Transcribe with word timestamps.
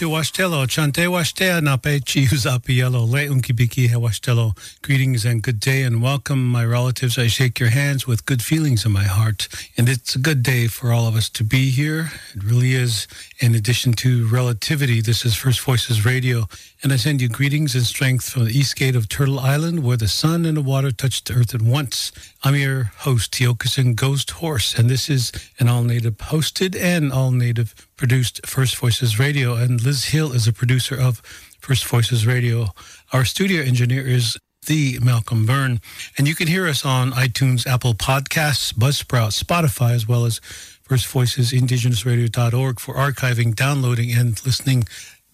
Betu 0.00 0.10
washtelo, 0.10 0.66
chante 0.66 1.06
washtea 1.06 1.60
nape 1.60 2.00
chiuzapielo, 2.00 3.06
le 3.06 3.28
unkibiki 3.28 3.88
he 3.88 3.96
washtelo. 3.96 4.56
Greetings 4.80 5.26
and 5.26 5.42
good 5.42 5.60
day 5.60 5.82
and 5.82 6.02
welcome, 6.02 6.46
my 6.46 6.64
relatives. 6.64 7.18
I 7.18 7.26
shake 7.26 7.60
your 7.60 7.68
hands 7.68 8.06
with 8.06 8.24
good 8.24 8.42
feelings 8.42 8.86
in 8.86 8.92
my 8.92 9.04
heart. 9.04 9.46
And 9.76 9.90
it's 9.90 10.14
a 10.14 10.18
good 10.18 10.42
day 10.42 10.68
for 10.68 10.90
all 10.90 11.06
of 11.06 11.16
us 11.16 11.28
to 11.30 11.44
be 11.44 11.68
here. 11.68 12.12
It 12.34 12.42
really 12.42 12.72
is. 12.72 13.06
In 13.40 13.54
addition 13.54 13.94
to 13.94 14.26
relativity, 14.26 15.00
this 15.00 15.24
is 15.24 15.34
First 15.34 15.62
Voices 15.62 16.04
Radio. 16.04 16.46
And 16.82 16.92
I 16.92 16.96
send 16.96 17.22
you 17.22 17.28
greetings 17.30 17.74
and 17.74 17.84
strength 17.84 18.28
from 18.28 18.44
the 18.44 18.50
east 18.50 18.76
gate 18.76 18.94
of 18.94 19.08
Turtle 19.08 19.40
Island, 19.40 19.82
where 19.82 19.96
the 19.96 20.08
sun 20.08 20.44
and 20.44 20.58
the 20.58 20.62
water 20.62 20.90
touch 20.90 21.24
the 21.24 21.32
earth 21.32 21.54
at 21.54 21.62
once. 21.62 22.12
I'm 22.44 22.54
your 22.54 22.92
host, 22.98 23.32
Tiokasin 23.32 23.96
Ghost 23.96 24.32
Horse, 24.32 24.78
and 24.78 24.90
this 24.90 25.08
is 25.08 25.32
an 25.58 25.70
all 25.70 25.84
native 25.84 26.18
hosted 26.18 26.78
and 26.78 27.10
all 27.10 27.30
native 27.30 27.74
produced 27.96 28.46
First 28.46 28.76
Voices 28.76 29.18
Radio. 29.18 29.54
And 29.54 29.80
Liz 29.80 30.04
Hill 30.08 30.32
is 30.32 30.46
a 30.46 30.52
producer 30.52 31.00
of 31.00 31.22
First 31.60 31.86
Voices 31.86 32.26
Radio. 32.26 32.74
Our 33.10 33.24
studio 33.24 33.62
engineer 33.62 34.06
is 34.06 34.36
the 34.66 34.98
Malcolm 35.00 35.46
Byrne. 35.46 35.80
And 36.18 36.28
you 36.28 36.34
can 36.34 36.46
hear 36.46 36.68
us 36.68 36.84
on 36.84 37.12
iTunes, 37.12 37.66
Apple 37.66 37.94
Podcasts, 37.94 38.74
Buzzsprout, 38.74 39.32
Spotify, 39.32 39.92
as 39.92 40.06
well 40.06 40.26
as 40.26 40.42
First 40.90 41.06
Voices 41.06 41.52
Indigenous 41.52 42.02
Indigenousradio.org 42.02 42.80
for 42.80 42.94
archiving, 42.96 43.54
downloading, 43.54 44.10
and 44.10 44.44
listening. 44.44 44.88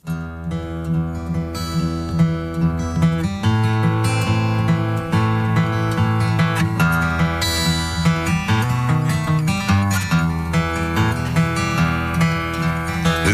The 0.05 0.13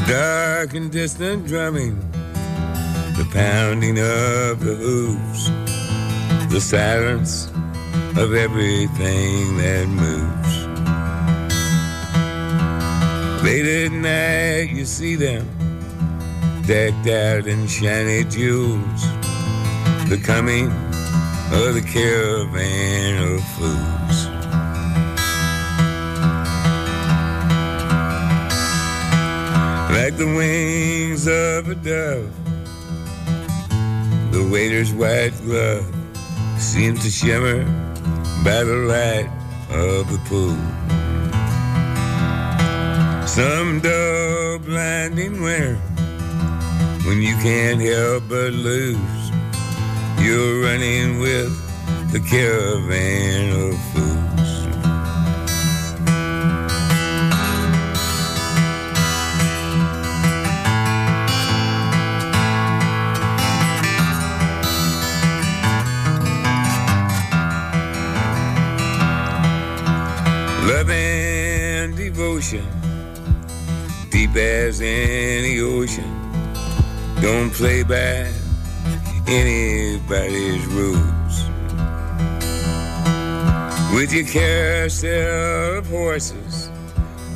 dark 0.07 0.75
and 0.75 0.93
distant 0.93 1.49
drumming, 1.49 1.99
the 3.17 3.29
pounding 3.33 3.99
of 3.99 4.61
the 4.61 4.77
hooves, 4.77 5.51
the 6.53 6.61
silence 6.61 7.49
of 8.17 8.33
everything 8.33 9.57
that 9.57 9.89
moves. 9.89 10.42
Late 13.43 13.67
at 13.67 13.93
night, 13.93 14.71
you 14.71 14.85
see 14.85 15.17
them 15.17 15.47
decked 16.67 17.09
out 17.09 17.47
in 17.47 17.67
shiny 17.67 18.25
jewels, 18.25 19.03
the 20.09 20.21
coming 20.23 20.67
of 21.53 21.75
the 21.75 21.83
caravan 21.85 23.35
of 23.35 23.45
fools. 23.55 23.93
like 30.03 30.17
the 30.17 30.27
wings 30.27 31.27
of 31.27 31.69
a 31.69 31.75
dove. 31.77 32.33
The 34.33 34.49
waiter's 34.51 34.93
white 34.93 35.33
glove 35.43 35.87
seemed 36.59 37.01
to 37.03 37.11
shimmer 37.11 37.65
by 38.43 38.65
the 38.65 38.79
light 38.89 39.31
of 39.71 40.11
the 40.11 40.19
pool. 40.29 41.02
Some 43.35 43.81
dull, 43.81 44.59
blinding 44.59 45.41
winter 45.41 45.77
when 47.07 47.23
you 47.23 47.35
can't 47.37 47.81
help 47.81 48.25
but 48.29 48.53
lose. 48.53 49.31
You're 50.21 50.61
running 50.61 51.19
with 51.19 51.51
the 52.13 52.21
caravan 52.21 53.53
of 53.59 53.75
fools. 53.95 54.67
Love 70.69 70.91
and 70.91 71.97
devotion, 71.97 72.67
deep 74.33 74.43
as 74.43 74.81
any 74.81 75.61
ocean. 75.61 76.11
Don't 77.21 77.53
play 77.53 77.83
by 77.83 78.31
anybody's 79.27 80.65
rules. 80.67 81.49
With 83.95 84.13
your 84.13 84.27
carousel 84.27 85.79
of 85.79 85.89
horses 85.89 86.71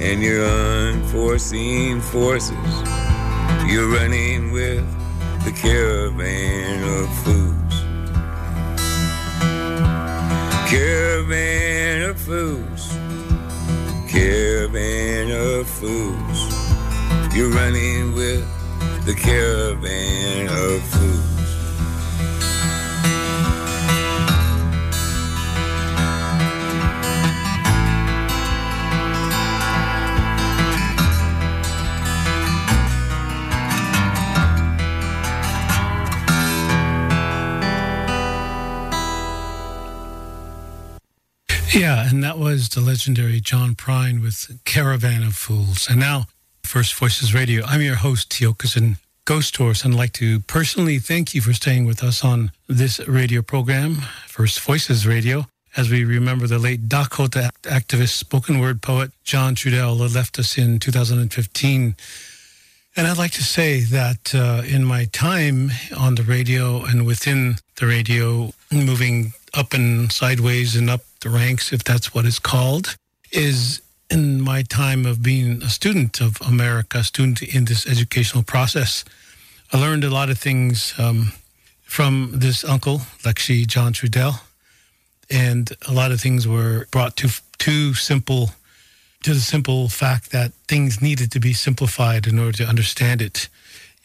and 0.01 0.23
your 0.23 0.45
unforeseen 0.45 2.01
forces, 2.01 2.73
you're 3.67 3.89
running 3.89 4.53
with 4.53 4.85
the 5.45 5.53
caravan 5.53 6.83
of 6.83 7.09
fools. 7.25 7.75
Caravan 10.71 12.11
of 12.11 12.21
fools 12.21 12.97
caravan 14.09 15.31
of 15.31 15.69
fools. 15.69 16.26
You're 17.37 17.51
running 17.51 18.15
with 18.15 18.47
the 19.05 19.15
caravan 19.15 20.47
of 20.49 20.83
fools. 20.83 21.37
Yeah, 41.75 42.09
and 42.09 42.25
that 42.25 42.39
was 42.39 42.71
the 42.71 42.81
legendary 42.81 43.41
John 43.43 43.75
Prine 43.75 44.23
with 44.23 44.59
Caravan 44.65 45.23
of 45.23 45.35
Fools. 45.35 45.87
And 45.91 46.01
now, 46.01 46.29
First 46.67 46.95
Voices 46.95 47.33
Radio. 47.33 47.65
I'm 47.65 47.81
your 47.81 47.95
host, 47.95 48.29
Tiokasin 48.31 48.99
Ghost 49.25 49.57
Horse, 49.57 49.85
and 49.85 49.95
I'd 49.95 49.99
like 49.99 50.13
to 50.15 50.41
personally 50.41 50.99
thank 50.99 51.33
you 51.33 51.41
for 51.41 51.53
staying 51.53 51.87
with 51.87 52.03
us 52.03 52.25
on 52.25 52.51
this 52.69 52.99
radio 53.07 53.41
program, 53.41 53.99
First 54.27 54.61
Voices 54.61 55.07
Radio, 55.07 55.47
as 55.77 55.89
we 55.91 56.05
remember 56.05 56.49
the 56.49 56.59
late 56.59 56.89
Dakota 56.89 57.51
activist, 57.63 58.15
spoken 58.15 58.59
word 58.59 58.83
poet 58.83 59.13
John 59.23 59.55
Trudell 59.55 59.97
that 59.99 60.15
left 60.15 60.41
us 60.41 60.59
in 60.59 60.81
2015. 60.81 61.95
And 62.97 63.07
I'd 63.07 63.17
like 63.17 63.33
to 63.33 63.45
say 63.45 63.81
that 63.81 64.35
uh, 64.35 64.63
in 64.67 64.85
my 64.85 65.05
time 65.05 65.71
on 65.97 66.17
the 66.17 66.25
radio 66.25 66.85
and 66.85 67.07
within 67.07 67.57
the 67.77 67.87
radio, 67.87 68.53
moving 68.73 69.35
up 69.55 69.73
and 69.73 70.11
sideways 70.11 70.75
and 70.75 70.91
up 70.91 71.03
the 71.21 71.31
ranks, 71.31 71.73
if 71.73 71.85
that's 71.85 72.13
what 72.13 72.27
it's 72.27 72.41
called, 72.41 72.97
is 73.31 73.83
in 74.11 74.41
my 74.41 74.63
time 74.63 75.05
of 75.05 75.23
being 75.23 75.63
a 75.63 75.69
student 75.69 76.21
of 76.21 76.41
America, 76.41 76.99
a 76.99 77.05
student 77.05 77.43
in 77.43 77.65
this 77.65 77.87
educational 77.87 78.43
process. 78.43 79.05
I 79.73 79.81
learned 79.81 80.05
a 80.05 80.11
lot 80.11 80.31
of 80.31 80.39
things 80.39 80.95
um, 80.99 81.33
from 81.83 82.31
this 82.35 82.65
uncle, 82.65 82.99
Lexi 83.23 83.67
John 83.67 83.93
Trudell, 83.93 84.41
and 85.29 85.73
a 85.89 85.93
lot 85.93 86.13
of 86.13 86.21
things 86.21 86.47
were 86.47 86.87
brought 86.91 87.17
to 87.17 87.29
too 87.59 87.95
simple 87.95 88.51
to 89.23 89.35
the 89.35 89.41
simple 89.41 89.89
fact 89.89 90.31
that 90.31 90.53
things 90.69 91.03
needed 91.03 91.33
to 91.33 91.41
be 91.41 91.53
simplified 91.53 92.29
in 92.29 92.39
order 92.39 92.59
to 92.59 92.65
understand 92.65 93.21
it. 93.21 93.49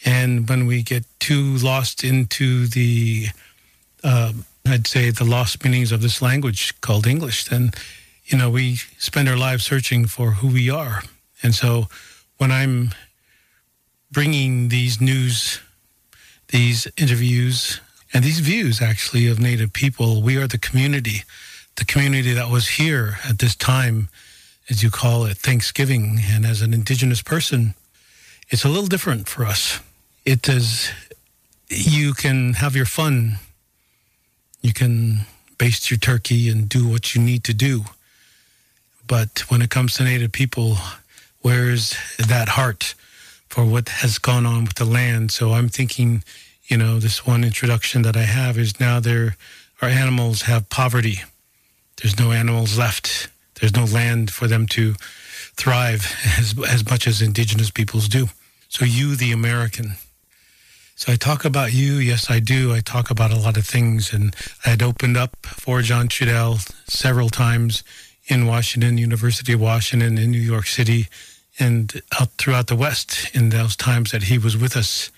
And 0.04 0.50
when 0.50 0.66
we 0.66 0.82
get 0.82 1.06
too 1.20 1.58
lost 1.58 2.04
into 2.04 2.66
the, 2.66 3.28
uh, 4.04 4.34
I'd 4.66 4.88
say, 4.88 5.12
the 5.12 5.24
lost 5.24 5.64
meanings 5.64 5.92
of 5.92 6.02
this 6.02 6.24
language 6.24 6.74
called 6.82 7.06
English, 7.06 7.46
then, 7.46 7.72
you 8.32 8.38
know, 8.38 8.50
we 8.50 8.78
spend 8.98 9.28
our 9.28 9.38
lives 9.38 9.64
searching 9.64 10.06
for 10.06 10.32
who 10.32 10.48
we 10.48 10.70
are. 10.70 11.04
And 11.44 11.54
so 11.54 11.88
when 12.38 12.52
I'm 12.52 12.92
bringing 14.12 14.70
these 14.70 15.02
news, 15.02 15.60
these 16.50 16.88
interviews, 16.98 17.82
and 18.14 18.24
these 18.24 18.40
views 18.40 18.82
actually 18.82 19.28
of 19.28 19.40
Native 19.40 19.74
people, 19.74 20.22
we 20.22 20.38
are 20.38 20.48
the 20.48 20.58
community, 20.58 21.24
the 21.76 21.86
community 21.86 22.34
that 22.34 22.50
was 22.50 22.68
here 22.68 23.18
at 23.28 23.40
this 23.40 23.56
time, 23.56 24.10
as 24.70 24.84
you 24.84 24.90
call 24.90 25.26
it, 25.26 25.38
Thanksgiving. 25.38 26.20
And 26.24 26.46
as 26.46 26.62
an 26.62 26.74
Indigenous 26.74 27.22
person, 27.22 27.74
it's 28.50 28.66
a 28.66 28.70
little 28.70 28.88
different 28.88 29.28
for 29.28 29.46
us 29.46 29.80
it 30.26 30.48
is 30.48 30.92
you 31.70 32.14
can 32.14 32.54
have 32.54 32.76
your 32.76 32.86
fun. 32.86 33.38
You 34.62 34.74
can 34.74 35.22
baste 35.58 35.90
your 35.90 35.98
turkey 35.98 36.50
and 36.50 36.70
do 36.70 36.88
what 36.88 37.16
you 37.16 37.22
need 37.22 37.44
to 37.46 37.54
do. 37.54 37.86
But 39.12 39.40
when 39.52 39.62
it 39.62 39.70
comes 39.70 39.96
to 39.96 40.06
Native 40.06 40.32
people, 40.32 40.78
where's 41.42 41.98
that 42.18 42.48
heart 42.48 42.96
for 43.50 43.66
what 43.66 43.90
has 43.90 44.18
gone 44.18 44.46
on 44.46 44.64
with 44.64 44.76
the 44.76 44.86
land? 44.86 45.32
So 45.32 45.52
I'm 45.52 45.68
thinking, 45.68 46.24
you 46.68 46.78
know, 46.78 46.98
this 46.98 47.28
one 47.28 47.44
introduction 47.44 48.04
that 48.04 48.16
I 48.16 48.24
have 48.24 48.58
is 48.58 48.80
now 48.80 49.02
there 49.02 49.36
our 49.82 49.90
animals 49.90 50.44
have 50.44 50.70
poverty. 50.70 51.24
There's 51.98 52.18
no 52.18 52.32
animals 52.32 52.78
left. 52.78 53.28
There's 53.60 53.76
no 53.76 53.84
land 53.84 54.32
for 54.32 54.48
them 54.48 54.66
to 54.68 54.94
thrive 55.58 56.16
as, 56.40 56.56
as 56.70 56.90
much 56.90 57.06
as 57.06 57.22
indigenous 57.22 57.70
peoples 57.70 58.08
do. 58.08 58.30
So 58.70 58.86
you, 58.86 59.18
the 59.18 59.34
American, 59.34 59.96
so 60.96 61.12
I 61.12 61.18
talk 61.18 61.44
about 61.44 61.74
you. 61.74 61.96
Yes, 61.96 62.32
I 62.32 62.40
do. 62.40 62.74
I 62.74 62.80
talk 62.80 63.10
about 63.10 63.34
a 63.34 63.40
lot 63.40 63.58
of 63.58 63.66
things. 63.66 64.14
And 64.14 64.34
I 64.66 64.70
had 64.70 64.82
opened 64.82 65.18
up 65.18 65.36
for 65.46 65.82
John 65.82 66.08
Trudell 66.08 66.60
several 66.88 67.28
times 67.28 67.84
in 68.28 68.46
Washington, 68.46 68.98
University 68.98 69.54
of 69.54 69.62
Washington, 69.62 70.18
in 70.18 70.32
New 70.32 70.40
York 70.40 70.68
City, 70.68 71.08
and 71.60 72.02
out 72.20 72.30
throughout 72.38 72.68
the 72.68 72.76
West 72.76 73.30
in 73.34 73.50
those 73.50 73.76
times 73.76 74.12
that 74.12 74.24
he 74.24 74.38
was 74.38 74.58
with 74.58 74.76
us 74.76 75.12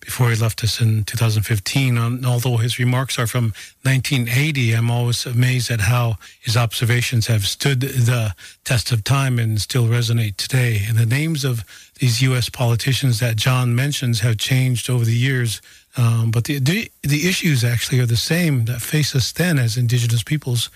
before 0.00 0.30
he 0.30 0.36
left 0.36 0.64
us 0.64 0.80
in 0.80 1.04
2015. 1.04 1.98
And 1.98 2.24
although 2.24 2.56
his 2.56 2.78
remarks 2.78 3.18
are 3.18 3.26
from 3.26 3.52
1980, 3.82 4.72
I'm 4.72 4.90
always 4.90 5.26
amazed 5.26 5.70
at 5.70 5.82
how 5.82 6.16
his 6.40 6.56
observations 6.56 7.26
have 7.26 7.46
stood 7.46 7.80
the 7.82 8.34
test 8.64 8.92
of 8.92 9.04
time 9.04 9.38
and 9.38 9.60
still 9.60 9.84
resonate 9.84 10.36
today. 10.36 10.82
And 10.88 10.98
the 10.98 11.06
names 11.06 11.44
of 11.44 11.64
these 11.98 12.22
U.S. 12.22 12.48
politicians 12.48 13.20
that 13.20 13.36
John 13.36 13.74
mentions 13.74 14.20
have 14.20 14.38
changed 14.38 14.88
over 14.88 15.04
the 15.04 15.16
years, 15.16 15.60
um, 15.96 16.30
but 16.30 16.44
the, 16.44 16.58
the, 16.58 16.90
the 17.02 17.28
issues 17.28 17.62
actually 17.62 18.00
are 18.00 18.06
the 18.06 18.16
same 18.16 18.64
that 18.64 18.80
face 18.80 19.14
us 19.14 19.32
then 19.32 19.58
as 19.58 19.76
Indigenous 19.76 20.22
peoples. 20.22 20.70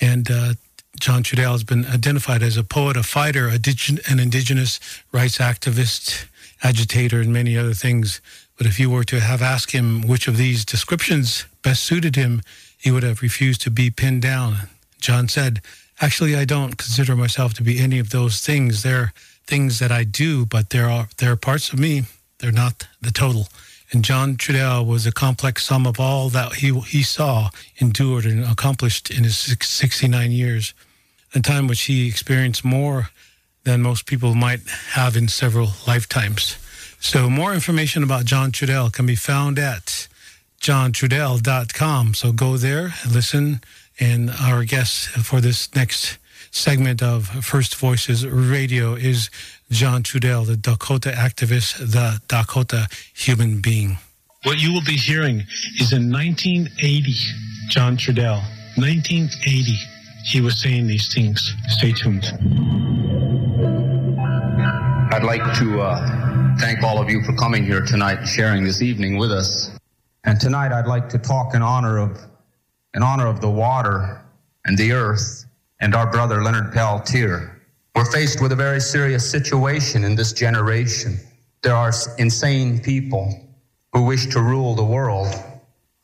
And 0.00 0.30
uh, 0.30 0.52
John 0.98 1.22
Trudell 1.22 1.52
has 1.52 1.64
been 1.64 1.86
identified 1.86 2.42
as 2.42 2.56
a 2.56 2.64
poet, 2.64 2.96
a 2.96 3.02
fighter, 3.02 3.48
an 3.48 4.18
Indigenous 4.18 4.80
rights 5.12 5.38
activist, 5.38 6.26
agitator, 6.62 7.20
and 7.20 7.32
many 7.32 7.56
other 7.56 7.74
things. 7.74 8.20
But 8.56 8.66
if 8.66 8.80
you 8.80 8.90
were 8.90 9.04
to 9.04 9.20
have 9.20 9.40
asked 9.42 9.70
him 9.70 10.06
which 10.06 10.28
of 10.28 10.36
these 10.36 10.64
descriptions 10.64 11.46
best 11.62 11.84
suited 11.84 12.16
him, 12.16 12.42
he 12.76 12.90
would 12.90 13.02
have 13.02 13.22
refused 13.22 13.60
to 13.62 13.70
be 13.70 13.90
pinned 13.90 14.22
down. 14.22 14.68
John 15.00 15.28
said, 15.28 15.60
Actually, 16.00 16.36
I 16.36 16.44
don't 16.44 16.76
consider 16.76 17.16
myself 17.16 17.54
to 17.54 17.62
be 17.62 17.80
any 17.80 17.98
of 17.98 18.10
those 18.10 18.40
things. 18.40 18.82
They're 18.82 19.12
things 19.46 19.78
that 19.78 19.90
I 19.90 20.04
do, 20.04 20.46
but 20.46 20.70
there 20.70 20.88
are 20.88 21.08
there 21.16 21.32
are 21.32 21.36
parts 21.36 21.72
of 21.72 21.78
me. 21.78 22.04
They're 22.38 22.52
not 22.52 22.86
the 23.00 23.10
total. 23.10 23.48
And 23.90 24.04
John 24.04 24.36
Trudell 24.36 24.86
was 24.86 25.06
a 25.06 25.12
complex 25.12 25.64
sum 25.64 25.86
of 25.86 25.98
all 25.98 26.28
that 26.28 26.56
he 26.56 26.78
he 26.80 27.02
saw, 27.02 27.50
endured, 27.78 28.26
and 28.26 28.44
accomplished 28.44 29.10
in 29.10 29.24
his 29.24 29.38
69 29.38 30.30
years, 30.30 30.74
a 31.34 31.40
time 31.40 31.66
which 31.66 31.82
he 31.82 32.08
experienced 32.08 32.64
more 32.64 33.10
than 33.64 33.82
most 33.82 34.06
people 34.06 34.34
might 34.34 34.60
have 34.92 35.16
in 35.16 35.28
several 35.28 35.68
lifetimes. 35.86 36.56
So 37.00 37.28
more 37.30 37.52
information 37.52 38.02
about 38.02 38.24
John 38.24 38.50
Trudell 38.50 38.92
can 38.92 39.06
be 39.06 39.14
found 39.14 39.58
at 39.58 40.08
johntrudell.com. 40.60 42.14
So 42.14 42.32
go 42.32 42.56
there, 42.56 42.94
listen, 43.08 43.60
and 44.00 44.30
our 44.30 44.64
guest 44.64 45.08
for 45.08 45.40
this 45.40 45.74
next 45.74 46.18
segment 46.50 47.02
of 47.02 47.26
First 47.44 47.76
Voices 47.76 48.26
Radio 48.26 48.94
is 48.94 49.30
John 49.70 50.02
Trudell, 50.02 50.46
the 50.46 50.56
Dakota 50.56 51.10
activist, 51.10 51.78
the 51.78 52.20
Dakota 52.26 52.88
human 53.14 53.60
being. 53.60 53.98
What 54.44 54.58
you 54.58 54.72
will 54.72 54.84
be 54.84 54.96
hearing 54.96 55.40
is 55.78 55.92
in 55.92 56.10
1980, 56.10 57.14
John 57.68 57.96
Trudell, 57.96 58.40
1980, 58.76 59.78
he 60.28 60.42
was 60.42 60.60
saying 60.60 60.86
these 60.86 61.12
things. 61.12 61.54
Stay 61.68 61.92
tuned. 61.92 62.26
I'd 65.10 65.24
like 65.24 65.42
to 65.58 65.80
uh, 65.80 66.56
thank 66.58 66.82
all 66.82 67.00
of 67.00 67.08
you 67.08 67.22
for 67.24 67.32
coming 67.32 67.64
here 67.64 67.80
tonight, 67.80 68.26
sharing 68.26 68.62
this 68.62 68.82
evening 68.82 69.16
with 69.16 69.32
us. 69.32 69.70
And 70.24 70.38
tonight, 70.38 70.70
I'd 70.70 70.86
like 70.86 71.08
to 71.10 71.18
talk 71.18 71.54
in 71.54 71.62
honor 71.62 71.98
of 71.98 72.18
in 72.94 73.02
honor 73.02 73.26
of 73.26 73.40
the 73.40 73.50
water 73.50 74.20
and 74.66 74.76
the 74.76 74.92
earth 74.92 75.46
and 75.80 75.94
our 75.94 76.10
brother 76.10 76.42
Leonard 76.42 76.72
Peltier. 76.74 77.62
We're 77.94 78.10
faced 78.10 78.42
with 78.42 78.52
a 78.52 78.56
very 78.56 78.80
serious 78.80 79.28
situation 79.28 80.04
in 80.04 80.14
this 80.14 80.32
generation. 80.32 81.18
There 81.62 81.74
are 81.74 81.92
insane 82.18 82.80
people 82.80 83.32
who 83.94 84.04
wish 84.04 84.26
to 84.26 84.42
rule 84.42 84.74
the 84.74 84.84
world. 84.84 85.34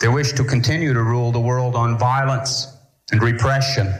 They 0.00 0.08
wish 0.08 0.32
to 0.32 0.44
continue 0.44 0.94
to 0.94 1.02
rule 1.02 1.30
the 1.30 1.40
world 1.40 1.76
on 1.76 1.98
violence 1.98 2.74
and 3.12 3.22
repression. 3.22 3.92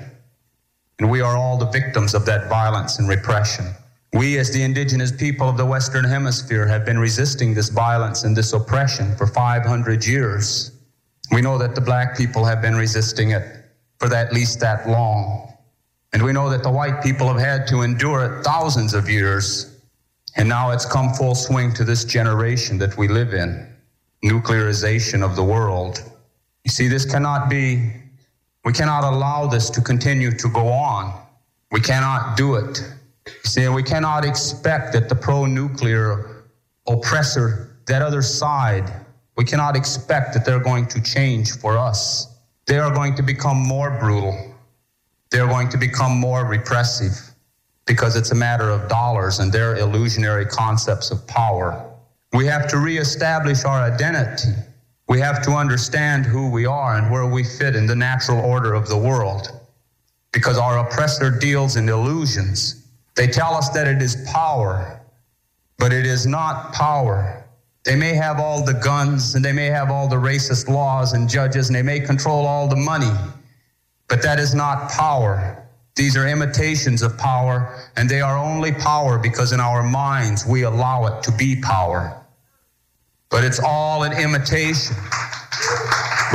And 1.04 1.10
we 1.10 1.20
are 1.20 1.36
all 1.36 1.58
the 1.58 1.66
victims 1.66 2.14
of 2.14 2.24
that 2.24 2.48
violence 2.48 2.98
and 2.98 3.06
repression. 3.06 3.66
We, 4.14 4.38
as 4.38 4.50
the 4.50 4.62
indigenous 4.62 5.12
people 5.12 5.46
of 5.46 5.58
the 5.58 5.66
Western 5.66 6.02
Hemisphere, 6.02 6.66
have 6.66 6.86
been 6.86 6.98
resisting 6.98 7.52
this 7.52 7.68
violence 7.68 8.24
and 8.24 8.34
this 8.34 8.54
oppression 8.54 9.14
for 9.14 9.26
500 9.26 10.06
years. 10.06 10.72
We 11.30 11.42
know 11.42 11.58
that 11.58 11.74
the 11.74 11.82
black 11.82 12.16
people 12.16 12.42
have 12.46 12.62
been 12.62 12.74
resisting 12.74 13.32
it 13.32 13.42
for 13.98 14.14
at 14.14 14.32
least 14.32 14.60
that 14.60 14.88
long. 14.88 15.52
And 16.14 16.22
we 16.22 16.32
know 16.32 16.48
that 16.48 16.62
the 16.62 16.70
white 16.70 17.02
people 17.02 17.28
have 17.28 17.38
had 17.38 17.66
to 17.66 17.82
endure 17.82 18.24
it 18.24 18.42
thousands 18.42 18.94
of 18.94 19.06
years. 19.06 19.78
And 20.36 20.48
now 20.48 20.70
it's 20.70 20.86
come 20.86 21.12
full 21.12 21.34
swing 21.34 21.74
to 21.74 21.84
this 21.84 22.06
generation 22.06 22.78
that 22.78 22.96
we 22.96 23.08
live 23.08 23.34
in 23.34 23.68
nuclearization 24.24 25.22
of 25.22 25.36
the 25.36 25.44
world. 25.44 25.98
You 26.64 26.70
see, 26.70 26.88
this 26.88 27.04
cannot 27.04 27.50
be, 27.50 27.92
we 28.64 28.72
cannot 28.72 29.04
allow 29.04 29.46
this 29.46 29.70
to 29.70 29.80
continue 29.80 30.30
to 30.30 30.48
go 30.48 30.68
on. 30.68 31.20
We 31.70 31.80
cannot 31.80 32.36
do 32.36 32.54
it. 32.54 32.82
See, 33.44 33.68
we 33.68 33.82
cannot 33.82 34.24
expect 34.24 34.92
that 34.92 35.08
the 35.08 35.14
pro 35.14 35.46
nuclear 35.46 36.44
oppressor, 36.86 37.76
that 37.86 38.02
other 38.02 38.22
side, 38.22 38.92
we 39.36 39.44
cannot 39.44 39.76
expect 39.76 40.34
that 40.34 40.44
they're 40.44 40.62
going 40.62 40.86
to 40.88 41.02
change 41.02 41.52
for 41.52 41.76
us. 41.76 42.38
They 42.66 42.78
are 42.78 42.92
going 42.94 43.14
to 43.16 43.22
become 43.22 43.58
more 43.58 43.90
brutal 43.98 44.54
they're 45.34 45.48
going 45.48 45.68
to 45.68 45.76
become 45.76 46.16
more 46.16 46.44
repressive 46.44 47.34
because 47.86 48.14
it's 48.14 48.30
a 48.30 48.36
matter 48.36 48.70
of 48.70 48.88
dollars 48.88 49.40
and 49.40 49.52
their 49.52 49.74
illusionary 49.74 50.46
concepts 50.46 51.10
of 51.10 51.26
power. 51.26 51.84
We 52.32 52.46
have 52.46 52.68
to 52.68 52.78
reestablish 52.78 53.64
our 53.64 53.80
identity. 53.80 54.52
We 55.08 55.20
have 55.20 55.42
to 55.42 55.52
understand 55.52 56.24
who 56.24 56.50
we 56.50 56.66
are 56.66 56.96
and 56.96 57.10
where 57.10 57.26
we 57.26 57.44
fit 57.44 57.76
in 57.76 57.86
the 57.86 57.96
natural 57.96 58.40
order 58.40 58.74
of 58.74 58.88
the 58.88 58.96
world. 58.96 59.48
Because 60.32 60.58
our 60.58 60.78
oppressor 60.78 61.30
deals 61.30 61.76
in 61.76 61.88
illusions. 61.88 62.86
They 63.14 63.26
tell 63.28 63.54
us 63.54 63.68
that 63.70 63.86
it 63.86 64.02
is 64.02 64.16
power, 64.32 65.00
but 65.78 65.92
it 65.92 66.06
is 66.06 66.26
not 66.26 66.72
power. 66.72 67.44
They 67.84 67.94
may 67.96 68.14
have 68.14 68.40
all 68.40 68.64
the 68.64 68.72
guns 68.72 69.34
and 69.34 69.44
they 69.44 69.52
may 69.52 69.66
have 69.66 69.90
all 69.90 70.08
the 70.08 70.16
racist 70.16 70.68
laws 70.68 71.12
and 71.12 71.28
judges 71.28 71.68
and 71.68 71.76
they 71.76 71.82
may 71.82 72.00
control 72.00 72.46
all 72.46 72.66
the 72.66 72.76
money, 72.76 73.12
but 74.08 74.22
that 74.22 74.40
is 74.40 74.54
not 74.54 74.90
power. 74.90 75.64
These 75.94 76.16
are 76.16 76.26
imitations 76.26 77.02
of 77.02 77.16
power, 77.16 77.72
and 77.96 78.08
they 78.08 78.20
are 78.20 78.36
only 78.36 78.72
power 78.72 79.16
because 79.16 79.52
in 79.52 79.60
our 79.60 79.82
minds 79.82 80.44
we 80.44 80.62
allow 80.62 81.06
it 81.06 81.22
to 81.22 81.30
be 81.30 81.60
power. 81.60 82.23
But 83.34 83.42
it's 83.42 83.58
all 83.58 84.04
an 84.04 84.12
imitation. 84.12 84.94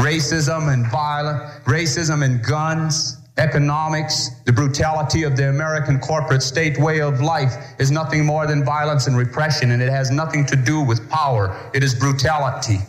racism 0.04 0.74
and 0.74 0.86
violence, 0.92 1.50
racism 1.64 2.26
and 2.26 2.44
guns, 2.44 3.16
economics, 3.38 4.32
the 4.44 4.52
brutality 4.52 5.24
of 5.24 5.38
the 5.38 5.48
American 5.48 5.98
corporate 6.02 6.44
state 6.44 6.78
way 6.78 7.00
of 7.00 7.22
life 7.22 7.54
is 7.80 7.90
nothing 7.90 8.26
more 8.26 8.46
than 8.48 8.66
violence 8.66 9.08
and 9.08 9.16
repression, 9.16 9.72
and 9.72 9.82
it 9.82 9.90
has 9.90 10.12
nothing 10.12 10.46
to 10.48 10.58
do 10.58 10.82
with 10.82 11.10
power. 11.10 11.58
It 11.74 11.86
is 11.86 11.96
brutality. 11.96 12.80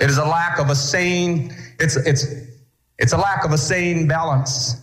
It 0.00 0.10
is 0.10 0.18
a 0.18 0.24
lack 0.24 0.58
of 0.58 0.70
a 0.70 0.74
sane, 0.74 1.54
it's, 1.78 1.94
it's, 1.94 2.26
it's 2.98 3.12
a 3.12 3.16
lack 3.16 3.44
of 3.44 3.52
a 3.52 3.58
sane 3.58 4.08
balance. 4.08 4.82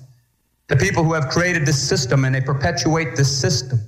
The 0.68 0.78
people 0.78 1.04
who 1.04 1.12
have 1.12 1.28
created 1.28 1.66
this 1.66 1.86
system 1.86 2.24
and 2.24 2.34
they 2.34 2.40
perpetuate 2.40 3.18
this 3.18 3.30
system, 3.30 3.80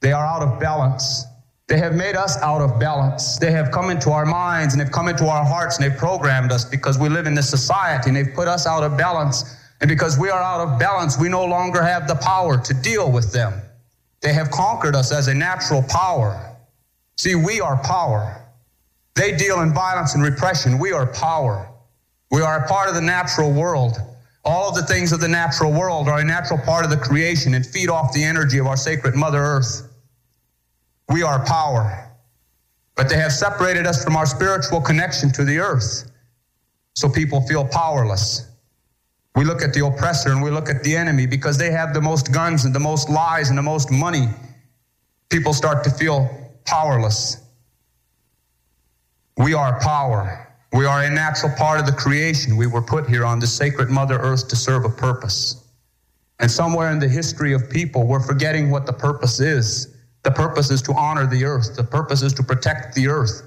they 0.00 0.10
are 0.10 0.26
out 0.26 0.42
of 0.42 0.58
balance. 0.58 1.24
They 1.66 1.78
have 1.78 1.94
made 1.94 2.14
us 2.14 2.36
out 2.38 2.60
of 2.60 2.78
balance. 2.78 3.38
They 3.38 3.50
have 3.50 3.70
come 3.70 3.88
into 3.88 4.10
our 4.10 4.26
minds 4.26 4.74
and 4.74 4.80
they've 4.80 4.92
come 4.92 5.08
into 5.08 5.26
our 5.26 5.44
hearts 5.44 5.78
and 5.78 5.84
they've 5.84 5.98
programmed 5.98 6.52
us 6.52 6.64
because 6.64 6.98
we 6.98 7.08
live 7.08 7.26
in 7.26 7.34
this 7.34 7.48
society 7.48 8.10
and 8.10 8.16
they've 8.16 8.34
put 8.34 8.48
us 8.48 8.66
out 8.66 8.82
of 8.82 8.98
balance. 8.98 9.56
And 9.80 9.88
because 9.88 10.18
we 10.18 10.28
are 10.28 10.42
out 10.42 10.60
of 10.60 10.78
balance, 10.78 11.18
we 11.18 11.28
no 11.28 11.44
longer 11.44 11.82
have 11.82 12.06
the 12.06 12.16
power 12.16 12.58
to 12.58 12.74
deal 12.74 13.10
with 13.10 13.32
them. 13.32 13.62
They 14.20 14.32
have 14.34 14.50
conquered 14.50 14.94
us 14.94 15.10
as 15.10 15.28
a 15.28 15.34
natural 15.34 15.82
power. 15.82 16.56
See, 17.16 17.34
we 17.34 17.60
are 17.60 17.76
power. 17.82 18.42
They 19.14 19.34
deal 19.36 19.60
in 19.60 19.72
violence 19.72 20.14
and 20.14 20.22
repression. 20.22 20.78
We 20.78 20.92
are 20.92 21.06
power. 21.06 21.68
We 22.30 22.42
are 22.42 22.64
a 22.64 22.68
part 22.68 22.88
of 22.88 22.94
the 22.94 23.00
natural 23.00 23.50
world. 23.50 23.96
All 24.44 24.68
of 24.68 24.74
the 24.74 24.82
things 24.82 25.12
of 25.12 25.20
the 25.20 25.28
natural 25.28 25.72
world 25.72 26.08
are 26.08 26.18
a 26.18 26.24
natural 26.24 26.58
part 26.58 26.84
of 26.84 26.90
the 26.90 26.96
creation 26.98 27.54
and 27.54 27.64
feed 27.64 27.88
off 27.88 28.12
the 28.12 28.22
energy 28.22 28.58
of 28.58 28.66
our 28.66 28.76
sacred 28.76 29.14
Mother 29.14 29.38
Earth. 29.38 29.93
We 31.08 31.22
are 31.22 31.44
power. 31.44 32.10
But 32.96 33.08
they 33.08 33.16
have 33.16 33.32
separated 33.32 33.86
us 33.86 34.04
from 34.04 34.16
our 34.16 34.26
spiritual 34.26 34.80
connection 34.80 35.32
to 35.32 35.44
the 35.44 35.58
earth. 35.58 36.10
So 36.94 37.08
people 37.08 37.40
feel 37.42 37.66
powerless. 37.66 38.50
We 39.34 39.44
look 39.44 39.62
at 39.62 39.74
the 39.74 39.84
oppressor 39.84 40.30
and 40.30 40.42
we 40.42 40.50
look 40.50 40.68
at 40.68 40.84
the 40.84 40.94
enemy 40.96 41.26
because 41.26 41.58
they 41.58 41.72
have 41.72 41.92
the 41.92 42.00
most 42.00 42.32
guns 42.32 42.64
and 42.64 42.74
the 42.74 42.80
most 42.80 43.10
lies 43.10 43.48
and 43.48 43.58
the 43.58 43.62
most 43.62 43.90
money. 43.90 44.28
People 45.28 45.52
start 45.52 45.82
to 45.84 45.90
feel 45.90 46.30
powerless. 46.64 47.42
We 49.36 49.54
are 49.54 49.80
power. 49.80 50.52
We 50.72 50.86
are 50.86 51.02
a 51.02 51.10
natural 51.10 51.52
part 51.56 51.80
of 51.80 51.86
the 51.86 51.92
creation. 51.92 52.56
We 52.56 52.68
were 52.68 52.82
put 52.82 53.08
here 53.08 53.24
on 53.24 53.40
the 53.40 53.46
sacred 53.46 53.90
Mother 53.90 54.18
Earth 54.18 54.46
to 54.48 54.56
serve 54.56 54.84
a 54.84 54.88
purpose. 54.88 55.68
And 56.38 56.48
somewhere 56.50 56.92
in 56.92 57.00
the 57.00 57.08
history 57.08 57.52
of 57.52 57.68
people, 57.68 58.06
we're 58.06 58.24
forgetting 58.24 58.70
what 58.70 58.86
the 58.86 58.92
purpose 58.92 59.40
is. 59.40 59.93
The 60.24 60.30
purpose 60.30 60.70
is 60.70 60.82
to 60.82 60.94
honor 60.94 61.26
the 61.26 61.44
earth. 61.44 61.76
The 61.76 61.84
purpose 61.84 62.22
is 62.22 62.32
to 62.34 62.42
protect 62.42 62.94
the 62.94 63.08
earth. 63.08 63.42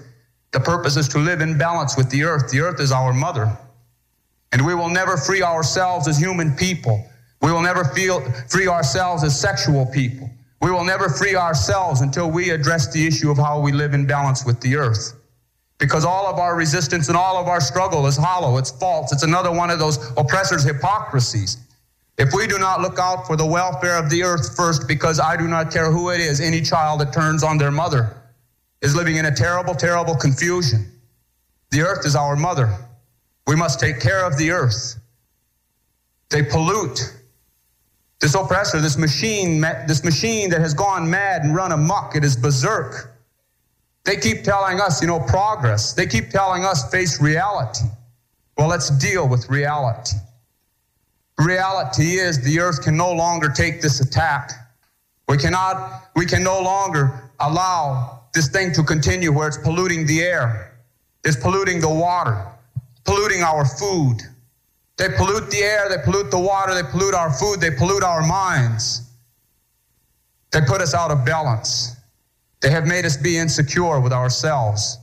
The 0.52 0.60
purpose 0.60 0.96
is 0.96 1.08
to 1.10 1.20
live 1.20 1.42
in 1.42 1.58
balance 1.58 1.98
with 1.98 2.10
the 2.10 2.24
earth. 2.24 2.50
The 2.52 2.62
earth 2.62 2.80
is 2.80 2.92
our 2.92 3.12
mother. 3.12 3.52
And 4.52 4.66
we 4.66 4.76
will 4.76 4.90
never 4.90 5.18
free 5.18 5.42
ourselves 5.42 6.08
as 6.08 6.18
human 6.18 6.56
people. 6.56 7.04
We 7.42 7.52
will 7.52 7.62
never 7.62 7.84
feel, 7.84 8.22
free 8.48 8.68
ourselves 8.68 9.24
as 9.24 9.40
sexual 9.40 9.88
people. 9.88 10.30
We 10.62 10.72
will 10.72 10.84
never 10.84 11.10
free 11.10 11.36
ourselves 11.36 12.02
until 12.02 12.32
we 12.32 12.52
address 12.52 12.92
the 12.92 13.06
issue 13.06 13.30
of 13.30 13.38
how 13.38 13.60
we 13.60 13.72
live 13.72 13.94
in 13.94 14.08
balance 14.08 14.46
with 14.46 14.60
the 14.62 14.76
earth. 14.76 15.14
Because 15.80 16.06
all 16.06 16.26
of 16.26 16.40
our 16.40 16.56
resistance 16.56 17.08
and 17.08 17.18
all 17.18 17.38
of 17.38 17.48
our 17.48 17.62
struggle 17.62 18.08
is 18.08 18.18
hollow, 18.18 18.58
it's 18.58 18.72
false, 18.72 19.12
it's 19.12 19.22
another 19.22 19.52
one 19.52 19.70
of 19.70 19.78
those 19.78 20.12
oppressors' 20.18 20.64
hypocrisies. 20.64 21.58
If 22.18 22.34
we 22.34 22.48
do 22.48 22.58
not 22.58 22.82
look 22.82 22.98
out 22.98 23.28
for 23.28 23.36
the 23.36 23.46
welfare 23.46 23.98
of 23.98 24.10
the 24.10 24.24
earth 24.24 24.56
first, 24.56 24.88
because 24.88 25.20
I 25.20 25.38
do 25.38 25.48
not 25.48 25.72
care 25.72 25.92
who 25.92 26.10
it 26.10 26.20
is, 26.20 26.42
any 26.42 26.62
child 26.62 27.00
that 27.02 27.14
turns 27.14 27.44
on 27.44 27.58
their 27.58 27.72
mother 27.72 28.18
is 28.82 28.96
living 28.96 29.18
in 29.18 29.26
a 29.26 29.36
terrible, 29.36 29.76
terrible 29.76 30.16
confusion. 30.16 30.92
The 31.72 31.82
earth 31.82 32.06
is 32.06 32.16
our 32.16 32.36
mother. 32.36 32.76
We 33.46 33.56
must 33.56 33.80
take 33.80 34.00
care 34.00 34.26
of 34.26 34.38
the 34.38 34.52
earth. 34.52 34.96
They 36.30 36.44
pollute. 36.44 37.00
This 38.20 38.34
oppressor, 38.34 38.82
this 38.82 38.98
machine, 38.98 39.62
this 39.88 40.04
machine 40.04 40.50
that 40.50 40.60
has 40.62 40.74
gone 40.74 41.08
mad 41.10 41.44
and 41.44 41.56
run 41.56 41.72
amok, 41.72 42.16
it 42.16 42.24
is 42.24 42.36
berserk. 42.36 43.14
They 44.06 44.16
keep 44.16 44.44
telling 44.44 44.80
us, 44.80 45.02
you 45.02 45.08
know, 45.08 45.20
progress. 45.20 45.94
They 45.94 46.08
keep 46.08 46.30
telling 46.30 46.66
us 46.66 46.90
face 46.90 47.22
reality. 47.22 47.86
Well, 48.58 48.68
let's 48.68 48.90
deal 48.90 49.28
with 49.28 49.48
reality. 49.50 50.18
Reality 51.40 52.18
is 52.18 52.44
the 52.44 52.60
earth 52.60 52.84
can 52.84 52.98
no 52.98 53.12
longer 53.12 53.50
take 53.50 53.82
this 53.82 54.00
attack. 54.00 54.52
We 55.28 55.38
cannot, 55.38 56.10
we 56.16 56.26
can 56.26 56.44
no 56.44 56.60
longer 56.62 57.30
allow 57.40 58.22
this 58.34 58.48
thing 58.50 58.72
to 58.74 58.84
continue 58.84 59.32
where 59.32 59.48
it's 59.48 59.58
polluting 59.58 60.06
the 60.08 60.22
air, 60.22 60.78
it's 61.24 61.38
polluting 61.38 61.80
the 61.80 61.90
water, 61.90 62.46
polluting 63.04 63.44
our 63.44 63.66
food. 63.66 64.18
They 64.98 65.10
pollute 65.10 65.52
the 65.52 65.60
air, 65.60 65.90
they 65.90 65.98
pollute 66.04 66.32
the 66.32 66.40
water, 66.40 66.74
they 66.74 66.84
pollute 66.84 67.14
our 67.14 67.32
food, 67.32 67.62
they 67.62 67.72
pollute 67.72 68.04
our 68.04 68.26
minds. 68.26 69.04
They 70.52 70.62
put 70.62 70.82
us 70.82 70.96
out 70.96 71.12
of 71.12 71.24
balance. 71.24 71.96
They 72.62 72.72
have 72.72 72.88
made 72.88 73.06
us 73.06 73.16
be 73.16 73.38
insecure 73.38 74.00
with 74.00 74.14
ourselves. 74.14 74.98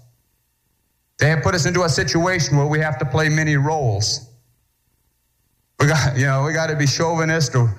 They 1.18 1.28
have 1.28 1.44
put 1.44 1.54
us 1.54 1.66
into 1.66 1.84
a 1.84 1.88
situation 1.88 2.56
where 2.56 2.66
we 2.66 2.80
have 2.80 2.98
to 2.98 3.04
play 3.04 3.28
many 3.28 3.56
roles. 3.56 4.28
We 5.80 5.86
got, 5.86 6.16
you 6.16 6.26
know, 6.26 6.44
we 6.44 6.52
got 6.52 6.68
to 6.68 6.76
be 6.76 6.86
chauvinist 6.86 7.54
or 7.54 7.74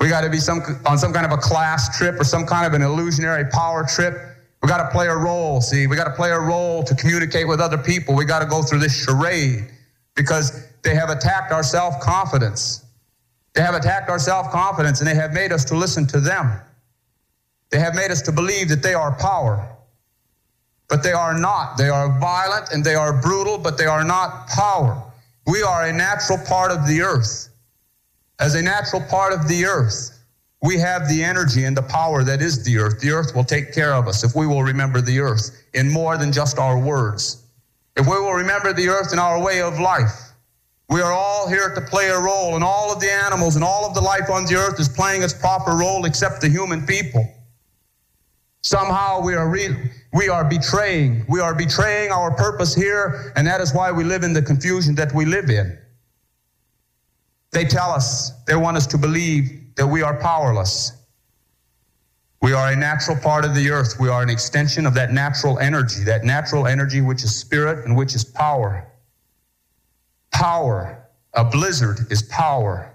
we 0.00 0.08
got 0.08 0.22
to 0.22 0.30
be 0.30 0.38
some 0.38 0.60
on 0.86 0.98
some 0.98 1.12
kind 1.12 1.24
of 1.24 1.32
a 1.32 1.36
class 1.36 1.96
trip 1.96 2.20
or 2.20 2.24
some 2.24 2.44
kind 2.44 2.66
of 2.66 2.74
an 2.74 2.82
illusionary 2.82 3.44
power 3.50 3.84
trip. 3.84 4.14
We 4.62 4.68
got 4.68 4.78
to 4.78 4.90
play 4.90 5.06
a 5.06 5.16
role. 5.16 5.60
See, 5.60 5.86
we 5.86 5.96
got 5.96 6.04
to 6.04 6.14
play 6.14 6.30
a 6.30 6.38
role 6.38 6.82
to 6.84 6.94
communicate 6.94 7.48
with 7.48 7.60
other 7.60 7.78
people. 7.78 8.14
We 8.14 8.24
got 8.24 8.40
to 8.40 8.46
go 8.46 8.62
through 8.62 8.80
this 8.80 9.04
charade 9.04 9.70
because 10.14 10.66
they 10.82 10.94
have 10.94 11.10
attacked 11.10 11.52
our 11.52 11.62
self 11.62 12.00
confidence. 12.00 12.84
They 13.54 13.62
have 13.62 13.74
attacked 13.74 14.08
our 14.08 14.18
self 14.18 14.50
confidence 14.50 15.00
and 15.00 15.08
they 15.08 15.14
have 15.14 15.32
made 15.32 15.52
us 15.52 15.64
to 15.66 15.76
listen 15.76 16.06
to 16.08 16.20
them. 16.20 16.60
They 17.70 17.78
have 17.78 17.94
made 17.94 18.10
us 18.10 18.22
to 18.22 18.32
believe 18.32 18.68
that 18.68 18.82
they 18.82 18.94
are 18.94 19.12
power. 19.16 19.68
But 20.88 21.02
they 21.02 21.12
are 21.12 21.38
not. 21.38 21.78
They 21.78 21.88
are 21.88 22.18
violent 22.18 22.70
and 22.72 22.84
they 22.84 22.94
are 22.94 23.12
brutal, 23.12 23.56
but 23.56 23.78
they 23.78 23.86
are 23.86 24.04
not 24.04 24.48
power. 24.48 25.02
We 25.46 25.62
are 25.62 25.86
a 25.86 25.92
natural 25.92 26.38
part 26.38 26.70
of 26.70 26.86
the 26.86 27.02
earth. 27.02 27.48
As 28.38 28.54
a 28.54 28.62
natural 28.62 29.02
part 29.02 29.32
of 29.32 29.48
the 29.48 29.64
earth, 29.64 30.18
we 30.62 30.78
have 30.78 31.08
the 31.08 31.24
energy 31.24 31.64
and 31.64 31.76
the 31.76 31.82
power 31.82 32.22
that 32.22 32.40
is 32.40 32.64
the 32.64 32.78
earth. 32.78 33.00
The 33.00 33.10
earth 33.10 33.34
will 33.34 33.44
take 33.44 33.74
care 33.74 33.94
of 33.94 34.06
us 34.06 34.22
if 34.22 34.36
we 34.36 34.46
will 34.46 34.62
remember 34.62 35.00
the 35.00 35.18
earth 35.18 35.50
in 35.74 35.90
more 35.90 36.16
than 36.16 36.32
just 36.32 36.58
our 36.58 36.78
words. 36.78 37.44
If 37.96 38.06
we 38.06 38.16
will 38.16 38.32
remember 38.32 38.72
the 38.72 38.88
earth 38.88 39.12
in 39.12 39.18
our 39.18 39.42
way 39.42 39.60
of 39.60 39.80
life, 39.80 40.32
we 40.88 41.00
are 41.00 41.12
all 41.12 41.48
here 41.48 41.74
to 41.74 41.80
play 41.80 42.08
a 42.08 42.20
role, 42.20 42.54
and 42.54 42.62
all 42.62 42.92
of 42.92 43.00
the 43.00 43.10
animals 43.10 43.56
and 43.56 43.64
all 43.64 43.86
of 43.86 43.94
the 43.94 44.00
life 44.00 44.28
on 44.30 44.44
the 44.44 44.56
earth 44.56 44.78
is 44.78 44.88
playing 44.88 45.22
its 45.22 45.32
proper 45.32 45.72
role 45.72 46.04
except 46.04 46.40
the 46.40 46.48
human 46.48 46.86
people. 46.86 47.26
Somehow 48.62 49.20
we 49.20 49.34
are 49.34 49.48
re- 49.48 49.90
we 50.12 50.28
are 50.28 50.44
betraying. 50.44 51.24
We 51.28 51.40
are 51.40 51.54
betraying 51.54 52.12
our 52.12 52.30
purpose 52.30 52.74
here, 52.74 53.32
and 53.36 53.46
that 53.46 53.60
is 53.60 53.74
why 53.74 53.90
we 53.90 54.04
live 54.04 54.22
in 54.22 54.32
the 54.32 54.42
confusion 54.42 54.94
that 54.94 55.12
we 55.12 55.24
live 55.24 55.50
in. 55.50 55.78
They 57.50 57.64
tell 57.64 57.90
us, 57.90 58.30
they 58.46 58.56
want 58.56 58.76
us 58.76 58.86
to 58.88 58.98
believe 58.98 59.74
that 59.76 59.86
we 59.86 60.02
are 60.02 60.18
powerless. 60.18 60.92
We 62.40 62.52
are 62.52 62.72
a 62.72 62.76
natural 62.76 63.16
part 63.16 63.44
of 63.44 63.54
the 63.54 63.70
earth. 63.70 64.00
We 64.00 64.08
are 64.08 64.22
an 64.22 64.30
extension 64.30 64.86
of 64.86 64.94
that 64.94 65.12
natural 65.12 65.58
energy, 65.58 66.02
that 66.04 66.24
natural 66.24 66.66
energy 66.66 67.00
which 67.00 67.22
is 67.24 67.34
spirit 67.34 67.84
and 67.84 67.96
which 67.96 68.14
is 68.14 68.24
power. 68.24 68.88
Power. 70.32 71.08
A 71.34 71.44
blizzard 71.44 71.98
is 72.10 72.22
power. 72.24 72.94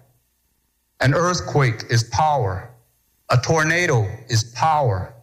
An 0.99 1.13
earthquake 1.13 1.85
is 1.89 2.03
power. 2.03 2.69
A 3.29 3.37
tornado 3.37 4.07
is 4.29 4.43
power. 4.55 5.13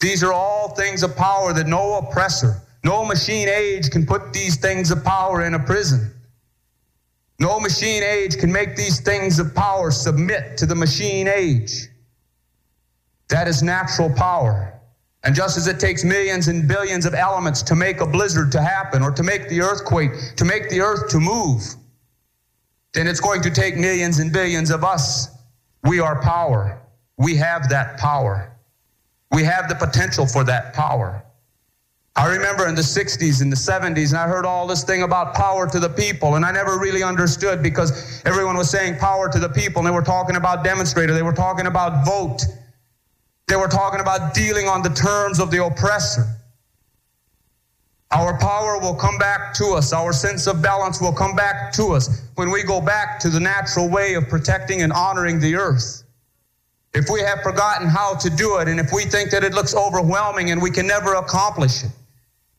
These 0.00 0.22
are 0.22 0.32
all 0.32 0.74
things 0.74 1.02
of 1.02 1.16
power 1.16 1.52
that 1.52 1.66
no 1.66 1.98
oppressor, 1.98 2.62
no 2.84 3.04
machine 3.04 3.48
age 3.48 3.90
can 3.90 4.06
put 4.06 4.32
these 4.32 4.56
things 4.56 4.90
of 4.90 5.04
power 5.04 5.44
in 5.44 5.54
a 5.54 5.58
prison. 5.58 6.12
No 7.40 7.60
machine 7.60 8.02
age 8.02 8.38
can 8.38 8.50
make 8.50 8.76
these 8.76 9.00
things 9.00 9.38
of 9.38 9.54
power 9.54 9.90
submit 9.90 10.56
to 10.58 10.66
the 10.66 10.74
machine 10.74 11.28
age. 11.28 11.88
That 13.28 13.46
is 13.46 13.62
natural 13.62 14.10
power. 14.10 14.74
And 15.24 15.34
just 15.34 15.56
as 15.56 15.66
it 15.66 15.78
takes 15.78 16.04
millions 16.04 16.48
and 16.48 16.66
billions 16.66 17.04
of 17.04 17.14
elements 17.14 17.62
to 17.62 17.74
make 17.74 18.00
a 18.00 18.06
blizzard 18.06 18.50
to 18.52 18.62
happen 18.62 19.02
or 19.02 19.10
to 19.12 19.22
make 19.22 19.48
the 19.48 19.60
earthquake, 19.60 20.12
to 20.36 20.44
make 20.44 20.70
the 20.70 20.80
earth 20.80 21.08
to 21.10 21.20
move, 21.20 21.62
then 22.94 23.06
it's 23.06 23.20
going 23.20 23.42
to 23.42 23.50
take 23.50 23.76
millions 23.76 24.20
and 24.20 24.32
billions 24.32 24.70
of 24.70 24.84
us. 24.84 25.28
We 25.84 26.00
are 26.00 26.22
power. 26.22 26.80
We 27.18 27.36
have 27.36 27.68
that 27.68 27.98
power. 27.98 28.56
We 29.32 29.44
have 29.44 29.68
the 29.68 29.74
potential 29.74 30.26
for 30.26 30.44
that 30.44 30.74
power. 30.74 31.22
I 32.16 32.26
remember 32.26 32.66
in 32.66 32.74
the 32.74 32.82
60s 32.82 33.42
and 33.42 33.52
the 33.52 33.56
70s, 33.56 34.08
and 34.08 34.18
I 34.18 34.26
heard 34.26 34.44
all 34.44 34.66
this 34.66 34.82
thing 34.82 35.02
about 35.02 35.34
power 35.34 35.68
to 35.68 35.78
the 35.78 35.88
people, 35.88 36.34
and 36.34 36.44
I 36.44 36.50
never 36.50 36.76
really 36.78 37.04
understood 37.04 37.62
because 37.62 38.22
everyone 38.24 38.56
was 38.56 38.68
saying 38.68 38.96
power 38.98 39.28
to 39.30 39.38
the 39.38 39.48
people, 39.48 39.80
and 39.80 39.86
they 39.86 39.94
were 39.94 40.02
talking 40.02 40.34
about 40.34 40.64
demonstrator, 40.64 41.14
they 41.14 41.22
were 41.22 41.32
talking 41.32 41.66
about 41.66 42.04
vote, 42.04 42.42
they 43.46 43.54
were 43.54 43.68
talking 43.68 44.00
about 44.00 44.34
dealing 44.34 44.66
on 44.66 44.82
the 44.82 44.88
terms 44.88 45.38
of 45.38 45.52
the 45.52 45.64
oppressor. 45.64 46.26
Our 48.10 48.38
power 48.38 48.80
will 48.80 48.94
come 48.94 49.18
back 49.18 49.52
to 49.54 49.74
us. 49.74 49.92
Our 49.92 50.12
sense 50.12 50.46
of 50.46 50.62
balance 50.62 51.00
will 51.00 51.12
come 51.12 51.36
back 51.36 51.72
to 51.74 51.88
us 51.88 52.22
when 52.36 52.50
we 52.50 52.62
go 52.62 52.80
back 52.80 53.20
to 53.20 53.28
the 53.28 53.38
natural 53.38 53.88
way 53.88 54.14
of 54.14 54.28
protecting 54.28 54.82
and 54.82 54.92
honoring 54.92 55.38
the 55.40 55.56
earth. 55.56 56.04
If 56.98 57.08
we 57.08 57.20
have 57.20 57.42
forgotten 57.44 57.86
how 57.86 58.16
to 58.16 58.28
do 58.28 58.58
it, 58.58 58.66
and 58.66 58.80
if 58.80 58.92
we 58.92 59.04
think 59.04 59.30
that 59.30 59.44
it 59.44 59.54
looks 59.54 59.72
overwhelming 59.72 60.50
and 60.50 60.60
we 60.60 60.68
can 60.68 60.84
never 60.84 61.14
accomplish 61.14 61.84
it, 61.84 61.92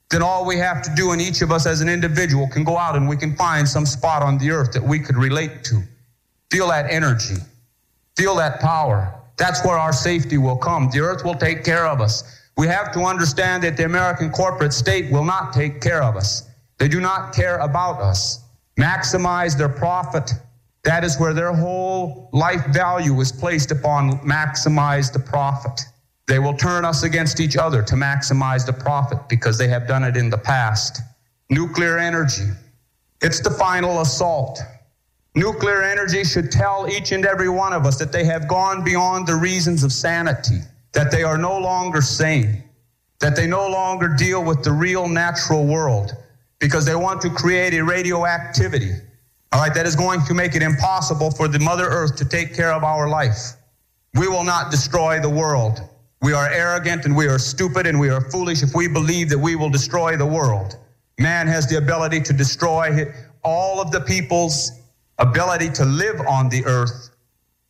then 0.09 0.21
all 0.21 0.45
we 0.45 0.55
have 0.55 0.81
to 0.83 0.95
do, 0.95 1.11
and 1.11 1.21
each 1.21 1.41
of 1.41 1.51
us 1.51 1.65
as 1.65 1.81
an 1.81 1.89
individual 1.89 2.47
can 2.47 2.63
go 2.63 2.77
out 2.77 2.95
and 2.95 3.09
we 3.09 3.17
can 3.17 3.35
find 3.35 3.67
some 3.67 3.85
spot 3.85 4.23
on 4.23 4.37
the 4.37 4.49
earth 4.49 4.71
that 4.71 4.81
we 4.81 4.97
could 4.97 5.17
relate 5.17 5.65
to. 5.65 5.81
Feel 6.51 6.69
that 6.69 6.89
energy, 6.89 7.35
feel 8.15 8.33
that 8.35 8.61
power. 8.61 9.13
That's 9.35 9.61
where 9.65 9.77
our 9.77 9.91
safety 9.91 10.37
will 10.37 10.55
come. 10.55 10.89
The 10.89 11.01
earth 11.01 11.25
will 11.25 11.35
take 11.35 11.65
care 11.65 11.85
of 11.85 11.99
us. 11.99 12.23
We 12.55 12.65
have 12.67 12.93
to 12.93 13.01
understand 13.01 13.63
that 13.63 13.75
the 13.75 13.83
American 13.83 14.31
corporate 14.31 14.71
state 14.71 15.11
will 15.11 15.25
not 15.25 15.51
take 15.51 15.81
care 15.81 16.01
of 16.01 16.15
us. 16.15 16.47
They 16.77 16.87
do 16.87 17.01
not 17.01 17.35
care 17.35 17.57
about 17.57 17.99
us. 17.99 18.41
Maximize 18.77 19.57
their 19.57 19.67
profit. 19.67 20.31
That 20.89 21.03
is 21.03 21.19
where 21.19 21.35
their 21.35 21.53
whole 21.53 22.31
life 22.33 22.65
value 22.69 23.21
is 23.21 23.31
placed 23.31 23.69
upon 23.69 24.17
maximize 24.21 25.13
the 25.13 25.19
profit. 25.19 25.81
They 26.25 26.39
will 26.39 26.55
turn 26.55 26.83
us 26.83 27.03
against 27.03 27.39
each 27.39 27.57
other 27.57 27.83
to 27.83 27.93
maximize 27.93 28.65
the 28.65 28.73
profit 28.73 29.19
because 29.29 29.55
they 29.55 29.67
have 29.67 29.87
done 29.87 30.03
it 30.03 30.17
in 30.17 30.31
the 30.31 30.37
past. 30.39 31.01
Nuclear 31.51 31.99
energy. 31.99 32.47
It's 33.21 33.39
the 33.39 33.51
final 33.51 34.01
assault. 34.01 34.59
Nuclear 35.35 35.83
energy 35.83 36.23
should 36.23 36.51
tell 36.51 36.89
each 36.89 37.11
and 37.11 37.23
every 37.23 37.49
one 37.49 37.71
of 37.71 37.85
us 37.85 37.99
that 37.99 38.11
they 38.11 38.23
have 38.23 38.47
gone 38.47 38.83
beyond 38.83 39.27
the 39.27 39.35
reasons 39.35 39.83
of 39.83 39.93
sanity, 39.93 40.61
that 40.93 41.11
they 41.11 41.21
are 41.21 41.37
no 41.37 41.55
longer 41.55 42.01
sane, 42.01 42.63
that 43.19 43.35
they 43.35 43.45
no 43.45 43.69
longer 43.69 44.07
deal 44.07 44.43
with 44.43 44.63
the 44.63 44.71
real 44.71 45.07
natural 45.07 45.67
world 45.67 46.13
because 46.57 46.83
they 46.83 46.95
want 46.95 47.21
to 47.21 47.29
create 47.29 47.75
a 47.75 47.83
radioactivity, 47.83 48.95
all 49.51 49.59
right, 49.59 49.73
that 49.73 49.87
is 49.87 49.95
going 49.95 50.21
to 50.25 50.33
make 50.33 50.55
it 50.55 50.61
impossible 50.61 51.31
for 51.31 51.47
the 51.47 51.59
Mother 51.59 51.85
Earth 51.85 52.15
to 52.17 52.25
take 52.25 52.53
care 52.53 52.71
of 52.71 52.83
our 52.83 53.09
life. 53.09 53.53
We 54.13 54.27
will 54.27 54.43
not 54.43 54.69
destroy 54.69 55.19
the 55.19 55.29
world. 55.29 55.81
We 56.21 56.33
are 56.33 56.49
arrogant 56.49 57.05
and 57.05 57.15
we 57.15 57.27
are 57.27 57.39
stupid 57.39 57.87
and 57.87 57.99
we 57.99 58.09
are 58.09 58.29
foolish 58.29 58.61
if 58.61 58.75
we 58.75 58.87
believe 58.87 59.29
that 59.29 59.39
we 59.39 59.55
will 59.55 59.69
destroy 59.69 60.17
the 60.17 60.25
world. 60.25 60.75
Man 61.17 61.47
has 61.47 61.67
the 61.67 61.77
ability 61.77 62.21
to 62.21 62.33
destroy 62.33 63.11
all 63.43 63.81
of 63.81 63.91
the 63.91 64.01
people's 64.01 64.71
ability 65.17 65.69
to 65.69 65.85
live 65.85 66.19
on 66.27 66.49
the 66.49 66.63
earth, 66.65 67.09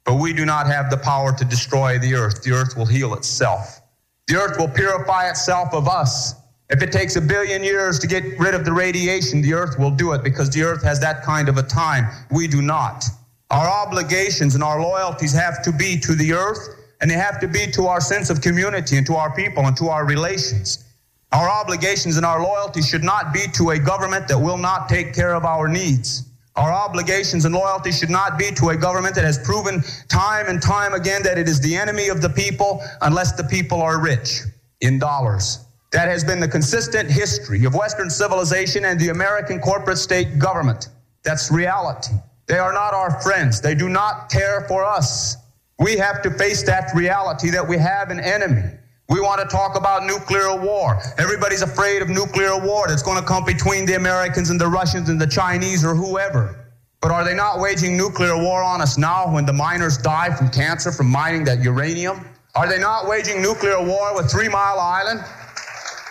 but 0.03 0.15
we 0.15 0.33
do 0.33 0.45
not 0.45 0.67
have 0.67 0.89
the 0.89 0.97
power 0.97 1.31
to 1.31 1.45
destroy 1.45 1.97
the 1.99 2.13
earth. 2.13 2.43
The 2.43 2.51
earth 2.51 2.75
will 2.75 2.85
heal 2.85 3.13
itself. 3.13 3.81
The 4.27 4.35
earth 4.35 4.57
will 4.59 4.67
purify 4.67 5.29
itself 5.29 5.73
of 5.73 5.87
us. 5.87 6.33
If 6.69 6.83
it 6.83 6.91
takes 6.91 7.15
a 7.15 7.21
billion 7.21 7.63
years 7.63 7.97
to 7.99 8.07
get 8.07 8.37
rid 8.37 8.53
of 8.53 8.63
the 8.63 8.71
radiation, 8.71 9.41
the 9.41 9.53
earth 9.53 9.79
will 9.79 9.89
do 9.89 10.13
it 10.13 10.23
because 10.23 10.51
the 10.51 10.61
earth 10.61 10.83
has 10.83 10.99
that 10.99 11.23
kind 11.23 11.49
of 11.49 11.57
a 11.57 11.63
time. 11.63 12.07
We 12.29 12.47
do 12.47 12.61
not. 12.61 13.05
Our 13.49 13.67
obligations 13.67 14.53
and 14.53 14.63
our 14.63 14.79
loyalties 14.79 15.33
have 15.33 15.63
to 15.63 15.71
be 15.71 15.99
to 15.99 16.13
the 16.13 16.33
earth 16.33 16.59
and 17.01 17.09
they 17.09 17.15
have 17.15 17.39
to 17.39 17.47
be 17.47 17.65
to 17.71 17.87
our 17.87 17.99
sense 17.99 18.29
of 18.29 18.41
community 18.41 18.97
and 18.97 19.07
to 19.07 19.15
our 19.15 19.33
people 19.35 19.65
and 19.65 19.75
to 19.77 19.87
our 19.87 20.05
relations. 20.05 20.85
Our 21.31 21.49
obligations 21.49 22.17
and 22.17 22.25
our 22.25 22.43
loyalty 22.43 22.81
should 22.81 23.03
not 23.03 23.33
be 23.33 23.45
to 23.53 23.71
a 23.71 23.79
government 23.79 24.27
that 24.27 24.37
will 24.37 24.57
not 24.57 24.89
take 24.89 25.13
care 25.13 25.33
of 25.33 25.45
our 25.45 25.67
needs. 25.67 26.29
Our 26.55 26.71
obligations 26.71 27.45
and 27.45 27.55
loyalty 27.55 27.91
should 27.91 28.09
not 28.09 28.37
be 28.37 28.51
to 28.51 28.69
a 28.69 28.77
government 28.77 29.15
that 29.15 29.23
has 29.23 29.39
proven 29.39 29.81
time 30.07 30.47
and 30.47 30.61
time 30.61 30.93
again 30.93 31.23
that 31.23 31.37
it 31.37 31.47
is 31.47 31.61
the 31.61 31.75
enemy 31.75 32.09
of 32.09 32.21
the 32.21 32.29
people 32.29 32.83
unless 33.01 33.31
the 33.31 33.43
people 33.43 33.81
are 33.81 33.99
rich 33.99 34.41
in 34.81 34.99
dollars. 34.99 35.65
That 35.91 36.07
has 36.07 36.23
been 36.23 36.39
the 36.39 36.47
consistent 36.47 37.09
history 37.09 37.65
of 37.65 37.73
Western 37.73 38.09
civilization 38.09 38.85
and 38.85 38.99
the 38.99 39.09
American 39.09 39.59
corporate 39.59 39.97
state 39.97 40.37
government. 40.37 40.89
That's 41.23 41.51
reality. 41.51 42.13
They 42.45 42.59
are 42.59 42.73
not 42.73 42.93
our 42.93 43.19
friends. 43.21 43.59
They 43.59 43.75
do 43.75 43.89
not 43.89 44.29
care 44.29 44.65
for 44.67 44.85
us. 44.85 45.37
We 45.79 45.97
have 45.97 46.21
to 46.23 46.31
face 46.31 46.61
that 46.63 46.91
reality 46.93 47.49
that 47.49 47.67
we 47.67 47.77
have 47.77 48.11
an 48.11 48.19
enemy. 48.19 48.69
We 49.09 49.19
want 49.19 49.41
to 49.41 49.47
talk 49.47 49.75
about 49.75 50.05
nuclear 50.05 50.55
war. 50.55 51.01
Everybody's 51.17 51.63
afraid 51.63 52.03
of 52.03 52.09
nuclear 52.09 52.59
war 52.59 52.87
that's 52.87 53.01
going 53.01 53.19
to 53.19 53.25
come 53.25 53.43
between 53.43 53.87
the 53.87 53.95
Americans 53.95 54.51
and 54.51 54.61
the 54.61 54.67
Russians 54.67 55.09
and 55.09 55.19
the 55.19 55.25
Chinese 55.25 55.83
or 55.83 55.95
whoever. 55.95 56.67
But 57.01 57.11
are 57.11 57.23
they 57.23 57.33
not 57.33 57.59
waging 57.59 57.97
nuclear 57.97 58.37
war 58.37 58.61
on 58.61 58.81
us 58.81 58.97
now 58.97 59.33
when 59.33 59.45
the 59.45 59.53
miners 59.53 59.97
die 59.97 60.35
from 60.35 60.49
cancer 60.49 60.91
from 60.91 61.07
mining 61.07 61.43
that 61.45 61.63
uranium? 61.63 62.27
Are 62.53 62.67
they 62.67 62.77
not 62.77 63.07
waging 63.07 63.41
nuclear 63.41 63.83
war 63.83 64.15
with 64.15 64.29
Three 64.29 64.49
Mile 64.49 64.79
Island 64.79 65.23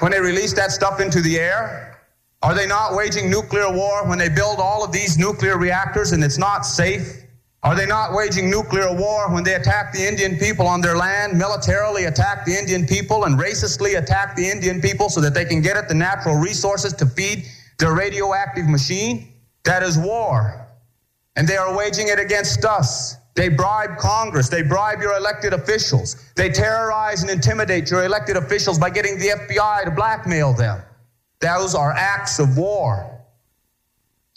when 0.00 0.12
they 0.12 0.20
release 0.20 0.52
that 0.54 0.70
stuff 0.70 1.00
into 1.00 1.20
the 1.20 1.38
air? 1.38 1.98
Are 2.42 2.54
they 2.54 2.66
not 2.66 2.94
waging 2.94 3.30
nuclear 3.30 3.70
war 3.72 4.06
when 4.08 4.18
they 4.18 4.28
build 4.28 4.60
all 4.60 4.84
of 4.84 4.92
these 4.92 5.18
nuclear 5.18 5.58
reactors 5.58 6.12
and 6.12 6.22
it's 6.22 6.38
not 6.38 6.64
safe? 6.64 7.24
Are 7.64 7.74
they 7.74 7.86
not 7.86 8.12
waging 8.12 8.48
nuclear 8.48 8.94
war 8.94 9.32
when 9.32 9.42
they 9.42 9.54
attack 9.54 9.92
the 9.92 10.06
Indian 10.06 10.38
people 10.38 10.68
on 10.68 10.80
their 10.80 10.96
land, 10.96 11.36
militarily 11.36 12.04
attack 12.04 12.46
the 12.46 12.56
Indian 12.56 12.86
people, 12.86 13.24
and 13.24 13.36
racistly 13.36 13.98
attack 13.98 14.36
the 14.36 14.48
Indian 14.48 14.80
people 14.80 15.08
so 15.08 15.20
that 15.20 15.34
they 15.34 15.44
can 15.44 15.60
get 15.60 15.76
at 15.76 15.88
the 15.88 15.94
natural 15.94 16.36
resources 16.36 16.92
to 16.92 17.06
feed 17.06 17.44
their 17.78 17.94
radioactive 17.94 18.68
machine? 18.68 19.32
That 19.64 19.82
is 19.82 19.98
war. 19.98 20.68
And 21.34 21.48
they 21.48 21.56
are 21.56 21.76
waging 21.76 22.08
it 22.08 22.20
against 22.20 22.64
us. 22.64 23.17
They 23.38 23.48
bribe 23.48 23.98
Congress. 23.98 24.48
They 24.48 24.62
bribe 24.62 25.00
your 25.00 25.16
elected 25.16 25.52
officials. 25.52 26.16
They 26.34 26.50
terrorize 26.50 27.22
and 27.22 27.30
intimidate 27.30 27.88
your 27.88 28.04
elected 28.04 28.36
officials 28.36 28.80
by 28.80 28.90
getting 28.90 29.16
the 29.16 29.28
FBI 29.28 29.84
to 29.84 29.92
blackmail 29.92 30.54
them. 30.54 30.82
Those 31.38 31.76
are 31.76 31.92
acts 31.92 32.40
of 32.40 32.58
war. 32.58 33.08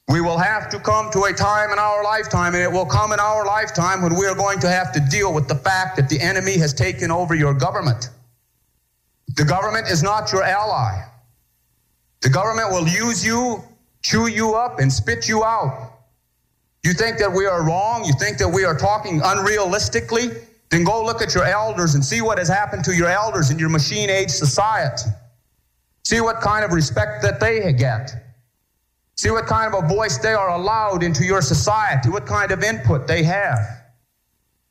We 0.08 0.22
will 0.22 0.38
have 0.38 0.70
to 0.70 0.80
come 0.80 1.10
to 1.14 1.24
a 1.24 1.34
time 1.34 1.72
in 1.72 1.80
our 1.80 2.04
lifetime, 2.04 2.54
and 2.54 2.62
it 2.62 2.72
will 2.72 2.86
come 2.86 3.12
in 3.12 3.20
our 3.20 3.44
lifetime 3.44 4.04
when 4.04 4.14
we 4.14 4.28
are 4.28 4.36
going 4.36 4.60
to 4.60 4.70
have 4.70 4.92
to 4.92 5.00
deal 5.00 5.34
with 5.34 5.48
the 5.48 5.56
fact 5.56 5.96
that 5.96 6.08
the 6.08 6.22
enemy 6.22 6.60
has 6.60 6.72
taken 6.72 7.10
over 7.10 7.34
your 7.34 7.56
government. 7.56 8.10
The 9.36 9.46
government 9.46 9.90
is 9.90 10.04
not 10.04 10.32
your 10.32 10.44
ally. 10.44 11.04
The 12.22 12.30
government 12.30 12.70
will 12.70 12.88
use 12.88 13.26
you, 13.26 13.64
chew 14.04 14.28
you 14.28 14.54
up, 14.54 14.80
and 14.80 14.94
spit 14.94 15.28
you 15.28 15.44
out. 15.44 15.91
You 16.84 16.94
think 16.94 17.18
that 17.20 17.32
we 17.32 17.46
are 17.46 17.64
wrong? 17.64 18.04
You 18.04 18.14
think 18.20 18.38
that 18.40 18.50
we 18.50 18.66
are 18.66 18.76
talking 18.76 19.20
unrealistically? 19.22 20.46
Then 20.70 20.84
go 20.84 21.04
look 21.04 21.22
at 21.22 21.36
your 21.36 21.44
elders 21.44 21.96
and 21.96 22.04
see 22.04 22.22
what 22.22 22.38
has 22.38 22.48
happened 22.48 22.84
to 22.86 22.96
your 22.96 23.10
elders 23.10 23.52
in 23.52 23.60
your 23.60 23.70
machine 23.70 24.10
age 24.10 24.30
society. 24.30 25.10
See 26.04 26.22
what 26.22 26.42
kind 26.42 26.66
of 26.66 26.72
respect 26.72 27.22
that 27.22 27.40
they 27.40 27.72
get. 27.74 28.12
See 29.16 29.30
what 29.30 29.46
kind 29.46 29.72
of 29.72 29.84
a 29.84 29.88
voice 29.88 30.18
they 30.18 30.34
are 30.34 30.50
allowed 30.50 31.04
into 31.04 31.24
your 31.24 31.42
society, 31.42 32.10
what 32.10 32.26
kind 32.26 32.52
of 32.52 32.64
input 32.64 33.06
they 33.06 33.22
have. 33.24 33.60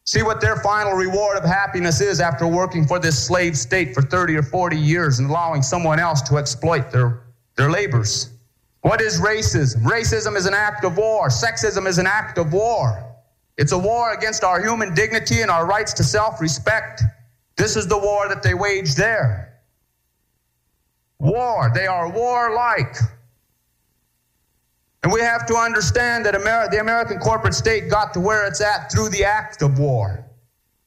See 0.05 0.23
what 0.23 0.41
their 0.41 0.57
final 0.57 0.95
reward 0.95 1.39
of 1.39 1.45
happiness 1.45 2.01
is 2.01 2.21
after 2.21 2.47
working 2.47 2.85
for 2.85 2.99
this 2.99 3.25
slave 3.25 3.57
state 3.57 3.95
for 3.95 4.03
30 4.03 4.37
or 4.37 4.43
40 4.43 4.77
years 4.77 5.21
and 5.21 5.31
allowing 5.31 5.63
someone 5.63 6.01
else 6.01 6.21
to 6.23 6.37
exploit 6.37 6.91
their, 6.91 7.23
their 7.55 7.71
labors. 7.71 8.31
What 8.83 9.01
is 9.01 9.21
racism? 9.21 9.83
Racism 9.83 10.37
is 10.37 10.47
an 10.47 10.55
act 10.55 10.85
of 10.85 10.97
war. 10.97 11.29
Sexism 11.29 11.87
is 11.87 11.99
an 11.99 12.07
act 12.07 12.39
of 12.39 12.53
war. 12.53 13.07
It's 13.59 13.73
a 13.73 13.79
war 13.79 14.15
against 14.15 14.43
our 14.43 14.61
human 14.63 14.95
dignity 14.95 15.43
and 15.43 15.51
our 15.51 15.67
rights 15.67 15.93
to 15.95 16.05
self 16.05 16.41
respect. 16.41 17.03
This 17.57 17.77
is 17.77 17.87
the 17.87 17.99
war 17.99 18.29
that 18.29 18.43
they 18.43 18.55
wage 18.55 18.95
there. 18.95 19.61
War. 21.19 21.71
They 21.75 21.87
are 21.87 22.11
warlike. 22.11 22.97
And 25.03 25.13
we 25.13 25.21
have 25.21 25.47
to 25.47 25.55
understand 25.57 26.27
that 26.27 26.33
the 26.71 26.79
American 26.81 27.19
corporate 27.19 27.55
state 27.55 27.91
got 27.91 28.15
to 28.15 28.21
where 28.21 28.47
it's 28.47 28.61
at 28.61 28.91
through 28.93 29.11
the 29.11 29.25
act 29.25 29.63
of 29.63 29.79
war. 29.79 30.25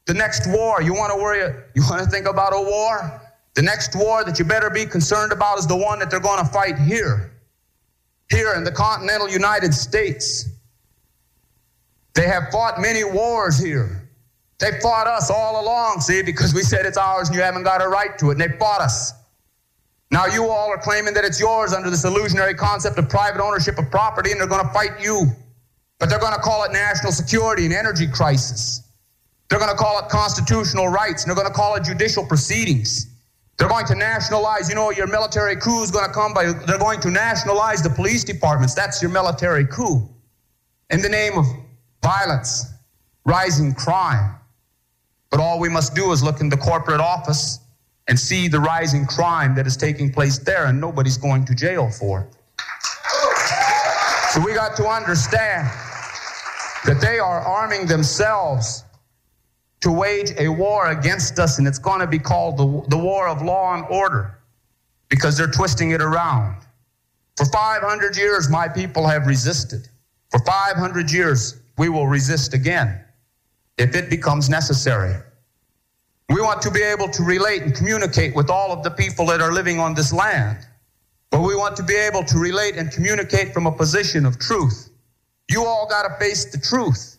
The 0.06 0.14
next 0.14 0.48
war, 0.48 0.82
you 0.82 0.94
want 0.94 1.14
to 1.14 1.18
worry, 1.18 1.40
you 1.76 1.84
want 1.90 2.04
to 2.04 2.10
think 2.10 2.28
about 2.28 2.54
a 2.54 2.62
war? 2.62 3.22
The 3.56 3.62
next 3.62 3.96
war 3.96 4.24
that 4.24 4.38
you 4.38 4.46
better 4.46 4.70
be 4.70 4.86
concerned 4.86 5.32
about 5.32 5.60
is 5.60 5.68
the 5.68 5.78
one 5.78 6.00
that 6.00 6.10
they're 6.10 6.20
going 6.20 6.44
to 6.44 6.52
fight 6.52 6.78
here, 6.78 7.33
here 8.30 8.54
in 8.54 8.64
the 8.64 8.72
continental 8.72 9.30
United 9.30 9.74
States. 9.74 10.50
They 12.16 12.28
have 12.28 12.50
fought 12.52 12.80
many 12.80 13.04
wars 13.04 13.58
here. 13.58 14.10
They 14.60 14.80
fought 14.82 15.08
us 15.08 15.30
all 15.30 15.62
along, 15.62 16.02
see, 16.02 16.22
because 16.22 16.54
we 16.54 16.62
said 16.62 16.86
it's 16.86 16.98
ours 16.98 17.28
and 17.28 17.36
you 17.36 17.44
haven't 17.44 17.64
got 17.64 17.82
a 17.82 17.88
right 17.88 18.18
to 18.20 18.30
it, 18.30 18.34
and 18.34 18.42
they 18.42 18.58
fought 18.58 18.82
us. 18.82 19.14
Now 20.12 20.28
you 20.28 20.48
all 20.48 20.70
are 20.70 20.78
claiming 20.78 21.16
that 21.16 21.26
it's 21.26 21.40
yours 21.40 21.74
under 21.74 21.90
this 21.90 22.06
illusionary 22.06 22.54
concept 22.54 23.00
of 23.00 23.10
private 23.10 23.42
ownership 23.42 23.80
of 23.80 23.90
property, 23.90 24.32
and 24.32 24.40
they're 24.40 24.48
going 24.48 24.66
to 24.66 24.72
fight 24.72 25.02
you. 25.02 25.26
But 26.00 26.10
they're 26.10 26.20
going 26.20 26.36
to 26.36 26.40
call 26.40 26.64
it 26.64 26.72
national 26.72 27.12
security 27.12 27.66
and 27.66 27.74
energy 27.74 28.08
crisis. 28.08 28.84
They're 29.50 29.60
going 29.60 29.72
to 29.72 29.78
call 29.78 30.00
it 30.00 30.10
constitutional 30.10 30.88
rights, 30.88 31.24
and 31.24 31.30
they're 31.30 31.36
going 31.36 31.48
to 31.48 31.54
call 31.54 31.76
it 31.76 31.84
judicial 31.84 32.26
proceedings. 32.26 33.13
They're 33.58 33.70
going 33.70 33.86
to 33.86 33.96
nationalize, 33.96 34.68
you 34.68 34.76
know, 34.76 34.90
your 34.92 35.08
military 35.08 35.56
coup 35.56 35.84
is 35.84 35.92
going 35.92 36.06
to 36.06 36.12
come 36.12 36.34
by, 36.34 36.52
they're 36.52 36.80
going 36.80 37.00
to 37.02 37.12
nationalize 37.12 37.82
the 37.82 37.90
police 37.90 38.24
departments. 38.24 38.74
That's 38.74 39.02
your 39.02 39.12
military 39.12 39.66
coup. 39.66 40.10
In 40.90 41.02
the 41.02 41.10
name 41.10 41.38
of 41.38 41.46
violence, 42.02 42.66
rising 43.26 43.74
crime. 43.74 44.36
But 45.30 45.40
all 45.40 45.60
we 45.60 45.70
must 45.70 45.96
do 45.96 46.12
is 46.12 46.24
look 46.24 46.42
in 46.42 46.50
the 46.50 46.58
corporate 46.58 47.00
office 47.00 47.60
and 48.08 48.20
see 48.20 48.48
the 48.48 48.60
rising 48.60 49.06
crime 49.06 49.56
that 49.56 49.66
is 49.66 49.78
taking 49.78 50.12
place 50.12 50.38
there, 50.38 50.66
and 50.66 50.80
nobody's 50.80 51.18
going 51.18 51.46
to 51.46 51.56
jail 51.56 51.90
for 51.90 52.22
it. 52.22 52.36
So 54.32 54.42
we 54.44 54.54
got 54.54 54.76
to 54.78 54.88
understand 54.88 55.68
that 56.86 57.00
they 57.00 57.20
are 57.20 57.40
arming 57.40 57.86
themselves 57.86 58.84
to 59.84 59.92
wage 59.92 60.32
a 60.38 60.48
war 60.48 60.92
against 60.92 61.40
us, 61.40 61.60
and 61.60 61.68
it's 61.68 61.78
going 61.78 62.00
to 62.00 62.08
be 62.08 62.18
called 62.18 62.56
the, 62.56 62.90
the 62.90 62.98
war 62.98 63.28
of 63.28 63.42
law 63.42 63.76
and 63.76 63.86
order 63.90 64.40
because 65.10 65.38
they're 65.38 65.52
twisting 65.52 65.92
it 65.92 66.02
around. 66.02 66.56
For 67.36 67.46
500 67.46 68.16
years, 68.16 68.50
my 68.50 68.70
people 68.70 69.06
have 69.06 69.28
resisted. 69.28 69.90
For 70.32 70.40
500 70.46 71.12
years, 71.12 71.60
we 71.78 71.90
will 71.90 72.08
resist 72.08 72.54
again 72.54 73.04
if 73.78 73.94
it 73.94 74.10
becomes 74.10 74.50
necessary. 74.50 75.18
We 76.30 76.40
want 76.40 76.62
to 76.62 76.72
be 76.72 76.82
able 76.82 77.10
to 77.10 77.22
relate 77.22 77.64
and 77.64 77.76
communicate 77.76 78.34
with 78.38 78.50
all 78.50 78.72
of 78.72 78.84
the 78.84 78.92
people 78.92 79.26
that 79.26 79.42
are 79.42 79.52
living 79.52 79.80
on 79.80 79.94
this 79.94 80.14
land. 80.14 80.66
But 81.30 81.42
we 81.42 81.58
want 81.58 81.76
to 81.76 81.84
be 81.84 81.96
able 81.96 82.24
to 82.24 82.38
relate 82.38 82.78
and 82.78 82.90
communicate 82.90 83.54
from 83.54 83.68
a 83.68 83.72
position 83.72 84.26
of 84.26 84.40
truth. 84.40 84.90
You 85.50 85.66
all 85.66 85.90
got 85.90 86.08
to 86.08 86.16
face 86.24 86.46
the 86.46 86.58
truth. 86.58 87.13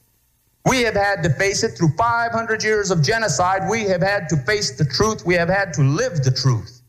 We 0.67 0.83
have 0.83 0.95
had 0.95 1.23
to 1.23 1.31
face 1.31 1.63
it 1.63 1.77
through 1.77 1.91
500 1.91 2.63
years 2.63 2.91
of 2.91 3.03
genocide. 3.03 3.69
We 3.71 3.83
have 3.85 4.01
had 4.01 4.29
to 4.31 4.37
face 4.39 4.77
the 4.77 4.85
truth. 4.85 5.25
We 5.27 5.35
have 5.35 5.49
had 5.49 5.75
to 5.75 5.83
live 5.83 6.25
the 6.25 6.31
truth. 6.31 6.81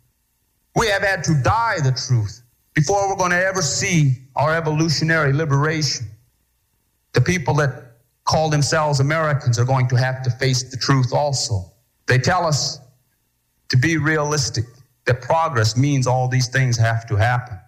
We 0.75 0.87
have 0.87 1.01
had 1.01 1.23
to 1.25 1.33
die 1.43 1.77
the 1.83 1.91
truth 1.91 2.41
before 2.73 3.09
we're 3.09 3.17
going 3.17 3.31
to 3.31 3.45
ever 3.45 3.61
see 3.61 4.17
our 4.35 4.55
evolutionary 4.55 5.33
liberation. 5.33 6.07
The 7.13 7.21
people 7.21 7.53
that 7.55 7.97
call 8.25 8.49
themselves 8.49 8.99
Americans 8.99 9.59
are 9.59 9.65
going 9.65 9.87
to 9.89 9.95
have 9.95 10.23
to 10.23 10.29
face 10.31 10.63
the 10.63 10.77
truth 10.77 11.13
also. 11.13 11.71
They 12.07 12.17
tell 12.17 12.45
us 12.45 12.79
to 13.69 13.77
be 13.77 13.97
realistic, 13.97 14.65
that 15.05 15.21
progress 15.21 15.77
means 15.77 16.07
all 16.07 16.27
these 16.27 16.47
things 16.47 16.77
have 16.77 17.07
to 17.07 17.15
happen. 17.15 17.59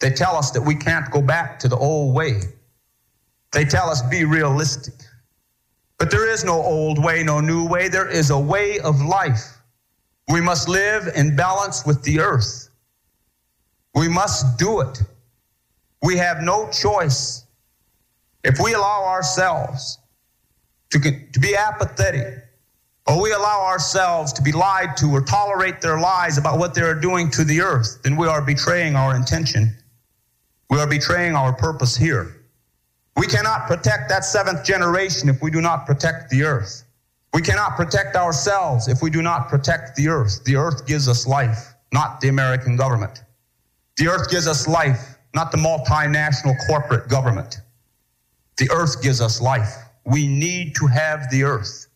They 0.00 0.10
tell 0.10 0.36
us 0.36 0.50
that 0.52 0.60
we 0.62 0.74
can't 0.74 1.10
go 1.10 1.22
back 1.22 1.58
to 1.60 1.68
the 1.68 1.76
old 1.76 2.14
way. 2.14 2.42
They 3.52 3.64
tell 3.64 3.88
us 3.88 4.02
be 4.02 4.24
realistic. 4.24 4.94
But 5.98 6.10
there 6.10 6.28
is 6.28 6.44
no 6.44 6.60
old 6.60 7.02
way, 7.02 7.22
no 7.22 7.40
new 7.40 7.66
way. 7.66 7.88
There 7.88 8.08
is 8.08 8.30
a 8.30 8.38
way 8.38 8.78
of 8.80 9.00
life. 9.00 9.58
We 10.28 10.40
must 10.40 10.68
live 10.68 11.08
in 11.14 11.36
balance 11.36 11.86
with 11.86 12.02
the 12.02 12.20
earth. 12.20 12.68
We 13.94 14.08
must 14.08 14.58
do 14.58 14.80
it. 14.80 15.02
We 16.02 16.16
have 16.18 16.42
no 16.42 16.70
choice. 16.70 17.44
If 18.44 18.60
we 18.60 18.74
allow 18.74 19.04
ourselves 19.04 19.98
to, 20.90 20.98
to 21.00 21.40
be 21.40 21.56
apathetic, 21.56 22.44
or 23.06 23.22
we 23.22 23.32
allow 23.32 23.64
ourselves 23.64 24.32
to 24.34 24.42
be 24.42 24.52
lied 24.52 24.96
to 24.98 25.06
or 25.06 25.20
tolerate 25.20 25.80
their 25.80 25.98
lies 25.98 26.38
about 26.38 26.58
what 26.58 26.74
they 26.74 26.82
are 26.82 26.94
doing 26.94 27.30
to 27.30 27.44
the 27.44 27.60
earth, 27.60 28.00
then 28.02 28.16
we 28.16 28.26
are 28.26 28.42
betraying 28.42 28.96
our 28.96 29.14
intention. 29.14 29.76
We 30.68 30.78
are 30.78 30.86
betraying 30.86 31.34
our 31.34 31.52
purpose 31.52 31.96
here. 31.96 32.35
We 33.16 33.26
cannot 33.26 33.66
protect 33.66 34.08
that 34.10 34.24
seventh 34.24 34.64
generation 34.64 35.28
if 35.28 35.40
we 35.40 35.50
do 35.50 35.60
not 35.60 35.86
protect 35.86 36.30
the 36.30 36.42
earth. 36.42 36.84
We 37.32 37.42
cannot 37.42 37.76
protect 37.76 38.14
ourselves 38.16 38.88
if 38.88 39.02
we 39.02 39.10
do 39.10 39.22
not 39.22 39.48
protect 39.48 39.96
the 39.96 40.08
earth. 40.08 40.44
The 40.44 40.56
earth 40.56 40.86
gives 40.86 41.08
us 41.08 41.26
life, 41.26 41.74
not 41.92 42.20
the 42.20 42.28
American 42.28 42.76
government. 42.76 43.22
The 43.96 44.08
earth 44.08 44.30
gives 44.30 44.46
us 44.46 44.68
life, 44.68 45.18
not 45.34 45.50
the 45.50 45.58
multinational 45.58 46.54
corporate 46.66 47.08
government. 47.08 47.60
The 48.56 48.70
earth 48.70 49.02
gives 49.02 49.20
us 49.20 49.40
life. 49.40 49.74
We 50.04 50.26
need 50.26 50.74
to 50.76 50.86
have 50.86 51.30
the 51.30 51.44
earth. 51.44 51.88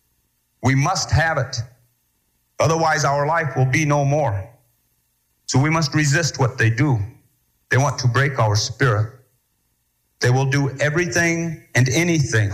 We 0.62 0.74
must 0.74 1.10
have 1.10 1.38
it. 1.38 1.56
Otherwise, 2.58 3.04
our 3.04 3.26
life 3.26 3.56
will 3.56 3.70
be 3.70 3.84
no 3.84 4.04
more. 4.04 4.48
So 5.46 5.58
we 5.58 5.70
must 5.70 5.94
resist 5.94 6.38
what 6.38 6.58
they 6.58 6.70
do. 6.70 6.98
They 7.70 7.78
want 7.78 7.98
to 8.00 8.08
break 8.08 8.38
our 8.38 8.56
spirit. 8.56 9.19
They 10.20 10.30
will 10.30 10.46
do 10.46 10.70
everything 10.80 11.64
and 11.74 11.88
anything 11.88 12.52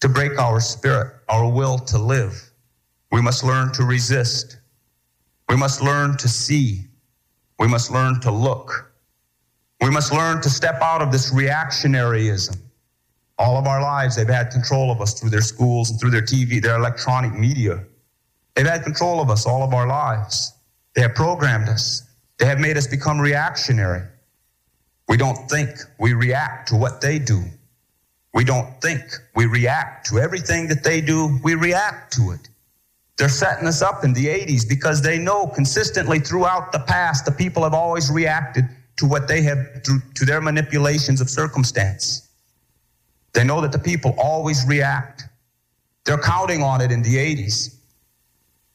to 0.00 0.08
break 0.08 0.38
our 0.38 0.60
spirit, 0.60 1.14
our 1.28 1.50
will 1.50 1.78
to 1.78 1.98
live. 1.98 2.50
We 3.10 3.20
must 3.20 3.44
learn 3.44 3.72
to 3.72 3.84
resist. 3.84 4.58
We 5.48 5.56
must 5.56 5.82
learn 5.82 6.16
to 6.18 6.28
see. 6.28 6.82
We 7.58 7.68
must 7.68 7.90
learn 7.90 8.20
to 8.20 8.30
look. 8.30 8.92
We 9.80 9.90
must 9.90 10.12
learn 10.12 10.40
to 10.42 10.50
step 10.50 10.80
out 10.80 11.02
of 11.02 11.12
this 11.12 11.32
reactionaryism. 11.32 12.58
All 13.38 13.56
of 13.56 13.66
our 13.66 13.82
lives, 13.82 14.16
they've 14.16 14.28
had 14.28 14.50
control 14.50 14.90
of 14.90 15.00
us 15.00 15.18
through 15.18 15.30
their 15.30 15.40
schools 15.40 15.90
and 15.90 15.98
through 15.98 16.10
their 16.10 16.22
TV, 16.22 16.62
their 16.62 16.76
electronic 16.76 17.32
media. 17.34 17.84
They've 18.54 18.66
had 18.66 18.84
control 18.84 19.20
of 19.20 19.30
us 19.30 19.46
all 19.46 19.62
of 19.62 19.74
our 19.74 19.86
lives. 19.86 20.52
They 20.94 21.02
have 21.02 21.14
programmed 21.14 21.68
us. 21.68 22.02
They 22.38 22.46
have 22.46 22.60
made 22.60 22.76
us 22.76 22.86
become 22.86 23.20
reactionary. 23.20 24.02
We 25.08 25.16
don't 25.16 25.48
think, 25.48 25.70
we 25.98 26.12
react 26.12 26.68
to 26.68 26.76
what 26.76 27.00
they 27.00 27.18
do. 27.18 27.42
We 28.32 28.44
don't 28.44 28.80
think, 28.80 29.02
we 29.36 29.46
react 29.46 30.06
to 30.08 30.18
everything 30.18 30.66
that 30.68 30.82
they 30.82 31.00
do, 31.00 31.38
we 31.44 31.54
react 31.54 32.12
to 32.14 32.32
it. 32.32 32.48
They're 33.16 33.28
setting 33.28 33.68
us 33.68 33.80
up 33.80 34.02
in 34.02 34.12
the 34.12 34.26
80s 34.26 34.68
because 34.68 35.00
they 35.00 35.18
know 35.18 35.46
consistently 35.46 36.18
throughout 36.18 36.72
the 36.72 36.80
past 36.80 37.24
the 37.24 37.32
people 37.32 37.62
have 37.62 37.74
always 37.74 38.10
reacted 38.10 38.64
to 38.96 39.06
what 39.06 39.28
they 39.28 39.42
have, 39.42 39.82
to, 39.84 39.98
to 40.14 40.24
their 40.24 40.40
manipulations 40.40 41.20
of 41.20 41.30
circumstance. 41.30 42.28
They 43.32 43.44
know 43.44 43.60
that 43.60 43.72
the 43.72 43.78
people 43.78 44.14
always 44.18 44.66
react. 44.66 45.24
They're 46.04 46.18
counting 46.18 46.62
on 46.62 46.80
it 46.80 46.90
in 46.90 47.02
the 47.02 47.16
80s. 47.16 47.76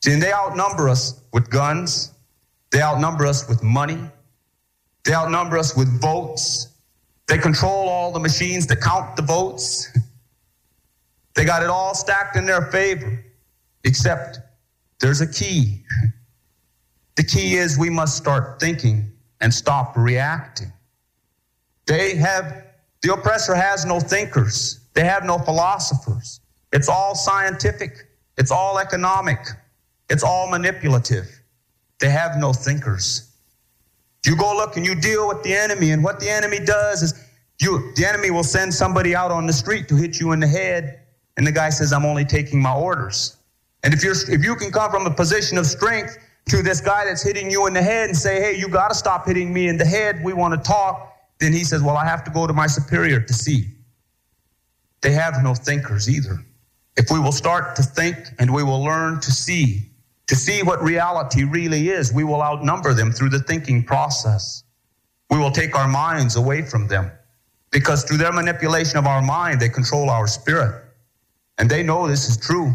See, 0.03 0.13
and 0.13 0.21
they 0.21 0.31
outnumber 0.31 0.87
us 0.87 1.21
with 1.33 1.49
guns. 1.49 2.11
They 2.71 2.81
outnumber 2.81 3.25
us 3.25 3.47
with 3.47 3.61
money. 3.63 3.99
They 5.05 5.13
outnumber 5.13 5.57
us 5.57 5.75
with 5.75 6.01
votes. 6.01 6.67
They 7.27 7.37
control 7.37 7.87
all 7.87 8.11
the 8.11 8.19
machines 8.19 8.67
that 8.67 8.81
count 8.81 9.15
the 9.15 9.21
votes. 9.21 9.89
They 11.35 11.45
got 11.45 11.63
it 11.63 11.69
all 11.69 11.95
stacked 11.95 12.35
in 12.35 12.45
their 12.45 12.63
favor, 12.63 13.23
except 13.85 14.39
there's 14.99 15.21
a 15.21 15.27
key. 15.27 15.83
The 17.15 17.23
key 17.23 17.55
is 17.55 17.77
we 17.77 17.89
must 17.89 18.15
start 18.15 18.61
thinking 18.61 19.11
and 19.41 19.53
stop 19.53 19.97
reacting. 19.97 20.71
They 21.85 22.15
have, 22.15 22.65
the 23.01 23.13
oppressor 23.13 23.55
has 23.55 23.85
no 23.85 23.99
thinkers, 23.99 24.79
they 24.93 25.03
have 25.03 25.25
no 25.25 25.37
philosophers. 25.37 26.39
It's 26.71 26.87
all 26.87 27.15
scientific, 27.15 28.09
it's 28.37 28.51
all 28.51 28.79
economic, 28.79 29.39
it's 30.09 30.23
all 30.23 30.49
manipulative. 30.49 31.27
They 31.99 32.09
have 32.09 32.37
no 32.37 32.53
thinkers. 32.53 33.28
You 34.25 34.35
go 34.35 34.55
look 34.55 34.77
and 34.77 34.85
you 34.85 34.95
deal 34.95 35.27
with 35.27 35.43
the 35.43 35.53
enemy, 35.53 35.91
and 35.91 36.03
what 36.03 36.19
the 36.19 36.29
enemy 36.29 36.59
does 36.59 37.01
is 37.01 37.13
you 37.59 37.91
the 37.95 38.05
enemy 38.05 38.31
will 38.31 38.43
send 38.43 38.73
somebody 38.73 39.15
out 39.15 39.31
on 39.31 39.47
the 39.47 39.53
street 39.53 39.87
to 39.89 39.95
hit 39.95 40.19
you 40.19 40.31
in 40.31 40.39
the 40.39 40.47
head, 40.47 41.01
and 41.37 41.45
the 41.47 41.51
guy 41.51 41.69
says, 41.69 41.93
I'm 41.93 42.05
only 42.05 42.25
taking 42.25 42.61
my 42.61 42.73
orders. 42.73 43.37
And 43.83 43.93
if 43.93 44.03
you're 44.03 44.15
if 44.29 44.43
you 44.43 44.55
can 44.55 44.71
come 44.71 44.91
from 44.91 45.05
a 45.05 45.13
position 45.13 45.57
of 45.57 45.65
strength 45.65 46.17
to 46.49 46.61
this 46.61 46.81
guy 46.81 47.05
that's 47.05 47.23
hitting 47.23 47.49
you 47.49 47.67
in 47.67 47.73
the 47.73 47.81
head 47.81 48.09
and 48.09 48.17
say, 48.17 48.41
Hey, 48.41 48.57
you 48.57 48.67
gotta 48.67 48.95
stop 48.95 49.25
hitting 49.25 49.53
me 49.53 49.67
in 49.67 49.77
the 49.77 49.85
head, 49.85 50.21
we 50.23 50.33
want 50.33 50.53
to 50.53 50.59
talk, 50.67 51.15
then 51.39 51.53
he 51.53 51.63
says, 51.63 51.81
Well, 51.81 51.97
I 51.97 52.05
have 52.05 52.23
to 52.25 52.31
go 52.31 52.47
to 52.47 52.53
my 52.53 52.67
superior 52.67 53.21
to 53.21 53.33
see. 53.33 53.67
They 55.01 55.11
have 55.11 55.41
no 55.43 55.53
thinkers 55.55 56.09
either. 56.09 56.39
If 56.97 57.09
we 57.09 57.19
will 57.19 57.31
start 57.31 57.75
to 57.77 57.83
think 57.83 58.17
and 58.39 58.53
we 58.53 58.63
will 58.63 58.83
learn 58.83 59.21
to 59.21 59.31
see, 59.31 59.88
to 60.29 60.35
see 60.35 60.61
what 60.61 60.79
reality 60.83 61.43
really 61.43 61.89
is, 61.89 62.13
we 62.13 62.23
will 62.23 62.43
outnumber 62.43 62.93
them 62.93 63.11
through 63.11 63.29
the 63.29 63.39
thinking 63.39 63.83
process. 63.83 64.63
We 65.31 65.39
will 65.39 65.49
take 65.49 65.75
our 65.75 65.87
minds 65.87 66.35
away 66.35 66.61
from 66.61 66.87
them 66.87 67.11
because 67.71 68.03
through 68.03 68.17
their 68.17 68.31
manipulation 68.31 68.99
of 68.99 69.07
our 69.07 69.23
mind, 69.23 69.59
they 69.59 69.69
control 69.69 70.07
our 70.07 70.27
spirit. 70.27 70.83
And 71.57 71.67
they 71.67 71.81
know 71.81 72.07
this 72.07 72.29
is 72.29 72.37
true. 72.37 72.71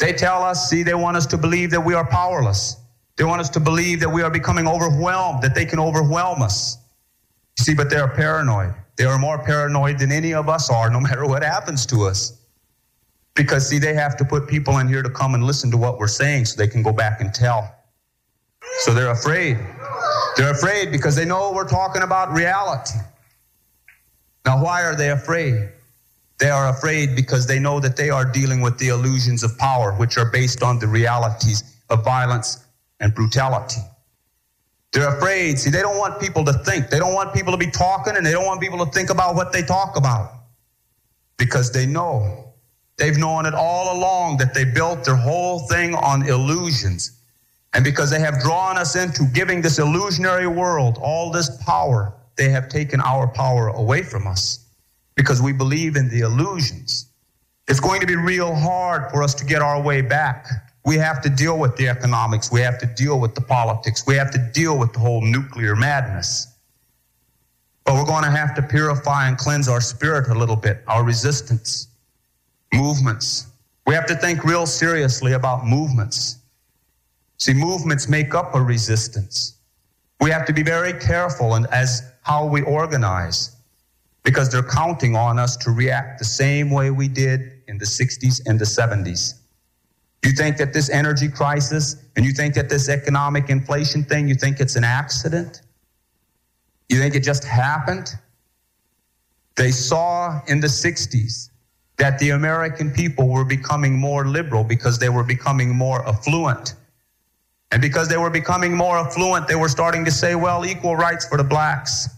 They 0.00 0.12
tell 0.12 0.42
us, 0.42 0.68
see, 0.68 0.82
they 0.82 0.94
want 0.94 1.16
us 1.16 1.26
to 1.26 1.38
believe 1.38 1.70
that 1.70 1.80
we 1.80 1.94
are 1.94 2.04
powerless. 2.04 2.76
They 3.16 3.22
want 3.22 3.40
us 3.40 3.50
to 3.50 3.60
believe 3.60 4.00
that 4.00 4.10
we 4.10 4.22
are 4.22 4.30
becoming 4.30 4.66
overwhelmed, 4.66 5.42
that 5.42 5.54
they 5.54 5.66
can 5.66 5.78
overwhelm 5.78 6.42
us. 6.42 6.76
See, 7.56 7.72
but 7.72 7.88
they're 7.88 8.08
paranoid. 8.08 8.74
They 8.96 9.04
are 9.04 9.16
more 9.16 9.38
paranoid 9.38 10.00
than 10.00 10.10
any 10.10 10.34
of 10.34 10.48
us 10.48 10.68
are, 10.68 10.90
no 10.90 10.98
matter 11.08 11.24
what 11.24 11.44
happens 11.44 11.86
to 11.86 12.02
us. 12.02 12.39
Because, 13.40 13.66
see, 13.66 13.78
they 13.78 13.94
have 13.94 14.18
to 14.18 14.24
put 14.26 14.46
people 14.46 14.76
in 14.80 14.86
here 14.86 15.02
to 15.02 15.08
come 15.08 15.34
and 15.34 15.44
listen 15.44 15.70
to 15.70 15.78
what 15.78 15.98
we're 15.98 16.08
saying 16.08 16.44
so 16.44 16.58
they 16.58 16.68
can 16.68 16.82
go 16.82 16.92
back 16.92 17.22
and 17.22 17.32
tell. 17.32 17.74
So 18.80 18.92
they're 18.92 19.12
afraid. 19.12 19.56
They're 20.36 20.50
afraid 20.50 20.92
because 20.92 21.16
they 21.16 21.24
know 21.24 21.50
we're 21.50 21.66
talking 21.66 22.02
about 22.02 22.34
reality. 22.34 22.98
Now, 24.44 24.62
why 24.62 24.84
are 24.84 24.94
they 24.94 25.08
afraid? 25.08 25.70
They 26.38 26.50
are 26.50 26.68
afraid 26.68 27.16
because 27.16 27.46
they 27.46 27.58
know 27.58 27.80
that 27.80 27.96
they 27.96 28.10
are 28.10 28.30
dealing 28.30 28.60
with 28.60 28.76
the 28.76 28.88
illusions 28.88 29.42
of 29.42 29.56
power, 29.56 29.92
which 29.94 30.18
are 30.18 30.30
based 30.30 30.62
on 30.62 30.78
the 30.78 30.86
realities 30.86 31.64
of 31.88 32.04
violence 32.04 32.62
and 33.00 33.14
brutality. 33.14 33.80
They're 34.92 35.16
afraid. 35.16 35.58
See, 35.58 35.70
they 35.70 35.80
don't 35.80 35.96
want 35.96 36.20
people 36.20 36.44
to 36.44 36.52
think. 36.52 36.90
They 36.90 36.98
don't 36.98 37.14
want 37.14 37.32
people 37.32 37.52
to 37.52 37.58
be 37.58 37.70
talking, 37.70 38.18
and 38.18 38.26
they 38.26 38.32
don't 38.32 38.44
want 38.44 38.60
people 38.60 38.84
to 38.84 38.92
think 38.92 39.08
about 39.08 39.34
what 39.34 39.50
they 39.50 39.62
talk 39.62 39.96
about 39.96 40.30
because 41.38 41.72
they 41.72 41.86
know 41.86 42.49
They've 43.00 43.16
known 43.16 43.46
it 43.46 43.54
all 43.54 43.96
along 43.96 44.36
that 44.36 44.52
they 44.52 44.66
built 44.66 45.06
their 45.06 45.16
whole 45.16 45.60
thing 45.60 45.94
on 45.94 46.28
illusions. 46.28 47.12
And 47.72 47.82
because 47.82 48.10
they 48.10 48.20
have 48.20 48.42
drawn 48.42 48.76
us 48.76 48.94
into 48.94 49.24
giving 49.32 49.62
this 49.62 49.78
illusionary 49.78 50.46
world 50.46 50.98
all 51.00 51.30
this 51.30 51.56
power, 51.64 52.12
they 52.36 52.50
have 52.50 52.68
taken 52.68 53.00
our 53.00 53.26
power 53.26 53.68
away 53.68 54.02
from 54.02 54.26
us 54.26 54.66
because 55.14 55.40
we 55.40 55.54
believe 55.54 55.96
in 55.96 56.10
the 56.10 56.20
illusions. 56.20 57.06
It's 57.68 57.80
going 57.80 58.02
to 58.02 58.06
be 58.06 58.16
real 58.16 58.54
hard 58.54 59.10
for 59.10 59.22
us 59.22 59.32
to 59.36 59.46
get 59.46 59.62
our 59.62 59.80
way 59.80 60.02
back. 60.02 60.46
We 60.84 60.96
have 60.96 61.22
to 61.22 61.30
deal 61.30 61.58
with 61.58 61.76
the 61.76 61.88
economics. 61.88 62.52
We 62.52 62.60
have 62.60 62.78
to 62.80 62.86
deal 62.86 63.18
with 63.18 63.34
the 63.34 63.40
politics. 63.40 64.06
We 64.06 64.14
have 64.16 64.30
to 64.32 64.50
deal 64.52 64.76
with 64.76 64.92
the 64.92 64.98
whole 64.98 65.22
nuclear 65.22 65.74
madness. 65.74 66.48
But 67.86 67.94
we're 67.94 68.04
going 68.04 68.24
to 68.24 68.30
have 68.30 68.54
to 68.56 68.62
purify 68.62 69.26
and 69.26 69.38
cleanse 69.38 69.68
our 69.68 69.80
spirit 69.80 70.28
a 70.28 70.34
little 70.34 70.56
bit, 70.56 70.82
our 70.86 71.02
resistance, 71.02 71.86
movements. 72.72 73.46
We 73.86 73.94
have 73.94 74.06
to 74.06 74.14
think 74.14 74.44
real 74.44 74.66
seriously 74.66 75.32
about 75.32 75.66
movements. 75.66 76.38
See, 77.38 77.54
movements 77.54 78.08
make 78.08 78.34
up 78.34 78.54
a 78.54 78.60
resistance. 78.60 79.54
We 80.20 80.30
have 80.30 80.44
to 80.46 80.52
be 80.52 80.62
very 80.62 80.92
careful 80.92 81.54
and 81.54 81.66
as 81.68 82.02
how 82.22 82.46
we 82.46 82.62
organize 82.62 83.56
because 84.22 84.50
they're 84.50 84.62
counting 84.62 85.16
on 85.16 85.38
us 85.38 85.56
to 85.56 85.70
react 85.70 86.18
the 86.18 86.24
same 86.24 86.70
way 86.70 86.90
we 86.90 87.08
did 87.08 87.62
in 87.68 87.78
the 87.78 87.86
60s 87.86 88.42
and 88.46 88.58
the 88.58 88.64
70s. 88.64 89.40
You 90.22 90.32
think 90.32 90.58
that 90.58 90.74
this 90.74 90.90
energy 90.90 91.28
crisis 91.28 91.96
and 92.14 92.26
you 92.26 92.32
think 92.32 92.54
that 92.54 92.68
this 92.68 92.90
economic 92.90 93.48
inflation 93.48 94.04
thing, 94.04 94.28
you 94.28 94.34
think 94.34 94.60
it's 94.60 94.76
an 94.76 94.84
accident? 94.84 95.62
You 96.90 96.98
think 96.98 97.14
it 97.14 97.22
just 97.24 97.44
happened? 97.44 98.14
They 99.56 99.70
saw 99.70 100.40
in 100.46 100.60
the 100.60 100.66
60s 100.66 101.48
that 102.00 102.18
the 102.18 102.30
American 102.30 102.90
people 102.90 103.28
were 103.28 103.44
becoming 103.44 103.92
more 103.92 104.26
liberal 104.26 104.64
because 104.64 104.98
they 104.98 105.10
were 105.10 105.22
becoming 105.22 105.68
more 105.68 106.08
affluent. 106.08 106.74
And 107.72 107.82
because 107.82 108.08
they 108.08 108.16
were 108.16 108.30
becoming 108.30 108.74
more 108.74 108.96
affluent, 108.96 109.46
they 109.46 109.54
were 109.54 109.68
starting 109.68 110.06
to 110.06 110.10
say, 110.10 110.34
well, 110.34 110.64
equal 110.64 110.96
rights 110.96 111.28
for 111.28 111.36
the 111.36 111.44
blacks. 111.44 112.08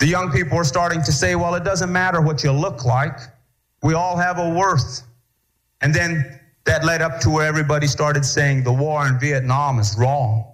The 0.00 0.08
young 0.08 0.32
people 0.32 0.58
were 0.58 0.64
starting 0.64 1.02
to 1.04 1.12
say, 1.12 1.36
well, 1.36 1.54
it 1.54 1.62
doesn't 1.62 1.92
matter 1.92 2.20
what 2.20 2.42
you 2.42 2.50
look 2.50 2.84
like. 2.84 3.16
We 3.84 3.94
all 3.94 4.16
have 4.16 4.40
a 4.40 4.50
worth. 4.50 5.02
And 5.80 5.94
then 5.94 6.40
that 6.64 6.84
led 6.84 7.00
up 7.00 7.20
to 7.20 7.30
where 7.30 7.46
everybody 7.46 7.86
started 7.86 8.24
saying 8.24 8.64
the 8.64 8.72
war 8.72 9.06
in 9.06 9.20
Vietnam 9.20 9.78
is 9.78 9.96
wrong. 9.96 10.44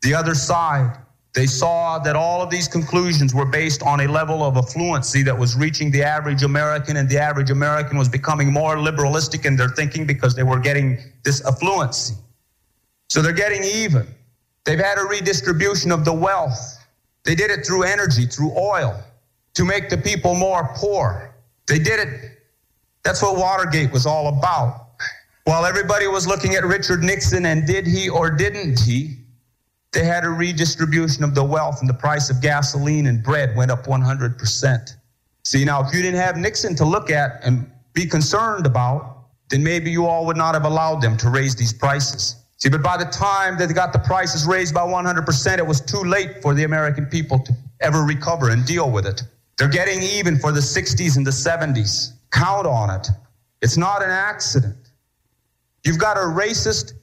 The 0.00 0.14
other 0.14 0.34
side, 0.34 0.96
they 1.34 1.46
saw 1.46 1.98
that 1.98 2.14
all 2.14 2.42
of 2.42 2.48
these 2.48 2.68
conclusions 2.68 3.34
were 3.34 3.44
based 3.44 3.82
on 3.82 4.00
a 4.00 4.06
level 4.06 4.44
of 4.44 4.54
affluency 4.54 5.24
that 5.24 5.36
was 5.36 5.56
reaching 5.56 5.90
the 5.90 6.02
average 6.02 6.44
American, 6.44 6.96
and 6.96 7.08
the 7.08 7.18
average 7.18 7.50
American 7.50 7.98
was 7.98 8.08
becoming 8.08 8.52
more 8.52 8.76
liberalistic 8.76 9.44
in 9.44 9.56
their 9.56 9.68
thinking 9.68 10.06
because 10.06 10.36
they 10.36 10.44
were 10.44 10.60
getting 10.60 10.96
this 11.24 11.42
affluency. 11.42 12.12
So 13.08 13.20
they're 13.20 13.32
getting 13.32 13.64
even. 13.64 14.06
They've 14.64 14.78
had 14.78 14.96
a 14.96 15.02
redistribution 15.02 15.90
of 15.90 16.04
the 16.04 16.12
wealth. 16.12 16.78
They 17.24 17.34
did 17.34 17.50
it 17.50 17.66
through 17.66 17.82
energy, 17.82 18.26
through 18.26 18.56
oil, 18.56 19.02
to 19.54 19.64
make 19.64 19.90
the 19.90 19.98
people 19.98 20.36
more 20.36 20.70
poor. 20.76 21.34
They 21.66 21.80
did 21.80 21.98
it. 21.98 22.38
That's 23.02 23.22
what 23.22 23.36
Watergate 23.36 23.90
was 23.90 24.06
all 24.06 24.38
about. 24.38 24.86
While 25.44 25.66
everybody 25.66 26.06
was 26.06 26.28
looking 26.28 26.54
at 26.54 26.64
Richard 26.64 27.02
Nixon 27.02 27.46
and 27.46 27.66
did 27.66 27.86
he 27.86 28.08
or 28.08 28.30
didn't 28.30 28.78
he, 28.80 29.23
they 29.94 30.04
had 30.04 30.24
a 30.24 30.28
redistribution 30.28 31.24
of 31.24 31.34
the 31.34 31.44
wealth 31.44 31.80
and 31.80 31.88
the 31.88 31.94
price 31.94 32.28
of 32.28 32.42
gasoline 32.42 33.06
and 33.06 33.22
bread 33.22 33.56
went 33.56 33.70
up 33.70 33.86
100%. 33.86 34.96
See, 35.44 35.64
now, 35.64 35.86
if 35.86 35.94
you 35.94 36.02
didn't 36.02 36.20
have 36.20 36.36
Nixon 36.36 36.74
to 36.76 36.84
look 36.84 37.10
at 37.10 37.40
and 37.44 37.70
be 37.92 38.04
concerned 38.04 38.66
about, 38.66 39.28
then 39.50 39.62
maybe 39.62 39.90
you 39.90 40.06
all 40.06 40.26
would 40.26 40.36
not 40.36 40.54
have 40.54 40.64
allowed 40.64 41.00
them 41.00 41.16
to 41.18 41.30
raise 41.30 41.54
these 41.54 41.72
prices. 41.72 42.36
See, 42.56 42.68
but 42.68 42.82
by 42.82 42.96
the 42.96 43.04
time 43.04 43.56
that 43.58 43.68
they 43.68 43.74
got 43.74 43.92
the 43.92 43.98
prices 44.00 44.46
raised 44.46 44.74
by 44.74 44.80
100%, 44.80 45.58
it 45.58 45.66
was 45.66 45.80
too 45.80 46.00
late 46.00 46.42
for 46.42 46.54
the 46.54 46.64
American 46.64 47.06
people 47.06 47.38
to 47.40 47.52
ever 47.80 48.02
recover 48.02 48.50
and 48.50 48.66
deal 48.66 48.90
with 48.90 49.06
it. 49.06 49.22
They're 49.58 49.68
getting 49.68 50.02
even 50.02 50.38
for 50.38 50.50
the 50.50 50.60
60s 50.60 51.16
and 51.16 51.26
the 51.26 51.30
70s. 51.30 52.14
Count 52.32 52.66
on 52.66 52.90
it. 52.90 53.08
It's 53.62 53.76
not 53.76 54.02
an 54.02 54.10
accident. 54.10 54.76
You've 55.84 55.98
got 55.98 56.16
a 56.16 56.20
racist, 56.20 56.94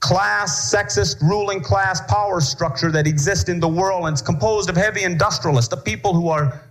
class, 0.00 0.72
sexist, 0.72 1.20
ruling 1.20 1.60
class 1.60 2.00
power 2.02 2.40
structure 2.40 2.90
that 2.92 3.06
exists 3.06 3.48
in 3.48 3.60
the 3.60 3.68
world, 3.68 4.06
and 4.06 4.14
it's 4.14 4.22
composed 4.22 4.70
of 4.70 4.76
heavy 4.76 5.02
industrialists, 5.02 5.68
the 5.68 5.76
people 5.76 6.14
who 6.14 6.28
are 6.28 6.62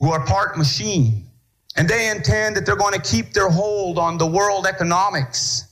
who 0.00 0.10
are 0.10 0.24
part 0.26 0.58
machine. 0.58 1.26
And 1.76 1.88
they 1.88 2.10
intend 2.10 2.56
that 2.56 2.66
they're 2.66 2.76
going 2.76 2.94
to 2.94 3.00
keep 3.00 3.32
their 3.32 3.48
hold 3.48 3.98
on 3.98 4.18
the 4.18 4.26
world 4.26 4.66
economics. 4.66 5.64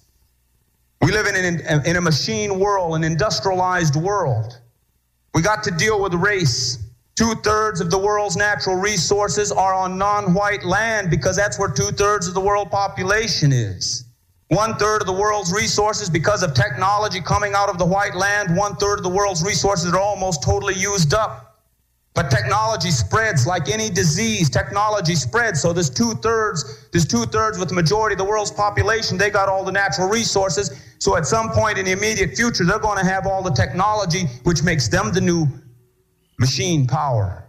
We 1.01 1.13
live 1.13 1.27
in, 1.27 1.35
an, 1.37 1.87
in 1.87 1.97
a 1.97 2.01
machine 2.01 2.59
world, 2.59 2.95
an 2.95 3.05
industrialized 3.05 3.97
world. 3.97 4.59
We 5.35 5.43
got 5.43 5.63
to 5.65 5.71
deal 5.71 6.01
with 6.01 6.15
race. 6.15 6.79
Two 7.15 7.35
thirds 7.43 7.81
of 7.81 7.91
the 7.91 7.99
world's 7.99 8.37
natural 8.37 8.77
resources 8.77 9.53
are 9.53 9.75
on 9.75 9.99
non 9.99 10.33
white 10.33 10.65
land 10.65 11.11
because 11.11 11.37
that's 11.37 11.59
where 11.59 11.69
two 11.69 11.91
thirds 11.91 12.27
of 12.27 12.35
the 12.35 12.41
world 12.41 12.71
population 12.71 13.53
is. 13.53 14.05
One 14.53 14.77
third 14.77 15.01
of 15.01 15.07
the 15.07 15.15
world's 15.15 15.51
resources, 15.51 16.11
because 16.11 16.43
of 16.43 16.53
technology 16.53 17.23
coming 17.23 17.55
out 17.55 17.71
of 17.71 17.79
the 17.79 17.87
white 17.87 18.15
land, 18.15 18.55
one 18.55 18.77
third 18.77 18.99
of 18.99 19.03
the 19.03 19.09
world's 19.09 19.43
resources 19.43 19.91
are 19.95 19.99
almost 19.99 20.43
totally 20.43 20.75
used 20.75 21.15
up. 21.15 21.63
But 22.13 22.31
technology 22.31 22.91
spreads 22.91 23.47
like 23.47 23.71
any 23.71 23.89
disease. 23.89 24.51
Technology 24.51 25.15
spreads. 25.15 25.63
So 25.63 25.73
there's 25.73 25.89
two 25.89 26.13
thirds, 26.17 26.87
there's 26.91 27.07
two 27.07 27.25
thirds 27.25 27.59
with 27.59 27.71
the 27.71 27.75
majority 27.75 28.13
of 28.13 28.19
the 28.19 28.27
world's 28.27 28.51
population. 28.51 29.17
They 29.17 29.31
got 29.31 29.49
all 29.49 29.65
the 29.65 29.73
natural 29.73 30.11
resources. 30.11 30.71
So 30.99 31.17
at 31.17 31.25
some 31.25 31.49
point 31.49 31.79
in 31.79 31.87
the 31.87 31.93
immediate 31.93 32.37
future, 32.37 32.67
they're 32.67 32.79
going 32.79 32.99
to 32.99 33.07
have 33.07 33.27
all 33.27 33.43
the 33.43 33.53
technology, 33.53 34.25
which 34.43 34.63
makes 34.63 34.87
them 34.87 35.15
the 35.15 35.21
new 35.23 35.47
machine 36.39 36.87
power. 36.87 37.49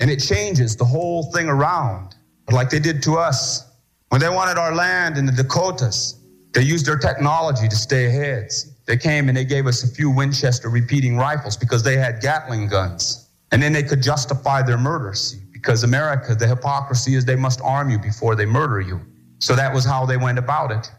And 0.00 0.10
it 0.10 0.16
changes 0.16 0.74
the 0.74 0.86
whole 0.86 1.30
thing 1.30 1.48
around. 1.48 2.16
Like 2.50 2.68
they 2.68 2.80
did 2.80 3.00
to 3.04 3.16
us. 3.16 3.70
When 4.08 4.20
they 4.20 4.28
wanted 4.28 4.58
our 4.58 4.74
land 4.74 5.16
in 5.16 5.24
the 5.24 5.32
Dakotas, 5.32 6.18
they 6.52 6.62
used 6.62 6.86
their 6.86 6.98
technology 6.98 7.68
to 7.68 7.76
stay 7.76 8.06
ahead. 8.06 8.50
They 8.86 8.96
came 8.96 9.28
and 9.28 9.36
they 9.36 9.44
gave 9.44 9.66
us 9.66 9.84
a 9.84 9.88
few 9.88 10.10
Winchester 10.10 10.68
repeating 10.68 11.16
rifles 11.16 11.56
because 11.56 11.82
they 11.82 11.96
had 11.96 12.20
Gatling 12.20 12.68
guns. 12.68 13.30
And 13.52 13.62
then 13.62 13.72
they 13.72 13.82
could 13.82 14.02
justify 14.02 14.62
their 14.62 14.78
murders 14.78 15.36
because 15.52 15.84
America, 15.84 16.34
the 16.34 16.46
hypocrisy 16.46 17.14
is 17.14 17.24
they 17.24 17.36
must 17.36 17.60
arm 17.62 17.90
you 17.90 17.98
before 17.98 18.34
they 18.34 18.46
murder 18.46 18.80
you. 18.80 19.00
So 19.38 19.54
that 19.56 19.72
was 19.72 19.84
how 19.84 20.06
they 20.06 20.16
went 20.16 20.38
about 20.38 20.70
it 20.70 20.90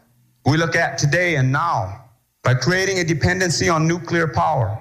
we 0.46 0.56
look 0.58 0.76
at 0.76 0.98
today 0.98 1.36
and 1.36 1.50
now 1.50 2.04
by 2.42 2.54
creating 2.54 2.98
a 2.98 3.04
dependency 3.04 3.68
on 3.68 3.88
nuclear 3.88 4.28
power, 4.28 4.78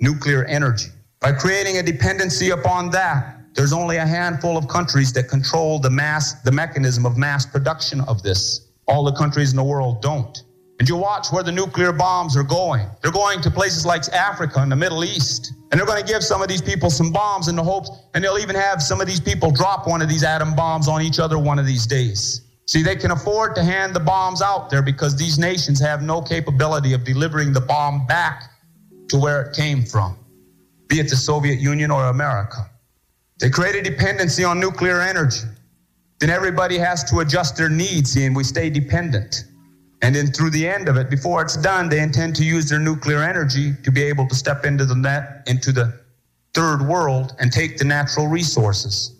nuclear 0.00 0.44
energy. 0.44 0.88
By 1.20 1.32
creating 1.32 1.78
a 1.78 1.82
dependency 1.82 2.50
upon 2.50 2.90
that, 2.90 3.36
there's 3.54 3.72
only 3.72 3.96
a 3.96 4.06
handful 4.06 4.56
of 4.56 4.68
countries 4.68 5.12
that 5.12 5.28
control 5.28 5.78
the 5.78 5.90
mass, 5.90 6.34
the 6.42 6.50
mechanism 6.50 7.06
of 7.06 7.16
mass 7.16 7.46
production 7.46 8.00
of 8.02 8.22
this. 8.22 8.65
All 8.86 9.04
the 9.04 9.12
countries 9.12 9.50
in 9.50 9.56
the 9.56 9.64
world 9.64 10.02
don't. 10.02 10.42
And 10.78 10.88
you 10.88 10.96
watch 10.96 11.32
where 11.32 11.42
the 11.42 11.52
nuclear 11.52 11.92
bombs 11.92 12.36
are 12.36 12.42
going. 12.42 12.86
They're 13.02 13.10
going 13.10 13.40
to 13.40 13.50
places 13.50 13.86
like 13.86 14.06
Africa 14.08 14.60
and 14.60 14.70
the 14.70 14.76
Middle 14.76 15.04
East. 15.04 15.54
And 15.70 15.80
they're 15.80 15.86
going 15.86 16.04
to 16.04 16.06
give 16.06 16.22
some 16.22 16.42
of 16.42 16.48
these 16.48 16.60
people 16.60 16.90
some 16.90 17.12
bombs 17.12 17.48
in 17.48 17.56
the 17.56 17.62
hopes, 17.62 17.90
and 18.14 18.22
they'll 18.22 18.38
even 18.38 18.54
have 18.54 18.82
some 18.82 19.00
of 19.00 19.06
these 19.06 19.20
people 19.20 19.50
drop 19.50 19.88
one 19.88 20.02
of 20.02 20.08
these 20.08 20.22
atom 20.22 20.54
bombs 20.54 20.86
on 20.86 21.02
each 21.02 21.18
other 21.18 21.38
one 21.38 21.58
of 21.58 21.66
these 21.66 21.86
days. 21.86 22.42
See, 22.66 22.82
they 22.82 22.96
can 22.96 23.12
afford 23.12 23.54
to 23.56 23.64
hand 23.64 23.94
the 23.94 24.00
bombs 24.00 24.42
out 24.42 24.70
there 24.70 24.82
because 24.82 25.16
these 25.16 25.38
nations 25.38 25.80
have 25.80 26.02
no 26.02 26.20
capability 26.20 26.92
of 26.92 27.04
delivering 27.04 27.52
the 27.52 27.60
bomb 27.60 28.06
back 28.06 28.50
to 29.08 29.18
where 29.18 29.42
it 29.42 29.56
came 29.56 29.84
from, 29.84 30.18
be 30.88 30.98
it 30.98 31.08
the 31.08 31.16
Soviet 31.16 31.58
Union 31.60 31.90
or 31.90 32.06
America. 32.06 32.68
They 33.38 33.50
create 33.50 33.76
a 33.76 33.82
dependency 33.82 34.44
on 34.44 34.58
nuclear 34.58 35.00
energy. 35.00 35.46
Then 36.18 36.30
everybody 36.30 36.78
has 36.78 37.04
to 37.10 37.20
adjust 37.20 37.56
their 37.56 37.68
needs, 37.68 38.16
and 38.16 38.34
we 38.34 38.44
stay 38.44 38.70
dependent. 38.70 39.44
And 40.02 40.14
then 40.14 40.28
through 40.28 40.50
the 40.50 40.68
end 40.68 40.88
of 40.88 40.96
it, 40.96 41.10
before 41.10 41.42
it's 41.42 41.56
done, 41.56 41.88
they 41.88 42.00
intend 42.00 42.36
to 42.36 42.44
use 42.44 42.68
their 42.68 42.78
nuclear 42.78 43.22
energy 43.22 43.72
to 43.82 43.90
be 43.90 44.02
able 44.02 44.26
to 44.28 44.34
step 44.34 44.64
into 44.64 44.84
the 44.84 44.94
net, 44.94 45.42
into 45.46 45.72
the 45.72 46.00
third 46.54 46.82
world 46.82 47.34
and 47.38 47.52
take 47.52 47.78
the 47.78 47.84
natural 47.84 48.28
resources. 48.28 49.14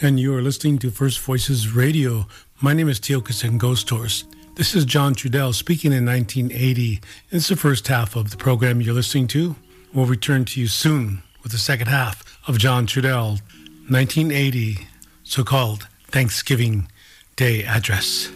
And 0.00 0.20
you 0.20 0.34
are 0.34 0.42
listening 0.42 0.78
to 0.78 0.90
First 0.90 1.20
Voices 1.20 1.72
Radio. 1.72 2.26
My 2.60 2.72
name 2.74 2.88
is 2.88 3.00
Tiokasin 3.00 3.58
Ghost 3.58 3.88
Horse. 3.88 4.24
This 4.54 4.74
is 4.74 4.84
John 4.86 5.14
Trudell 5.14 5.54
speaking 5.54 5.92
in 5.92 6.06
1980. 6.06 7.00
It's 7.30 7.48
the 7.48 7.56
first 7.56 7.88
half 7.88 8.16
of 8.16 8.30
the 8.30 8.36
program 8.38 8.80
you're 8.80 8.94
listening 8.94 9.26
to. 9.28 9.56
We'll 9.92 10.06
return 10.06 10.46
to 10.46 10.60
you 10.60 10.66
soon 10.66 11.22
with 11.42 11.52
the 11.52 11.58
second 11.58 11.88
half 11.88 12.40
of 12.46 12.58
John 12.58 12.86
Trudell, 12.86 13.40
1980, 13.88 14.86
so 15.26 15.42
called 15.42 15.88
Thanksgiving 16.06 16.88
Day 17.34 17.64
Address. 17.64 18.30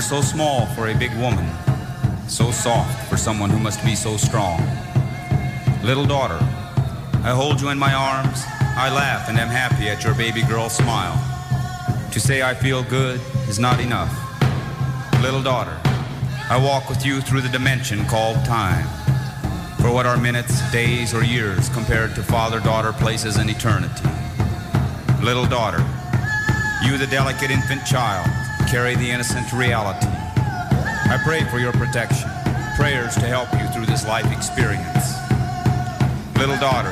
So 0.00 0.20
small 0.20 0.66
for 0.74 0.88
a 0.88 0.94
big 0.94 1.14
woman, 1.16 1.48
so 2.28 2.50
soft 2.50 3.08
for 3.08 3.16
someone 3.16 3.50
who 3.50 3.58
must 3.58 3.84
be 3.84 3.94
so 3.94 4.16
strong. 4.16 4.60
Little 5.82 6.06
daughter, 6.06 6.38
I 7.24 7.30
hold 7.30 7.60
you 7.60 7.70
in 7.70 7.78
my 7.78 7.94
arms, 7.94 8.42
I 8.76 8.92
laugh 8.94 9.28
and 9.28 9.38
am 9.38 9.48
happy 9.48 9.88
at 9.88 10.04
your 10.04 10.14
baby 10.14 10.42
girl 10.42 10.68
smile. 10.68 11.16
To 12.12 12.20
say 12.20 12.42
I 12.42 12.54
feel 12.54 12.82
good 12.84 13.20
is 13.48 13.58
not 13.58 13.80
enough. 13.80 14.12
Little 15.22 15.42
daughter, 15.42 15.80
I 16.50 16.60
walk 16.62 16.88
with 16.88 17.04
you 17.04 17.20
through 17.20 17.40
the 17.40 17.48
dimension 17.48 18.04
called 18.06 18.44
time. 18.44 18.86
For 19.80 19.90
what 19.90 20.06
are 20.06 20.16
minutes, 20.16 20.70
days, 20.72 21.14
or 21.14 21.24
years 21.24 21.68
compared 21.70 22.14
to 22.16 22.22
father 22.22 22.60
daughter 22.60 22.92
places 22.92 23.38
in 23.38 23.48
eternity? 23.48 24.08
Little 25.22 25.46
daughter, 25.46 25.84
you, 26.84 26.98
the 26.98 27.06
delicate 27.10 27.50
infant 27.50 27.84
child, 27.86 28.28
carry 28.66 28.96
the 28.96 29.08
innocent 29.08 29.52
reality. 29.52 30.08
I 30.08 31.20
pray 31.22 31.44
for 31.44 31.58
your 31.58 31.72
protection, 31.72 32.28
prayers 32.76 33.14
to 33.14 33.26
help 33.26 33.52
you 33.54 33.66
through 33.68 33.86
this 33.86 34.04
life 34.06 34.26
experience. 34.32 35.14
Little 36.36 36.58
daughter, 36.58 36.90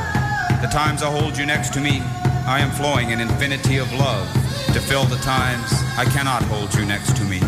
the 0.63 0.71
times 0.71 1.03
I 1.03 1.11
hold 1.11 1.37
you 1.37 1.47
next 1.47 1.73
to 1.75 1.81
me, 1.81 2.01
I 2.47 2.61
am 2.61 2.71
flowing 2.71 3.13
an 3.13 3.21
infinity 3.21 3.79
of 3.79 3.93
love 3.95 4.33
to 4.73 4.81
fill 4.81 5.05
the 5.05 5.17
times 5.17 5.67
I 5.99 6.05
cannot 6.05 6.43
hold 6.45 6.73
you 6.75 6.85
next 6.85 7.17
to 7.17 7.25
me. 7.25 7.41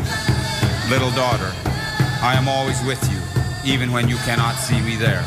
Little 0.91 1.11
daughter, 1.13 1.53
I 2.21 2.35
am 2.35 2.49
always 2.49 2.83
with 2.85 3.03
you, 3.11 3.21
even 3.65 3.93
when 3.93 4.09
you 4.09 4.17
cannot 4.27 4.57
see 4.57 4.81
me 4.81 4.97
there. 4.97 5.23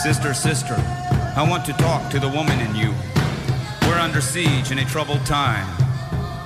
Sister, 0.00 0.32
sister, 0.32 0.76
I 1.34 1.44
want 1.48 1.64
to 1.64 1.72
talk 1.72 2.08
to 2.12 2.20
the 2.20 2.28
woman 2.28 2.60
in 2.60 2.76
you. 2.76 2.94
Under 4.02 4.20
siege 4.20 4.72
in 4.72 4.80
a 4.80 4.84
troubled 4.84 5.24
time. 5.24 5.64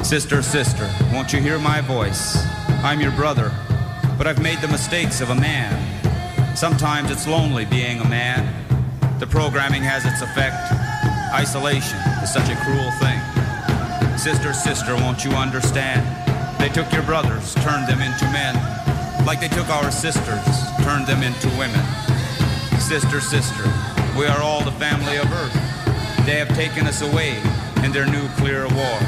Sister, 0.05 0.42
sister, 0.42 0.95
won't 1.11 1.33
you 1.33 1.40
hear 1.40 1.59
my 1.59 1.81
voice? 1.81 2.37
I'm 2.85 3.01
your 3.01 3.12
brother, 3.12 3.51
but 4.19 4.27
I've 4.27 4.42
made 4.42 4.61
the 4.61 4.69
mistakes 4.69 5.23
of 5.23 5.31
a 5.31 5.35
man. 5.35 5.75
Sometimes 6.55 7.11
it's 7.11 7.27
lonely 7.27 7.64
being 7.64 8.01
a 8.01 8.05
man. 8.07 8.45
The 9.21 9.27
programming 9.27 9.83
has 9.83 10.05
its 10.05 10.21
effect. 10.21 10.71
Isolation 11.33 11.99
is 12.23 12.31
such 12.31 12.51
a 12.51 12.57
cruel 12.57 12.90
thing. 13.01 13.19
Sister, 14.19 14.53
sister, 14.53 14.95
won't 14.95 15.25
you 15.25 15.31
understand? 15.31 16.05
They 16.61 16.69
took 16.69 16.92
your 16.92 17.05
brothers, 17.05 17.55
turned 17.64 17.88
them 17.88 18.03
into 18.03 18.27
men, 18.37 18.55
like 19.25 19.40
they 19.40 19.49
took 19.49 19.71
our 19.71 19.90
sisters, 19.90 20.45
turned 20.85 21.07
them 21.07 21.23
into 21.23 21.49
women. 21.57 21.81
Sister, 22.79 23.19
sister, 23.23 23.64
we 24.12 24.27
are 24.27 24.42
all 24.42 24.62
the 24.62 24.73
family 24.73 25.16
of 25.16 25.33
Earth. 25.33 25.65
They 26.27 26.39
have 26.39 26.53
taken 26.57 26.89
us 26.89 27.03
away 27.03 27.41
in 27.85 27.93
their 27.93 28.05
nuclear 28.05 28.67
war, 28.75 28.99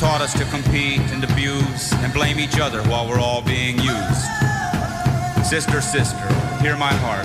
taught 0.00 0.20
us 0.20 0.32
to 0.32 0.44
compete 0.46 0.98
and 1.12 1.22
abuse 1.22 1.92
and 1.92 2.12
blame 2.12 2.40
each 2.40 2.58
other 2.58 2.82
while 2.90 3.08
we're 3.08 3.20
all 3.20 3.40
being 3.40 3.78
used. 3.78 4.26
Sister, 5.44 5.80
sister, 5.80 6.26
hear 6.60 6.76
my 6.76 6.92
heart. 6.92 7.24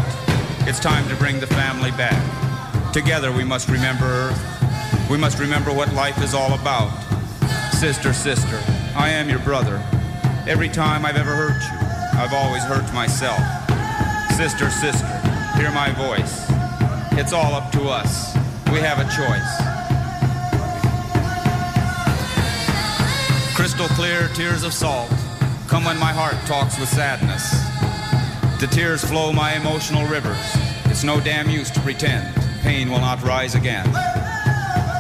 It's 0.70 0.80
time 0.80 1.10
to 1.10 1.16
bring 1.16 1.40
the 1.40 1.48
family 1.48 1.90
back. 1.90 2.22
Together 2.94 3.32
we 3.32 3.44
must 3.44 3.68
remember 3.68 4.06
Earth. 4.06 5.10
We 5.10 5.18
must 5.18 5.40
remember 5.40 5.74
what 5.74 5.92
life 5.96 6.22
is 6.22 6.36
all 6.36 6.54
about. 6.54 6.92
Sister, 7.74 8.14
sister, 8.14 8.62
I 8.96 9.10
am 9.10 9.28
your 9.28 9.40
brother. 9.40 9.84
Every 10.48 10.70
time 10.70 11.04
I've 11.04 11.18
ever 11.18 11.32
hurt 11.32 11.64
you, 11.64 12.20
I've 12.20 12.34
always 12.34 12.62
hurt 12.62 12.94
myself. 12.94 13.42
Sister, 14.38 14.70
sister, 14.70 15.18
hear 15.58 15.72
my 15.72 15.92
voice. 15.98 16.46
It's 17.20 17.34
all 17.34 17.56
up 17.56 17.72
to 17.72 17.90
us. 17.90 18.41
We 18.72 18.80
have 18.80 19.00
a 19.00 19.08
choice. 19.12 19.52
Crystal 23.56 23.88
clear 23.90 24.30
tears 24.30 24.64
of 24.64 24.74
salt 24.74 25.10
come 25.68 25.84
when 25.86 26.00
my 26.00 26.12
heart 26.12 26.36
talks 26.46 26.80
with 26.80 26.90
sadness. 26.90 27.52
The 28.60 28.68
tears 28.68 29.04
flow 29.04 29.34
my 29.34 29.56
emotional 29.56 30.08
rivers. 30.08 30.56
It's 30.86 31.04
no 31.04 31.20
damn 31.20 31.50
use 31.50 31.70
to 31.72 31.80
pretend 31.82 32.42
pain 32.62 32.90
will 32.90 33.00
not 33.00 33.22
rise 33.24 33.56
again. 33.56 33.86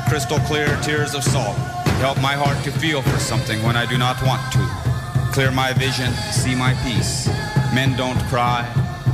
Crystal 0.09 0.39
clear 0.39 0.67
tears 0.81 1.13
of 1.13 1.23
salt 1.23 1.55
help 2.01 2.19
my 2.19 2.33
heart 2.33 2.61
to 2.63 2.71
feel 2.71 3.01
for 3.01 3.19
something 3.19 3.61
when 3.63 3.77
I 3.77 3.85
do 3.85 3.97
not 3.97 4.21
want 4.23 4.41
to. 4.53 5.31
Clear 5.31 5.51
my 5.51 5.71
vision, 5.73 6.11
see 6.33 6.55
my 6.55 6.73
peace. 6.83 7.27
Men 7.73 7.95
don't 7.95 8.19
cry, 8.25 8.65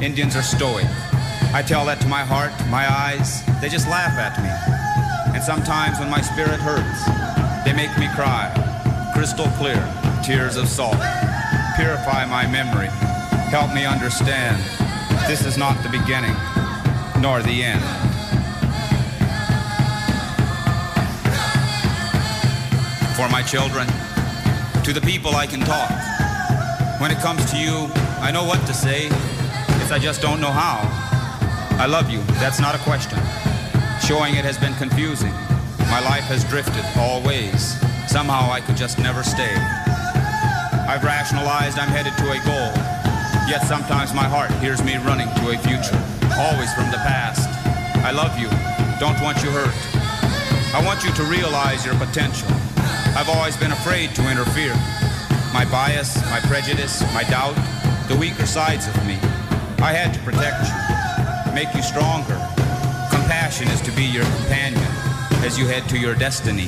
Indians 0.02 0.36
are 0.36 0.42
stoic. 0.42 0.88
I 1.54 1.62
tell 1.62 1.86
that 1.86 2.00
to 2.02 2.08
my 2.08 2.24
heart, 2.24 2.54
my 2.70 2.90
eyes, 2.90 3.44
they 3.62 3.70
just 3.70 3.88
laugh 3.88 4.18
at 4.18 4.38
me. 4.42 4.50
And 5.34 5.44
sometimes 5.44 6.00
when 6.00 6.10
my 6.10 6.22
spirit 6.22 6.60
hurts, 6.60 7.06
they 7.66 7.74
make 7.74 7.96
me 7.98 8.08
cry. 8.16 8.54
Crystal 9.14 9.48
clear, 9.58 9.82
tears 10.24 10.58
of 10.58 10.68
salt. 10.68 10.98
Purify 11.76 12.26
my 12.26 12.48
memory, 12.48 12.88
help 13.50 13.74
me 13.74 13.86
understand. 13.86 14.58
This 15.28 15.46
is 15.46 15.58
not 15.58 15.82
the 15.84 15.90
beginning, 15.90 16.36
nor 17.22 17.42
the 17.42 17.64
end. 17.64 17.82
For 23.16 23.28
my 23.30 23.42
children, 23.42 23.88
to 24.84 24.94
the 24.94 25.02
people 25.02 25.36
I 25.36 25.46
can 25.46 25.60
talk. 25.60 25.92
When 27.02 27.12
it 27.12 27.18
comes 27.18 27.44
to 27.52 27.58
you, 27.58 27.90
I 28.22 28.32
know 28.32 28.46
what 28.46 28.66
to 28.68 28.74
say, 28.74 29.08
it's 29.82 29.92
I 29.92 30.00
just 30.00 30.22
don't 30.22 30.40
know 30.40 30.52
how. 30.52 30.82
I 31.80 31.86
love 31.86 32.10
you, 32.10 32.22
that's 32.40 32.60
not 32.60 32.74
a 32.74 32.80
question. 32.80 33.20
Showing 34.08 34.36
it 34.40 34.48
has 34.48 34.58
been 34.58 34.74
confusing. 34.80 35.36
My 35.92 36.00
life 36.00 36.24
has 36.32 36.48
drifted 36.48 36.80
all 36.96 37.20
ways. 37.28 37.76
Somehow 38.08 38.48
I 38.48 38.64
could 38.64 38.80
just 38.80 38.96
never 39.04 39.20
stay. 39.20 39.52
I've 40.88 41.04
rationalized 41.04 41.76
I'm 41.76 41.92
headed 41.92 42.16
to 42.16 42.32
a 42.32 42.40
goal. 42.48 42.72
Yet 43.52 43.68
sometimes 43.68 44.16
my 44.16 44.24
heart 44.24 44.48
hears 44.64 44.80
me 44.80 44.96
running 45.04 45.28
to 45.44 45.52
a 45.52 45.60
future, 45.60 46.00
always 46.40 46.72
from 46.72 46.88
the 46.88 47.04
past. 47.04 47.52
I 48.08 48.16
love 48.16 48.32
you, 48.40 48.48
don't 48.96 49.20
want 49.20 49.44
you 49.44 49.52
hurt. 49.52 49.76
I 50.72 50.80
want 50.88 51.04
you 51.04 51.12
to 51.12 51.24
realize 51.28 51.84
your 51.84 52.00
potential. 52.00 52.48
I've 53.12 53.28
always 53.28 53.60
been 53.60 53.76
afraid 53.76 54.16
to 54.16 54.24
interfere. 54.32 54.72
My 55.52 55.68
bias, 55.68 56.16
my 56.32 56.40
prejudice, 56.48 57.04
my 57.12 57.28
doubt, 57.28 57.60
the 58.08 58.16
weaker 58.16 58.48
sides 58.48 58.88
of 58.88 58.96
me. 59.04 59.20
I 59.84 59.92
had 59.92 60.16
to 60.16 60.20
protect 60.24 60.64
you, 60.64 61.52
make 61.52 61.76
you 61.76 61.84
stronger. 61.84 62.37
Compassion 63.48 63.74
is 63.74 63.82
to 63.84 63.92
be 63.96 64.04
your 64.04 64.26
companion 64.26 64.84
as 65.46 65.58
you 65.58 65.68
head 65.68 65.88
to 65.88 65.98
your 65.98 66.14
destiny. 66.16 66.68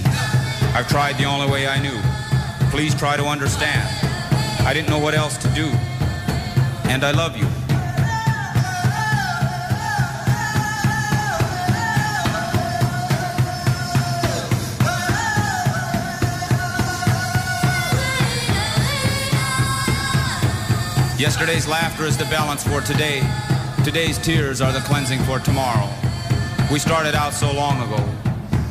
I've 0.73 0.87
tried 0.87 1.17
the 1.17 1.25
only 1.25 1.51
way 1.51 1.67
I 1.67 1.77
knew. 1.77 1.99
Please 2.71 2.95
try 2.95 3.17
to 3.17 3.25
understand. 3.25 3.85
I 4.65 4.73
didn't 4.73 4.89
know 4.89 4.97
what 4.97 5.13
else 5.13 5.35
to 5.39 5.49
do. 5.49 5.65
And 6.87 7.03
I 7.03 7.11
love 7.11 7.35
you. 7.35 7.43
Yesterday's 21.21 21.67
laughter 21.67 22.05
is 22.05 22.15
the 22.15 22.23
balance 22.31 22.63
for 22.63 22.79
today. 22.79 23.19
Today's 23.83 24.17
tears 24.17 24.61
are 24.61 24.71
the 24.71 24.79
cleansing 24.79 25.19
for 25.23 25.39
tomorrow. 25.39 25.93
We 26.71 26.77
started 26.77 27.15
out 27.15 27.33
so 27.33 27.51
long 27.51 27.81
ago. 27.81 27.97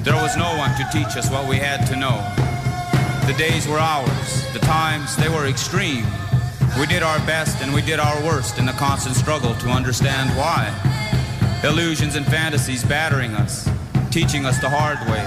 There 0.05 0.15
was 0.15 0.37
no 0.37 0.57
one 0.57 0.71
to 0.77 0.87
teach 0.93 1.17
us 1.17 1.29
what 1.33 1.49
we 1.49 1.57
had 1.57 1.85
to 1.87 1.97
know. 1.97 2.15
The 3.27 3.37
days 3.37 3.67
were 3.67 3.81
ours, 3.81 4.47
the 4.53 4.61
times, 4.61 5.17
they 5.17 5.29
were 5.29 5.47
extreme. 5.47 6.07
We 6.79 6.87
did 6.87 7.03
our 7.03 7.19
best 7.27 7.61
and 7.61 7.75
we 7.75 7.83
did 7.83 7.99
our 7.99 8.23
worst 8.23 8.57
in 8.57 8.67
the 8.67 8.73
constant 8.79 9.17
struggle 9.17 9.53
to 9.53 9.69
understand 9.71 10.31
why. 10.39 10.71
Illusions 11.65 12.15
and 12.15 12.25
fantasies 12.25 12.85
battering 12.85 13.33
us, 13.35 13.69
teaching 14.13 14.47
us 14.47 14.61
the 14.61 14.71
hard 14.71 15.03
way, 15.11 15.27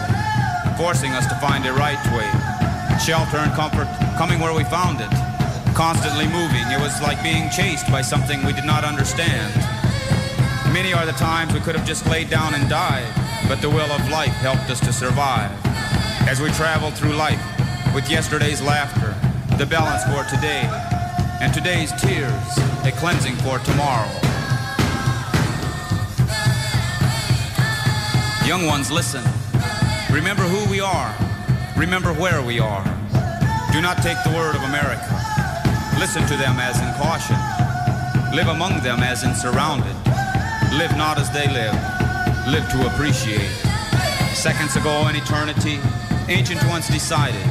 forcing 0.78 1.11
us 1.11 1.28
to 1.28 1.36
find 1.43 1.65
a 1.65 1.74
right 1.74 1.99
way. 2.15 2.32
Shelter 3.03 3.43
and 3.43 3.51
comfort 3.51 3.91
coming 4.17 4.39
where 4.39 4.55
we 4.55 4.63
found 4.63 5.01
it, 5.01 5.11
constantly 5.76 6.26
moving. 6.28 6.63
It 6.72 6.80
was 6.80 7.01
like 7.01 7.22
being 7.22 7.49
chased 7.49 7.91
by 7.91 8.01
something 8.01 8.45
we 8.45 8.53
did 8.53 8.65
not 8.65 8.86
understand. 8.86 9.70
Many 10.74 10.93
are 10.93 11.05
the 11.05 11.11
times 11.11 11.53
we 11.53 11.59
could 11.59 11.76
have 11.76 11.86
just 11.86 12.07
laid 12.07 12.30
down 12.30 12.53
and 12.53 12.69
died, 12.69 13.05
but 13.49 13.61
the 13.61 13.69
will 13.69 13.91
of 13.91 14.09
life 14.09 14.32
helped 14.39 14.69
us 14.69 14.80
to 14.80 14.93
survive. 14.93 15.51
As 16.30 16.39
we 16.39 16.49
traveled 16.51 16.93
through 16.93 17.13
life 17.13 17.43
with 17.93 18.09
yesterday's 18.09 18.61
laughter, 18.61 19.13
the 19.57 19.65
balance 19.65 20.03
for 20.05 20.24
today, 20.34 20.63
and 21.41 21.53
today's 21.53 21.91
tears, 22.01 22.57
a 22.86 22.91
cleansing 22.95 23.36
for 23.43 23.59
tomorrow. 23.59 24.09
Young 28.47 28.65
ones, 28.65 28.89
listen. 28.89 29.24
Remember 30.09 30.43
who 30.43 30.72
we 30.72 30.80
are. 30.80 31.13
Remember 31.76 32.13
where 32.13 32.41
we 32.41 32.59
are. 32.59 32.84
Do 33.74 33.82
not 33.82 33.97
take 33.97 34.17
the 34.24 34.32
word 34.34 34.55
of 34.55 34.63
America. 34.63 35.03
Listen 35.99 36.26
to 36.28 36.38
them 36.38 36.59
as 36.59 36.80
in 36.80 36.93
caution. 36.95 37.36
Live 38.34 38.47
among 38.47 38.82
them 38.84 39.03
as 39.03 39.24
in 39.24 39.36
surrounded. 39.36 40.11
Live 40.72 40.95
not 40.95 41.19
as 41.19 41.30
they 41.32 41.51
live. 41.51 41.76
Live 42.47 42.67
to 42.72 42.88
appreciate. 42.88 43.51
Seconds 44.34 44.78
ago 44.78 45.05
in 45.09 45.17
eternity, 45.17 45.80
ancient 46.30 46.63
ones 46.69 46.88
decided, 46.88 47.45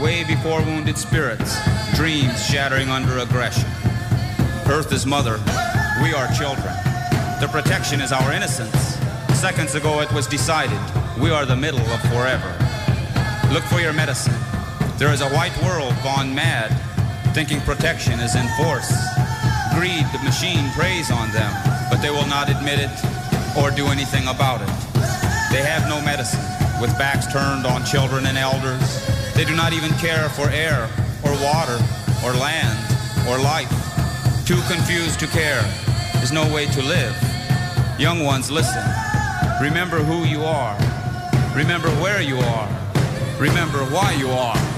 way 0.00 0.24
before 0.24 0.60
wounded 0.62 0.98
spirits, 0.98 1.56
dreams 1.94 2.44
shattering 2.44 2.88
under 2.88 3.18
aggression. 3.18 3.70
Earth 4.66 4.92
is 4.92 5.06
mother, 5.06 5.38
we 6.02 6.12
are 6.12 6.26
children. 6.32 6.74
The 7.40 7.48
protection 7.52 8.00
is 8.00 8.10
our 8.10 8.32
innocence. 8.32 8.98
Seconds 9.38 9.76
ago 9.76 10.00
it 10.00 10.12
was 10.12 10.26
decided, 10.26 10.80
we 11.20 11.30
are 11.30 11.46
the 11.46 11.56
middle 11.56 11.78
of 11.78 12.00
forever. 12.10 12.50
Look 13.52 13.62
for 13.64 13.78
your 13.80 13.92
medicine. 13.92 14.34
There 14.98 15.12
is 15.12 15.20
a 15.20 15.30
white 15.30 15.56
world 15.62 15.94
gone 16.02 16.34
mad, 16.34 16.70
thinking 17.32 17.60
protection 17.60 18.18
is 18.18 18.34
in 18.34 18.46
force. 18.58 19.19
Greed, 19.80 20.04
the 20.12 20.18
machine 20.22 20.70
preys 20.72 21.10
on 21.10 21.32
them, 21.32 21.50
but 21.88 22.02
they 22.02 22.10
will 22.10 22.26
not 22.26 22.50
admit 22.50 22.78
it 22.78 22.92
or 23.56 23.70
do 23.70 23.86
anything 23.86 24.28
about 24.28 24.60
it. 24.60 24.68
They 25.50 25.64
have 25.64 25.88
no 25.88 26.02
medicine, 26.04 26.44
with 26.82 26.92
backs 26.98 27.26
turned 27.32 27.64
on 27.64 27.82
children 27.86 28.26
and 28.26 28.36
elders. 28.36 29.00
They 29.32 29.46
do 29.46 29.56
not 29.56 29.72
even 29.72 29.88
care 29.92 30.28
for 30.28 30.50
air 30.50 30.84
or 31.24 31.32
water 31.40 31.80
or 32.22 32.34
land 32.34 32.76
or 33.26 33.38
life. 33.38 33.72
Too 34.44 34.60
confused 34.68 35.18
to 35.20 35.26
care 35.28 35.64
is 36.22 36.30
no 36.30 36.44
way 36.52 36.66
to 36.66 36.82
live. 36.82 37.16
Young 37.98 38.22
ones, 38.22 38.50
listen. 38.50 38.84
Remember 39.62 39.96
who 40.04 40.26
you 40.26 40.42
are. 40.42 40.76
Remember 41.56 41.88
where 42.04 42.20
you 42.20 42.36
are. 42.36 42.68
Remember 43.38 43.78
why 43.86 44.12
you 44.12 44.28
are. 44.28 44.69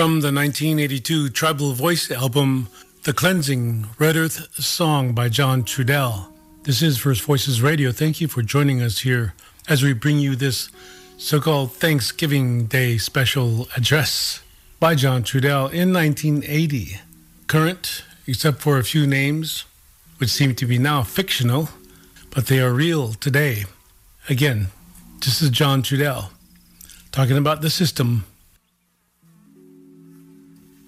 From 0.00 0.22
the 0.22 0.32
1982 0.32 1.28
Tribal 1.28 1.74
Voice 1.74 2.10
album, 2.10 2.68
The 3.02 3.12
Cleansing 3.12 3.86
Red 3.98 4.16
Earth 4.16 4.48
Song 4.54 5.12
by 5.12 5.28
John 5.28 5.62
Trudell. 5.62 6.32
This 6.62 6.80
is 6.80 6.96
First 6.96 7.20
Voices 7.20 7.60
Radio. 7.60 7.92
Thank 7.92 8.18
you 8.18 8.26
for 8.26 8.40
joining 8.40 8.80
us 8.80 9.00
here 9.00 9.34
as 9.68 9.82
we 9.82 9.92
bring 9.92 10.18
you 10.18 10.36
this 10.36 10.70
so 11.18 11.38
called 11.38 11.72
Thanksgiving 11.72 12.64
Day 12.64 12.96
special 12.96 13.68
address 13.76 14.42
by 14.78 14.94
John 14.94 15.22
Trudell 15.22 15.70
in 15.70 15.92
1980. 15.92 16.98
Current, 17.46 18.02
except 18.26 18.62
for 18.62 18.78
a 18.78 18.84
few 18.84 19.06
names, 19.06 19.66
which 20.16 20.30
seem 20.30 20.54
to 20.54 20.64
be 20.64 20.78
now 20.78 21.02
fictional, 21.02 21.68
but 22.30 22.46
they 22.46 22.60
are 22.60 22.72
real 22.72 23.12
today. 23.12 23.66
Again, 24.30 24.68
this 25.22 25.42
is 25.42 25.50
John 25.50 25.82
Trudell 25.82 26.30
talking 27.12 27.36
about 27.36 27.60
the 27.60 27.68
system 27.68 28.24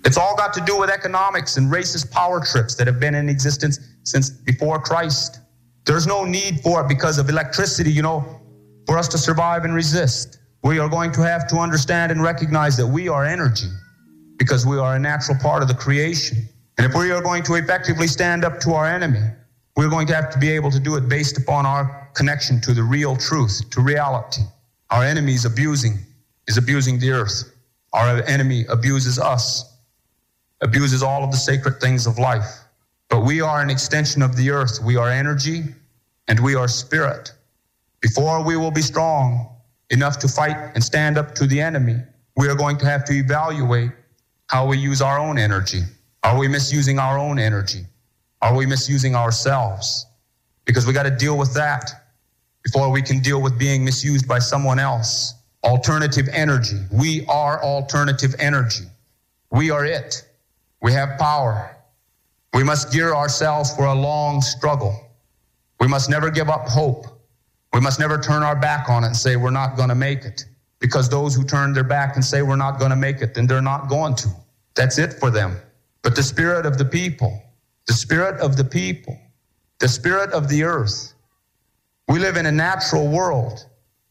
it's 0.04 0.16
all 0.16 0.36
got 0.36 0.52
to 0.54 0.60
do 0.60 0.78
with 0.78 0.90
economics 0.90 1.56
and 1.56 1.70
racist 1.70 2.10
power 2.10 2.44
trips 2.44 2.74
that 2.74 2.86
have 2.86 2.98
been 2.98 3.14
in 3.14 3.28
existence 3.28 3.78
since 4.02 4.30
before 4.30 4.80
Christ. 4.80 5.38
There's 5.84 6.06
no 6.06 6.24
need 6.24 6.60
for 6.60 6.80
it 6.82 6.88
because 6.88 7.18
of 7.18 7.28
electricity, 7.28 7.90
you 7.90 8.02
know, 8.02 8.40
for 8.86 8.98
us 8.98 9.08
to 9.08 9.18
survive 9.18 9.64
and 9.64 9.74
resist. 9.74 10.38
We 10.64 10.78
are 10.78 10.88
going 10.88 11.12
to 11.12 11.22
have 11.22 11.46
to 11.48 11.56
understand 11.56 12.10
and 12.12 12.22
recognize 12.22 12.76
that 12.76 12.86
we 12.86 13.08
are 13.08 13.24
energy 13.24 13.68
because 14.38 14.66
we 14.66 14.78
are 14.78 14.96
a 14.96 14.98
natural 14.98 15.38
part 15.38 15.62
of 15.62 15.68
the 15.68 15.74
creation. 15.74 16.38
And 16.78 16.86
if 16.86 16.96
we 16.96 17.10
are 17.12 17.20
going 17.20 17.42
to 17.44 17.54
effectively 17.54 18.06
stand 18.06 18.44
up 18.44 18.58
to 18.60 18.72
our 18.72 18.86
enemy, 18.86 19.20
we're 19.76 19.90
going 19.90 20.06
to 20.08 20.14
have 20.14 20.30
to 20.30 20.38
be 20.38 20.50
able 20.50 20.70
to 20.70 20.80
do 20.80 20.96
it 20.96 21.08
based 21.08 21.38
upon 21.38 21.64
our 21.64 22.10
connection 22.14 22.60
to 22.62 22.74
the 22.74 22.82
real 22.82 23.16
truth, 23.16 23.62
to 23.70 23.80
reality. 23.80 24.42
Our 24.90 25.04
enemy 25.04 25.34
is 25.34 25.44
abusing, 25.44 25.98
is 26.48 26.58
abusing 26.58 26.98
the 26.98 27.10
earth. 27.10 27.44
Our 27.92 28.22
enemy 28.24 28.64
abuses 28.68 29.18
us 29.18 29.71
abuses 30.62 31.02
all 31.02 31.22
of 31.22 31.30
the 31.30 31.36
sacred 31.36 31.80
things 31.80 32.06
of 32.06 32.18
life. 32.18 32.60
But 33.08 33.24
we 33.24 33.42
are 33.42 33.60
an 33.60 33.68
extension 33.68 34.22
of 34.22 34.36
the 34.36 34.50
earth. 34.50 34.80
We 34.82 34.96
are 34.96 35.10
energy 35.10 35.64
and 36.28 36.40
we 36.40 36.54
are 36.54 36.68
spirit. 36.68 37.32
Before 38.00 38.42
we 38.42 38.56
will 38.56 38.70
be 38.70 38.80
strong 38.80 39.54
enough 39.90 40.18
to 40.20 40.28
fight 40.28 40.56
and 40.74 40.82
stand 40.82 41.18
up 41.18 41.34
to 41.34 41.46
the 41.46 41.60
enemy, 41.60 41.96
we 42.36 42.48
are 42.48 42.54
going 42.54 42.78
to 42.78 42.86
have 42.86 43.04
to 43.04 43.12
evaluate 43.12 43.90
how 44.46 44.66
we 44.66 44.78
use 44.78 45.02
our 45.02 45.18
own 45.18 45.36
energy. 45.36 45.82
Are 46.22 46.38
we 46.38 46.48
misusing 46.48 46.98
our 46.98 47.18
own 47.18 47.38
energy? 47.38 47.84
Are 48.40 48.56
we 48.56 48.64
misusing 48.64 49.14
ourselves? 49.14 50.06
Because 50.64 50.86
we 50.86 50.92
got 50.92 51.02
to 51.02 51.10
deal 51.10 51.36
with 51.36 51.52
that 51.54 51.90
before 52.62 52.90
we 52.90 53.02
can 53.02 53.20
deal 53.20 53.42
with 53.42 53.58
being 53.58 53.84
misused 53.84 54.28
by 54.28 54.38
someone 54.38 54.78
else. 54.78 55.34
Alternative 55.64 56.28
energy. 56.32 56.78
We 56.90 57.26
are 57.26 57.62
alternative 57.62 58.34
energy. 58.38 58.84
We 59.50 59.70
are 59.70 59.84
it. 59.84 60.24
We 60.82 60.92
have 60.92 61.18
power. 61.18 61.76
We 62.52 62.64
must 62.64 62.92
gear 62.92 63.14
ourselves 63.14 63.74
for 63.74 63.86
a 63.86 63.94
long 63.94 64.42
struggle. 64.42 64.94
We 65.80 65.88
must 65.88 66.10
never 66.10 66.30
give 66.30 66.50
up 66.50 66.68
hope. 66.68 67.06
We 67.72 67.80
must 67.80 67.98
never 67.98 68.18
turn 68.18 68.42
our 68.42 68.56
back 68.56 68.88
on 68.90 69.04
it 69.04 69.08
and 69.08 69.16
say 69.16 69.36
we're 69.36 69.50
not 69.50 69.76
going 69.76 69.88
to 69.88 69.94
make 69.94 70.24
it. 70.24 70.44
Because 70.80 71.08
those 71.08 71.34
who 71.34 71.44
turn 71.44 71.72
their 71.72 71.84
back 71.84 72.16
and 72.16 72.24
say 72.24 72.42
we're 72.42 72.56
not 72.56 72.78
going 72.78 72.90
to 72.90 72.96
make 72.96 73.22
it, 73.22 73.34
then 73.34 73.46
they're 73.46 73.62
not 73.62 73.88
going 73.88 74.16
to. 74.16 74.28
That's 74.74 74.98
it 74.98 75.14
for 75.14 75.30
them. 75.30 75.56
But 76.02 76.16
the 76.16 76.22
spirit 76.22 76.66
of 76.66 76.76
the 76.76 76.84
people, 76.84 77.40
the 77.86 77.92
spirit 77.92 78.40
of 78.40 78.56
the 78.56 78.64
people, 78.64 79.16
the 79.78 79.88
spirit 79.88 80.30
of 80.32 80.48
the 80.48 80.64
earth. 80.64 81.14
We 82.08 82.18
live 82.18 82.36
in 82.36 82.46
a 82.46 82.52
natural 82.52 83.08
world. 83.08 83.64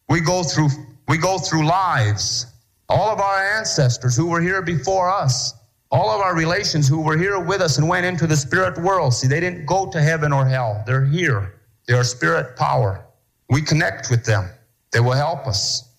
We 0.09 0.21
go 0.21 0.43
through 0.43 0.69
we 1.07 1.17
go 1.17 1.37
through 1.37 1.65
lives. 1.65 2.45
All 2.87 3.09
of 3.09 3.19
our 3.19 3.37
ancestors 3.57 4.15
who 4.15 4.27
were 4.27 4.39
here 4.39 4.61
before 4.61 5.09
us, 5.09 5.53
all 5.91 6.09
of 6.09 6.21
our 6.21 6.35
relations 6.35 6.87
who 6.87 7.01
were 7.01 7.17
here 7.17 7.39
with 7.39 7.61
us 7.61 7.77
and 7.77 7.87
went 7.87 8.05
into 8.05 8.25
the 8.25 8.37
spirit 8.37 8.77
world, 8.77 9.13
see, 9.13 9.27
they 9.27 9.41
didn't 9.41 9.65
go 9.65 9.89
to 9.91 10.01
heaven 10.01 10.31
or 10.31 10.45
hell. 10.45 10.83
They're 10.85 11.05
here. 11.05 11.61
They 11.87 11.93
are 11.93 12.03
spirit 12.03 12.55
power. 12.55 13.05
We 13.49 13.61
connect 13.61 14.09
with 14.09 14.25
them. 14.25 14.49
They 14.91 15.01
will 15.01 15.11
help 15.11 15.47
us. 15.47 15.89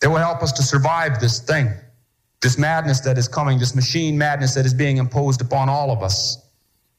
They 0.00 0.08
will 0.08 0.16
help 0.16 0.42
us 0.42 0.52
to 0.52 0.62
survive 0.62 1.20
this 1.20 1.40
thing, 1.40 1.70
this 2.42 2.58
madness 2.58 3.00
that 3.00 3.16
is 3.16 3.26
coming, 3.26 3.58
this 3.58 3.74
machine 3.74 4.18
madness 4.18 4.54
that 4.54 4.66
is 4.66 4.74
being 4.74 4.98
imposed 4.98 5.40
upon 5.40 5.70
all 5.70 5.90
of 5.90 6.02
us. 6.02 6.44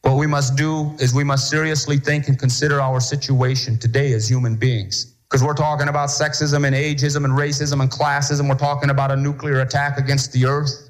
What 0.01 0.17
we 0.17 0.25
must 0.25 0.55
do 0.55 0.95
is 0.99 1.13
we 1.13 1.23
must 1.23 1.49
seriously 1.49 1.97
think 1.97 2.27
and 2.27 2.39
consider 2.39 2.81
our 2.81 2.99
situation 2.99 3.77
today 3.77 4.13
as 4.13 4.27
human 4.27 4.55
beings. 4.55 5.13
Because 5.29 5.43
we're 5.43 5.53
talking 5.53 5.87
about 5.87 6.09
sexism 6.09 6.65
and 6.65 6.75
ageism 6.75 7.25
and 7.25 7.33
racism 7.33 7.81
and 7.81 7.91
classism. 7.91 8.47
We're 8.47 8.55
talking 8.55 8.89
about 8.89 9.11
a 9.11 9.15
nuclear 9.15 9.61
attack 9.61 9.97
against 9.97 10.31
the 10.31 10.45
earth. 10.45 10.84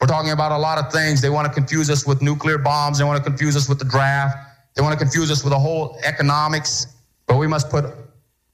We're 0.00 0.06
talking 0.06 0.32
about 0.32 0.52
a 0.52 0.58
lot 0.58 0.78
of 0.78 0.92
things. 0.92 1.22
They 1.22 1.30
want 1.30 1.46
to 1.48 1.52
confuse 1.52 1.88
us 1.88 2.06
with 2.06 2.20
nuclear 2.20 2.58
bombs. 2.58 2.98
They 2.98 3.04
want 3.04 3.22
to 3.22 3.28
confuse 3.28 3.56
us 3.56 3.68
with 3.68 3.78
the 3.78 3.84
draft. 3.84 4.36
They 4.74 4.82
want 4.82 4.92
to 4.92 4.98
confuse 4.98 5.30
us 5.30 5.42
with 5.42 5.52
the 5.52 5.58
whole 5.58 5.98
economics. 6.04 6.86
But 7.26 7.38
we 7.38 7.46
must 7.46 7.70
put 7.70 7.86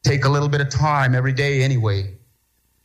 take 0.05 0.25
a 0.25 0.29
little 0.29 0.49
bit 0.49 0.61
of 0.61 0.69
time 0.69 1.15
every 1.15 1.33
day 1.33 1.63
anyway 1.63 2.13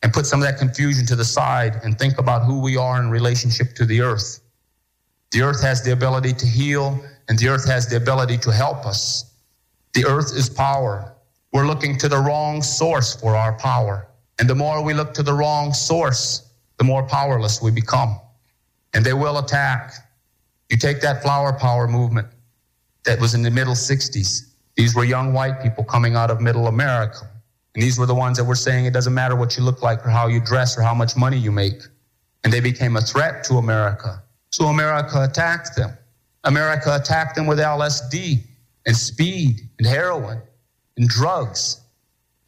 and 0.02 0.12
put 0.12 0.24
some 0.26 0.40
of 0.40 0.46
that 0.46 0.58
confusion 0.58 1.04
to 1.06 1.16
the 1.16 1.24
side 1.24 1.80
and 1.82 1.98
think 1.98 2.18
about 2.18 2.44
who 2.44 2.60
we 2.60 2.76
are 2.76 3.00
in 3.00 3.10
relationship 3.10 3.74
to 3.74 3.84
the 3.84 4.00
earth. 4.00 4.40
The 5.32 5.42
earth 5.42 5.60
has 5.62 5.82
the 5.82 5.92
ability 5.92 6.32
to 6.34 6.46
heal 6.46 7.00
and 7.28 7.38
the 7.38 7.48
earth 7.48 7.66
has 7.66 7.88
the 7.88 7.96
ability 7.96 8.38
to 8.38 8.52
help 8.52 8.86
us. 8.86 9.34
The 9.94 10.04
earth 10.04 10.32
is 10.36 10.48
power. 10.48 11.12
We're 11.52 11.66
looking 11.66 11.96
to 11.98 12.08
the 12.08 12.18
wrong 12.18 12.62
source 12.62 13.14
for 13.14 13.34
our 13.34 13.52
power. 13.54 14.06
And 14.38 14.48
the 14.48 14.54
more 14.54 14.82
we 14.82 14.94
look 14.94 15.14
to 15.14 15.22
the 15.22 15.32
wrong 15.32 15.72
source, 15.72 16.48
the 16.76 16.84
more 16.84 17.02
powerless 17.02 17.60
we 17.60 17.70
become 17.70 18.20
and 18.94 19.04
they 19.04 19.12
will 19.12 19.38
attack. 19.38 19.92
You 20.70 20.76
take 20.76 21.00
that 21.00 21.22
flower 21.22 21.52
power 21.52 21.88
movement 21.88 22.28
that 23.04 23.20
was 23.20 23.34
in 23.34 23.42
the 23.42 23.50
middle 23.50 23.74
60s. 23.74 24.52
These 24.76 24.94
were 24.94 25.04
young 25.04 25.32
white 25.32 25.62
people 25.62 25.84
coming 25.84 26.14
out 26.14 26.30
of 26.30 26.40
middle 26.40 26.66
America. 26.66 27.28
And 27.74 27.82
these 27.82 27.98
were 27.98 28.06
the 28.06 28.14
ones 28.14 28.38
that 28.38 28.44
were 28.44 28.54
saying 28.54 28.86
it 28.86 28.92
doesn't 28.92 29.14
matter 29.14 29.36
what 29.36 29.56
you 29.56 29.62
look 29.62 29.82
like 29.82 30.04
or 30.04 30.10
how 30.10 30.26
you 30.26 30.40
dress 30.40 30.76
or 30.76 30.82
how 30.82 30.94
much 30.94 31.16
money 31.16 31.38
you 31.38 31.52
make. 31.52 31.80
And 32.44 32.52
they 32.52 32.60
became 32.60 32.96
a 32.96 33.00
threat 33.00 33.44
to 33.44 33.54
America. 33.54 34.22
So 34.50 34.66
America 34.66 35.22
attacked 35.22 35.76
them. 35.76 35.96
America 36.44 36.94
attacked 36.94 37.34
them 37.34 37.46
with 37.46 37.58
LSD 37.58 38.40
and 38.86 38.96
speed 38.96 39.60
and 39.78 39.86
heroin 39.86 40.40
and 40.96 41.08
drugs. 41.08 41.80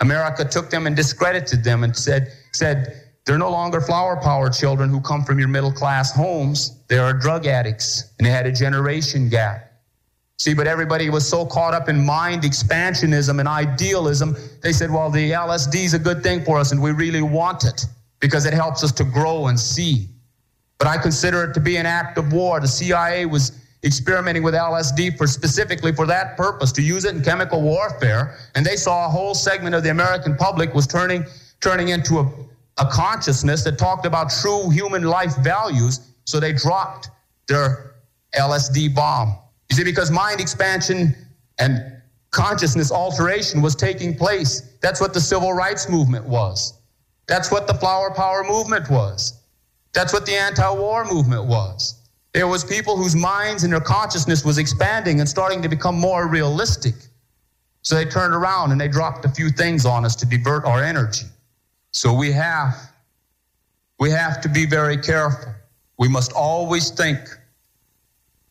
America 0.01 0.45
took 0.45 0.71
them 0.71 0.87
and 0.87 0.97
discredited 0.97 1.63
them 1.63 1.85
and 1.85 1.97
said, 1.97 2.33
said 2.53 3.10
they're 3.31 3.39
no 3.39 3.49
longer 3.49 3.81
flower 3.81 4.17
power 4.17 4.51
children 4.51 4.91
who 4.91 5.01
come 5.01 5.23
from 5.23 5.39
your 5.39 5.47
middle 5.47 5.71
class 5.71 6.13
homes. 6.13 6.77
They 6.89 6.99
are 6.99 7.13
drug 7.13 7.47
addicts, 7.47 8.13
and 8.19 8.27
they 8.27 8.31
had 8.33 8.45
a 8.45 8.51
generation 8.51 9.29
gap. 9.29 9.71
See, 10.37 10.53
but 10.53 10.67
everybody 10.67 11.11
was 11.11 11.29
so 11.29 11.47
caught 11.47 11.73
up 11.73 11.89
in 11.89 12.05
mind 12.05 12.43
expansionism 12.43 13.39
and 13.39 13.47
idealism, 13.47 14.37
they 14.65 14.73
said, 14.73 14.91
well, 14.91 15.11
the 15.11 15.31
LSD 15.31 15.77
is 15.77 15.95
a 15.95 15.99
good 16.01 16.25
thing 16.25 16.45
for 16.45 16.59
us, 16.59 16.73
and 16.73 16.83
we 16.83 16.91
really 16.91 17.23
want 17.23 17.63
it 17.63 17.87
because 18.19 18.47
it 18.47 18.53
helps 18.53 18.83
us 18.83 18.91
to 18.91 19.05
grow 19.05 19.47
and 19.47 19.61
see. 19.61 20.09
But 20.79 20.89
I 20.89 20.99
consider 20.99 21.45
it 21.45 21.55
to 21.55 21.61
be 21.61 21.77
an 21.77 21.87
act 21.87 22.19
of 22.19 22.33
war. 22.33 22.59
The 22.59 22.67
CIA 22.67 23.27
was 23.27 23.53
experimenting 23.85 24.43
with 24.43 24.55
LSD 24.55 25.17
for 25.17 25.29
specifically 25.29 25.93
for 25.93 26.07
that 26.07 26.37
purpose, 26.37 26.73
to 26.73 26.83
use 26.83 27.05
it 27.05 27.15
in 27.15 27.23
chemical 27.23 27.63
warfare. 27.63 28.37
And 28.57 28.67
they 28.67 28.75
saw 28.75 29.07
a 29.07 29.09
whole 29.09 29.37
segment 29.37 29.77
of 29.77 29.85
the 29.85 29.91
American 29.91 30.35
public 30.35 30.75
was 30.75 30.89
turning 30.89 31.25
turning 31.61 31.91
into 31.91 32.19
a 32.19 32.50
a 32.81 32.87
consciousness 32.87 33.63
that 33.65 33.79
talked 33.79 34.07
about 34.07 34.31
true 34.31 34.71
human 34.71 35.03
life 35.03 35.37
values. 35.39 36.01
So 36.25 36.41
they 36.41 36.53
dropped 36.53 37.11
their 37.47 37.97
LSD 38.35 38.95
bomb. 38.95 39.39
You 39.69 39.77
see, 39.77 39.85
because 39.85 40.11
mind 40.11 40.41
expansion 40.41 41.15
and 41.59 42.01
consciousness 42.31 42.91
alteration 42.91 43.61
was 43.61 43.77
taking 43.77 44.17
place. 44.17 44.77
That's 44.81 45.01
what 45.01 45.13
the 45.13 45.21
civil 45.21 45.53
rights 45.53 45.89
movement 45.89 46.25
was. 46.25 46.75
That's 47.27 47.51
what 47.51 47.67
the 47.67 47.75
flower 47.75 48.11
power 48.13 48.45
movement 48.45 48.89
was. 48.91 49.41
That's 49.93 50.13
what 50.13 50.27
the 50.27 50.33
anti-war 50.33 51.05
movement 51.05 51.45
was. 51.47 51.95
There 52.33 52.47
was 52.47 52.65
people 52.65 52.97
whose 52.97 53.17
minds 53.17 53.65
and 53.65 53.73
their 53.73 53.81
consciousness 53.81 54.45
was 54.45 54.59
expanding 54.59 55.19
and 55.21 55.29
starting 55.29 55.61
to 55.63 55.69
become 55.69 55.99
more 55.99 56.29
realistic. 56.29 56.95
So 57.83 57.97
they 57.97 58.05
turned 58.05 58.35
around 58.35 58.71
and 58.73 58.81
they 58.81 58.89
dropped 58.89 59.25
a 59.25 59.29
few 59.29 59.51
things 59.51 59.85
on 59.85 60.05
us 60.05 60.15
to 60.17 60.27
divert 60.27 60.65
our 60.65 60.83
energy. 60.83 61.27
So 61.93 62.15
we 62.15 62.33
have 62.33 62.75
we 63.99 64.11
have 64.11 64.41
to 64.41 64.49
be 64.49 64.65
very 64.67 64.97
careful. 64.97 65.53
We 65.99 66.09
must 66.09 66.33
always 66.33 66.91
think. 66.91 67.19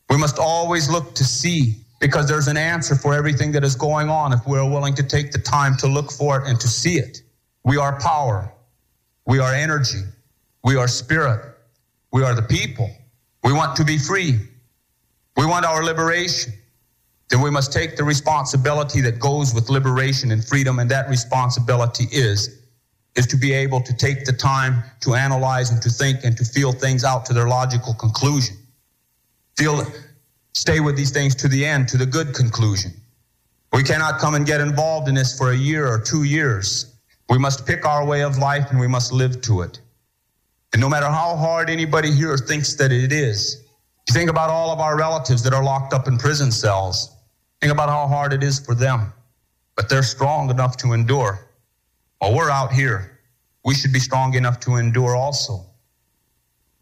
We 0.08 0.16
must 0.16 0.38
always 0.38 0.88
look 0.88 1.14
to 1.16 1.24
see 1.24 1.74
because 2.00 2.28
there's 2.28 2.48
an 2.48 2.56
answer 2.56 2.94
for 2.94 3.14
everything 3.14 3.52
that 3.52 3.64
is 3.64 3.74
going 3.74 4.08
on 4.08 4.32
if 4.32 4.40
we're 4.46 4.68
willing 4.68 4.94
to 4.94 5.02
take 5.02 5.32
the 5.32 5.38
time 5.38 5.76
to 5.78 5.86
look 5.86 6.12
for 6.12 6.40
it 6.40 6.48
and 6.48 6.58
to 6.60 6.68
see 6.68 6.94
it. 6.98 7.22
We 7.64 7.76
are 7.76 7.98
power. 7.98 8.52
We 9.26 9.38
are 9.40 9.52
energy. 9.52 10.02
We 10.64 10.76
are 10.76 10.88
spirit. 10.88 11.54
We 12.12 12.22
are 12.22 12.34
the 12.34 12.42
people. 12.42 12.90
We 13.42 13.52
want 13.52 13.76
to 13.76 13.84
be 13.84 13.98
free. 13.98 14.38
We 15.36 15.46
want 15.46 15.64
our 15.64 15.84
liberation. 15.84 16.52
Then 17.28 17.40
we 17.40 17.50
must 17.50 17.72
take 17.72 17.96
the 17.96 18.04
responsibility 18.04 19.00
that 19.02 19.18
goes 19.18 19.54
with 19.54 19.70
liberation 19.70 20.32
and 20.32 20.44
freedom, 20.44 20.78
and 20.80 20.90
that 20.90 21.08
responsibility 21.08 22.06
is 22.10 22.59
is 23.16 23.26
to 23.26 23.36
be 23.36 23.52
able 23.52 23.80
to 23.80 23.96
take 23.96 24.24
the 24.24 24.32
time 24.32 24.82
to 25.00 25.14
analyze 25.14 25.70
and 25.70 25.82
to 25.82 25.90
think 25.90 26.24
and 26.24 26.36
to 26.36 26.44
feel 26.44 26.72
things 26.72 27.04
out 27.04 27.26
to 27.26 27.32
their 27.32 27.48
logical 27.48 27.94
conclusion. 27.94 28.56
Feel 29.56 29.84
stay 30.52 30.80
with 30.80 30.96
these 30.96 31.10
things 31.10 31.34
to 31.34 31.48
the 31.48 31.64
end, 31.64 31.88
to 31.88 31.96
the 31.96 32.06
good 32.06 32.34
conclusion. 32.34 32.92
We 33.72 33.82
cannot 33.82 34.18
come 34.18 34.34
and 34.34 34.46
get 34.46 34.60
involved 34.60 35.08
in 35.08 35.14
this 35.14 35.36
for 35.36 35.52
a 35.52 35.56
year 35.56 35.86
or 35.86 36.00
two 36.00 36.24
years. 36.24 36.96
We 37.28 37.38
must 37.38 37.66
pick 37.66 37.84
our 37.86 38.04
way 38.04 38.22
of 38.22 38.38
life 38.38 38.70
and 38.70 38.80
we 38.80 38.88
must 38.88 39.12
live 39.12 39.40
to 39.42 39.62
it. 39.62 39.80
And 40.72 40.80
no 40.80 40.88
matter 40.88 41.06
how 41.06 41.36
hard 41.36 41.70
anybody 41.70 42.12
here 42.12 42.36
thinks 42.36 42.74
that 42.74 42.92
it 42.92 43.12
is, 43.12 43.64
you 44.08 44.14
think 44.14 44.30
about 44.30 44.50
all 44.50 44.70
of 44.70 44.80
our 44.80 44.96
relatives 44.96 45.42
that 45.44 45.52
are 45.52 45.62
locked 45.62 45.92
up 45.92 46.08
in 46.08 46.18
prison 46.18 46.50
cells. 46.50 47.14
Think 47.60 47.72
about 47.72 47.88
how 47.88 48.06
hard 48.06 48.32
it 48.32 48.42
is 48.42 48.58
for 48.58 48.74
them. 48.74 49.12
But 49.76 49.88
they're 49.88 50.02
strong 50.02 50.50
enough 50.50 50.76
to 50.78 50.92
endure. 50.92 51.49
Well, 52.20 52.34
we're 52.34 52.50
out 52.50 52.72
here. 52.72 53.18
We 53.64 53.74
should 53.74 53.92
be 53.92 53.98
strong 53.98 54.34
enough 54.34 54.60
to 54.60 54.76
endure 54.76 55.16
also. 55.16 55.64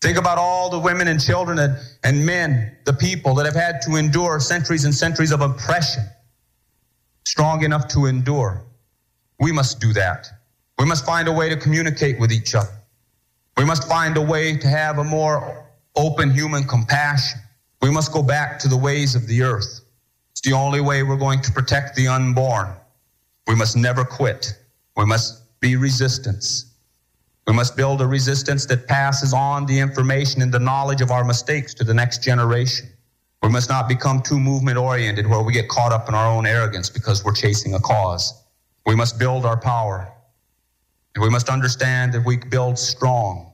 Think 0.00 0.16
about 0.16 0.38
all 0.38 0.70
the 0.70 0.78
women 0.78 1.08
and 1.08 1.20
children 1.20 1.58
and, 1.58 1.76
and 2.04 2.24
men, 2.24 2.76
the 2.84 2.92
people 2.92 3.34
that 3.34 3.46
have 3.46 3.54
had 3.54 3.80
to 3.82 3.96
endure 3.96 4.38
centuries 4.38 4.84
and 4.84 4.94
centuries 4.94 5.32
of 5.32 5.40
oppression. 5.40 6.04
Strong 7.24 7.64
enough 7.64 7.88
to 7.88 8.06
endure. 8.06 8.64
We 9.40 9.52
must 9.52 9.80
do 9.80 9.92
that. 9.92 10.28
We 10.78 10.86
must 10.86 11.04
find 11.04 11.26
a 11.26 11.32
way 11.32 11.48
to 11.48 11.56
communicate 11.56 12.18
with 12.20 12.32
each 12.32 12.54
other. 12.54 12.72
We 13.56 13.64
must 13.64 13.88
find 13.88 14.16
a 14.16 14.22
way 14.22 14.56
to 14.56 14.68
have 14.68 14.98
a 14.98 15.04
more 15.04 15.66
open 15.96 16.30
human 16.30 16.64
compassion. 16.64 17.40
We 17.82 17.90
must 17.90 18.12
go 18.12 18.22
back 18.22 18.58
to 18.60 18.68
the 18.68 18.76
ways 18.76 19.16
of 19.16 19.26
the 19.26 19.42
earth. 19.42 19.80
It's 20.30 20.40
the 20.40 20.52
only 20.52 20.80
way 20.80 21.02
we're 21.02 21.16
going 21.16 21.42
to 21.42 21.52
protect 21.52 21.96
the 21.96 22.06
unborn. 22.06 22.68
We 23.48 23.56
must 23.56 23.76
never 23.76 24.04
quit. 24.04 24.57
We 24.98 25.06
must 25.06 25.58
be 25.60 25.76
resistance. 25.76 26.74
We 27.46 27.54
must 27.54 27.76
build 27.76 28.02
a 28.02 28.06
resistance 28.06 28.66
that 28.66 28.86
passes 28.86 29.32
on 29.32 29.64
the 29.64 29.78
information 29.78 30.42
and 30.42 30.52
the 30.52 30.58
knowledge 30.58 31.00
of 31.00 31.10
our 31.10 31.24
mistakes 31.24 31.72
to 31.74 31.84
the 31.84 31.94
next 31.94 32.22
generation. 32.22 32.88
We 33.42 33.48
must 33.48 33.70
not 33.70 33.88
become 33.88 34.20
too 34.20 34.38
movement 34.38 34.76
oriented 34.76 35.26
where 35.26 35.40
we 35.42 35.52
get 35.52 35.68
caught 35.68 35.92
up 35.92 36.08
in 36.08 36.14
our 36.14 36.26
own 36.26 36.46
arrogance 36.46 36.90
because 36.90 37.24
we're 37.24 37.32
chasing 37.32 37.74
a 37.74 37.78
cause. 37.78 38.44
We 38.84 38.96
must 38.96 39.18
build 39.18 39.46
our 39.46 39.56
power. 39.56 40.12
And 41.14 41.22
we 41.22 41.30
must 41.30 41.48
understand 41.48 42.12
that 42.12 42.24
we 42.26 42.36
build 42.36 42.78
strong. 42.78 43.52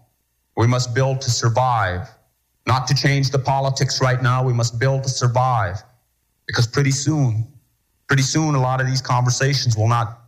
We 0.56 0.66
must 0.66 0.94
build 0.94 1.20
to 1.20 1.30
survive, 1.30 2.08
not 2.66 2.86
to 2.88 2.94
change 2.94 3.30
the 3.30 3.38
politics 3.38 4.00
right 4.00 4.22
now. 4.22 4.42
We 4.42 4.54
must 4.54 4.78
build 4.78 5.02
to 5.02 5.10
survive 5.10 5.82
because 6.46 6.66
pretty 6.66 6.90
soon, 6.90 7.46
pretty 8.08 8.22
soon, 8.22 8.54
a 8.54 8.60
lot 8.60 8.80
of 8.80 8.86
these 8.86 9.02
conversations 9.02 9.76
will 9.76 9.88
not, 9.88 10.23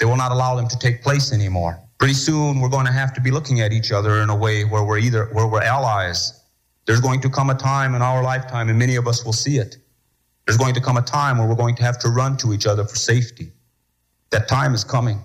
they 0.00 0.06
will 0.06 0.16
not 0.16 0.32
allow 0.32 0.56
them 0.56 0.66
to 0.66 0.76
take 0.76 1.02
place 1.02 1.32
anymore. 1.32 1.78
Pretty 1.98 2.14
soon, 2.14 2.60
we're 2.60 2.68
going 2.68 2.86
to 2.86 2.92
have 2.92 3.14
to 3.14 3.20
be 3.20 3.30
looking 3.30 3.60
at 3.60 3.72
each 3.72 3.92
other 3.92 4.22
in 4.22 4.30
a 4.30 4.36
way 4.36 4.64
where 4.64 4.82
we're 4.82 4.98
either, 4.98 5.26
where 5.26 5.46
we're 5.46 5.62
allies. 5.62 6.42
There's 6.86 7.00
going 7.00 7.20
to 7.20 7.30
come 7.30 7.50
a 7.50 7.54
time 7.54 7.94
in 7.94 8.02
our 8.02 8.24
lifetime, 8.24 8.68
and 8.68 8.76
many 8.78 8.96
of 8.96 9.06
us 9.06 9.24
will 9.24 9.32
see 9.32 9.58
it. 9.58 9.76
There's 10.46 10.56
going 10.56 10.74
to 10.74 10.80
come 10.80 10.96
a 10.96 11.02
time 11.02 11.38
where 11.38 11.46
we're 11.46 11.54
going 11.54 11.76
to 11.76 11.84
have 11.84 12.00
to 12.00 12.08
run 12.08 12.36
to 12.38 12.52
each 12.52 12.66
other 12.66 12.84
for 12.84 12.96
safety. 12.96 13.52
That 14.30 14.48
time 14.48 14.74
is 14.74 14.82
coming. 14.82 15.20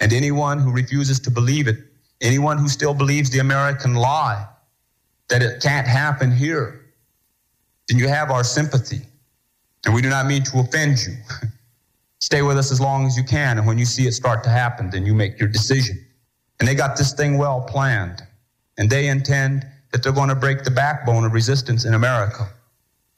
And 0.00 0.12
anyone 0.12 0.58
who 0.58 0.70
refuses 0.70 1.18
to 1.20 1.30
believe 1.30 1.68
it 1.68 1.78
Anyone 2.24 2.58
who 2.58 2.68
still 2.68 2.94
believes 2.94 3.30
the 3.30 3.40
American 3.40 3.94
lie 3.94 4.46
that 5.28 5.42
it 5.42 5.62
can't 5.62 5.86
happen 5.86 6.32
here, 6.32 6.86
then 7.88 7.98
you 7.98 8.08
have 8.08 8.30
our 8.30 8.44
sympathy. 8.44 9.02
And 9.84 9.94
we 9.94 10.00
do 10.00 10.08
not 10.08 10.26
mean 10.26 10.42
to 10.44 10.60
offend 10.60 10.98
you. 11.06 11.14
Stay 12.24 12.40
with 12.40 12.56
us 12.56 12.72
as 12.72 12.80
long 12.80 13.06
as 13.06 13.18
you 13.18 13.22
can. 13.24 13.58
And 13.58 13.66
when 13.66 13.76
you 13.76 13.84
see 13.84 14.06
it 14.06 14.12
start 14.12 14.42
to 14.44 14.50
happen, 14.50 14.88
then 14.88 15.04
you 15.04 15.12
make 15.12 15.38
your 15.38 15.48
decision. 15.48 16.02
And 16.58 16.66
they 16.66 16.74
got 16.74 16.96
this 16.96 17.12
thing 17.12 17.36
well 17.36 17.60
planned. 17.60 18.22
And 18.78 18.88
they 18.88 19.08
intend 19.08 19.66
that 19.92 20.02
they're 20.02 20.10
going 20.20 20.30
to 20.30 20.34
break 20.34 20.64
the 20.64 20.70
backbone 20.70 21.24
of 21.24 21.34
resistance 21.34 21.84
in 21.84 21.92
America. 21.92 22.48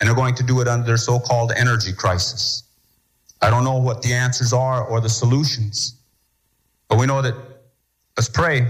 And 0.01 0.09
they're 0.09 0.17
going 0.17 0.35
to 0.35 0.43
do 0.43 0.61
it 0.61 0.67
under 0.67 0.85
their 0.85 0.97
so 0.97 1.21
called 1.21 1.53
energy 1.57 1.93
crisis. 1.93 2.65
I 3.41 3.49
don't 3.49 3.63
know 3.63 3.79
what 3.79 4.03
the 4.03 4.13
answers 4.13 4.53
are 4.53 4.85
or 4.85 5.01
the 5.01 5.09
solutions, 5.09 6.01
but 6.89 6.99
we 6.99 7.07
know 7.07 7.23
that 7.23 7.35
let's 8.17 8.29
pray 8.29 8.67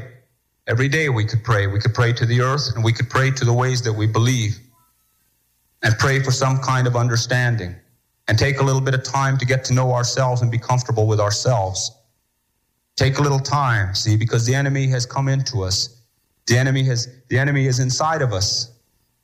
Every 0.68 0.88
day 0.88 1.08
we 1.08 1.24
could 1.24 1.44
pray. 1.44 1.68
We 1.68 1.78
could 1.78 1.94
pray 1.94 2.12
to 2.14 2.26
the 2.26 2.40
earth 2.40 2.72
and 2.74 2.82
we 2.82 2.92
could 2.92 3.08
pray 3.08 3.30
to 3.30 3.44
the 3.44 3.52
ways 3.52 3.82
that 3.82 3.92
we 3.92 4.06
believe 4.08 4.58
and 5.84 5.96
pray 5.98 6.20
for 6.20 6.32
some 6.32 6.58
kind 6.58 6.88
of 6.88 6.96
understanding 6.96 7.76
and 8.28 8.38
take 8.38 8.60
a 8.60 8.62
little 8.62 8.80
bit 8.80 8.94
of 8.94 9.04
time 9.04 9.38
to 9.38 9.46
get 9.46 9.64
to 9.66 9.74
know 9.74 9.92
ourselves 9.92 10.42
and 10.42 10.50
be 10.50 10.58
comfortable 10.58 11.06
with 11.06 11.20
ourselves. 11.20 11.92
Take 12.96 13.18
a 13.18 13.22
little 13.22 13.38
time, 13.38 13.94
see, 13.94 14.16
because 14.16 14.46
the 14.46 14.54
enemy 14.54 14.86
has 14.88 15.06
come 15.06 15.28
into 15.28 15.62
us. 15.62 16.00
The 16.46 16.56
enemy 16.56 16.82
has, 16.84 17.08
the 17.28 17.38
enemy 17.38 17.66
is 17.66 17.78
inside 17.78 18.22
of 18.22 18.32
us. 18.32 18.72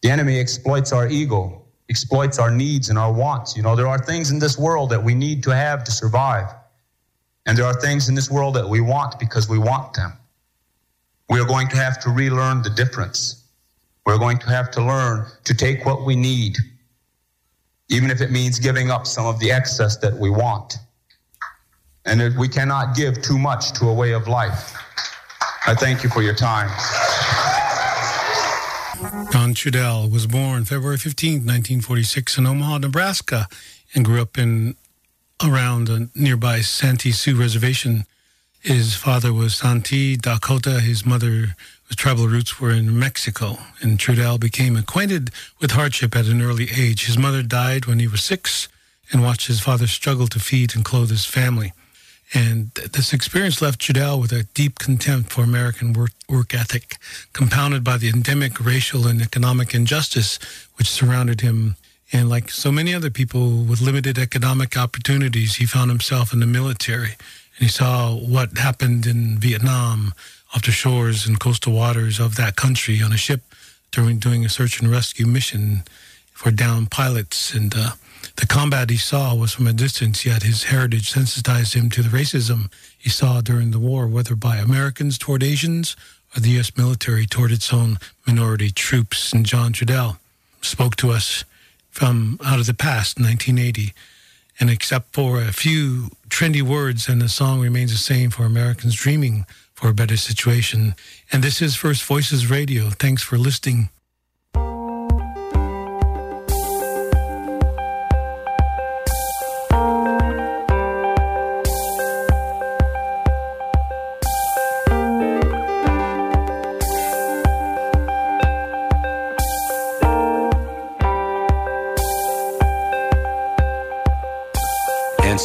The 0.03 0.11
enemy 0.11 0.38
exploits 0.38 0.92
our 0.92 1.09
ego, 1.09 1.62
exploits 1.88 2.38
our 2.38 2.50
needs 2.50 2.90
and 2.90 2.98
our 2.98 3.12
wants. 3.12 3.57
You 3.57 3.62
know, 3.62 3.76
there 3.76 3.86
are 3.86 3.98
things 3.98 4.30
in 4.30 4.38
this 4.38 4.59
world 4.59 4.90
that 4.90 5.03
we 5.03 5.14
need 5.14 5.42
to 5.44 5.55
have 5.55 5.84
to 5.84 5.92
survive. 5.92 6.48
And 7.46 7.57
there 7.57 7.64
are 7.64 7.80
things 7.80 8.09
in 8.09 8.14
this 8.14 8.30
world 8.30 8.55
that 8.55 8.68
we 8.68 8.80
want 8.80 9.18
because 9.18 9.48
we 9.48 9.59
want 9.59 9.94
them. 9.94 10.12
We 11.28 11.40
are 11.40 11.46
going 11.46 11.68
to 11.68 11.76
have 11.76 12.00
to 12.00 12.11
relearn 12.11 12.62
the 12.62 12.70
difference. 12.70 13.44
We're 14.05 14.18
going 14.18 14.38
to 14.38 14.48
have 14.48 14.70
to 14.72 14.84
learn 14.84 15.26
to 15.44 15.55
take 15.55 15.86
what 15.86 16.05
we 16.05 16.16
need, 16.16 16.59
even 17.93 18.11
if 18.11 18.20
it 18.20 18.30
means 18.30 18.59
giving 18.59 18.90
up 18.90 19.07
some 19.07 19.26
of 19.26 19.38
the 19.38 19.53
excess 19.53 19.97
that 19.99 20.16
we 20.16 20.30
want. 20.30 20.78
And 22.07 22.36
we 22.36 22.49
cannot 22.49 22.97
give 22.97 23.22
too 23.22 23.38
much 23.38 23.72
to 23.78 23.88
a 23.88 23.95
way 23.95 24.12
of 24.12 24.26
life. 24.26 24.74
I 25.66 25.74
thank 25.74 26.03
you 26.03 26.11
for 26.11 26.22
your 26.22 26.34
time. 26.34 26.68
John 29.30 29.55
Trudell 29.55 30.11
was 30.11 30.26
born 30.26 30.64
February 30.64 30.97
15, 30.97 31.32
1946 31.34 32.38
in 32.38 32.47
Omaha, 32.47 32.78
Nebraska, 32.78 33.47
and 33.95 34.05
grew 34.05 34.22
up 34.22 34.38
in 34.38 34.74
around 35.45 35.88
a 35.88 36.09
nearby 36.14 36.61
Santee 36.61 37.12
Sioux 37.12 37.36
Reservation 37.36 38.07
his 38.62 38.94
father 38.94 39.32
was 39.32 39.56
Santee, 39.56 40.16
Dakota. 40.16 40.80
His 40.80 41.04
mother, 41.04 41.56
tribal 41.96 42.28
roots 42.28 42.60
were 42.60 42.70
in 42.70 42.96
Mexico. 42.96 43.58
And 43.80 43.98
Trudell 43.98 44.38
became 44.38 44.76
acquainted 44.76 45.30
with 45.60 45.72
hardship 45.72 46.14
at 46.14 46.26
an 46.26 46.40
early 46.40 46.68
age. 46.76 47.06
His 47.06 47.18
mother 47.18 47.42
died 47.42 47.86
when 47.86 47.98
he 47.98 48.06
was 48.06 48.22
six 48.22 48.68
and 49.10 49.20
watched 49.20 49.48
his 49.48 49.60
father 49.60 49.88
struggle 49.88 50.28
to 50.28 50.38
feed 50.38 50.76
and 50.76 50.84
clothe 50.84 51.10
his 51.10 51.24
family. 51.24 51.72
And 52.32 52.70
this 52.74 53.12
experience 53.12 53.60
left 53.60 53.80
Trudell 53.80 54.20
with 54.20 54.32
a 54.32 54.44
deep 54.54 54.78
contempt 54.78 55.32
for 55.32 55.42
American 55.42 55.92
work, 55.92 56.12
work 56.28 56.54
ethic, 56.54 56.96
compounded 57.32 57.82
by 57.82 57.98
the 57.98 58.08
endemic 58.08 58.64
racial 58.64 59.08
and 59.08 59.20
economic 59.20 59.74
injustice 59.74 60.38
which 60.76 60.88
surrounded 60.88 61.40
him. 61.40 61.74
And 62.12 62.28
like 62.28 62.50
so 62.50 62.70
many 62.70 62.94
other 62.94 63.10
people 63.10 63.64
with 63.64 63.82
limited 63.82 64.18
economic 64.18 64.76
opportunities, 64.76 65.56
he 65.56 65.66
found 65.66 65.90
himself 65.90 66.32
in 66.32 66.40
the 66.40 66.46
military 66.46 67.16
and 67.62 67.70
he 67.70 67.72
saw 67.72 68.12
what 68.12 68.58
happened 68.58 69.06
in 69.06 69.38
Vietnam 69.38 70.14
off 70.52 70.64
the 70.64 70.72
shores 70.72 71.28
and 71.28 71.38
coastal 71.38 71.72
waters 71.72 72.18
of 72.18 72.34
that 72.34 72.56
country 72.56 73.00
on 73.00 73.12
a 73.12 73.16
ship 73.16 73.42
during 73.92 74.18
doing 74.18 74.44
a 74.44 74.48
search 74.48 74.80
and 74.80 74.90
rescue 74.90 75.26
mission 75.26 75.84
for 76.32 76.50
downed 76.50 76.90
pilots. 76.90 77.54
And 77.54 77.72
uh, 77.72 77.92
the 78.34 78.48
combat 78.48 78.90
he 78.90 78.96
saw 78.96 79.36
was 79.36 79.52
from 79.52 79.68
a 79.68 79.72
distance, 79.72 80.26
yet 80.26 80.42
his 80.42 80.64
heritage 80.64 81.10
sensitized 81.10 81.74
him 81.74 81.88
to 81.90 82.02
the 82.02 82.08
racism 82.08 82.68
he 82.98 83.08
saw 83.08 83.40
during 83.40 83.70
the 83.70 83.78
war, 83.78 84.08
whether 84.08 84.34
by 84.34 84.56
Americans 84.56 85.16
toward 85.16 85.44
Asians 85.44 85.94
or 86.36 86.40
the 86.40 86.50
U.S. 86.56 86.76
military 86.76 87.26
toward 87.26 87.52
its 87.52 87.72
own 87.72 87.98
minority 88.26 88.72
troops. 88.72 89.32
And 89.32 89.46
John 89.46 89.72
Trudell 89.72 90.18
spoke 90.62 90.96
to 90.96 91.12
us 91.12 91.44
from 91.92 92.40
out 92.44 92.58
of 92.58 92.66
the 92.66 92.74
past, 92.74 93.20
1980. 93.20 93.94
And 94.62 94.70
except 94.70 95.12
for 95.12 95.40
a 95.40 95.52
few 95.52 96.10
trendy 96.28 96.62
words, 96.62 97.08
and 97.08 97.20
the 97.20 97.28
song 97.28 97.60
remains 97.60 97.90
the 97.90 97.98
same 97.98 98.30
for 98.30 98.44
Americans 98.44 98.94
dreaming 98.94 99.44
for 99.74 99.88
a 99.88 99.92
better 99.92 100.16
situation. 100.16 100.94
And 101.32 101.42
this 101.42 101.60
is 101.60 101.74
First 101.74 102.04
Voices 102.04 102.48
Radio. 102.48 102.90
Thanks 102.90 103.24
for 103.24 103.36
listening. 103.36 103.88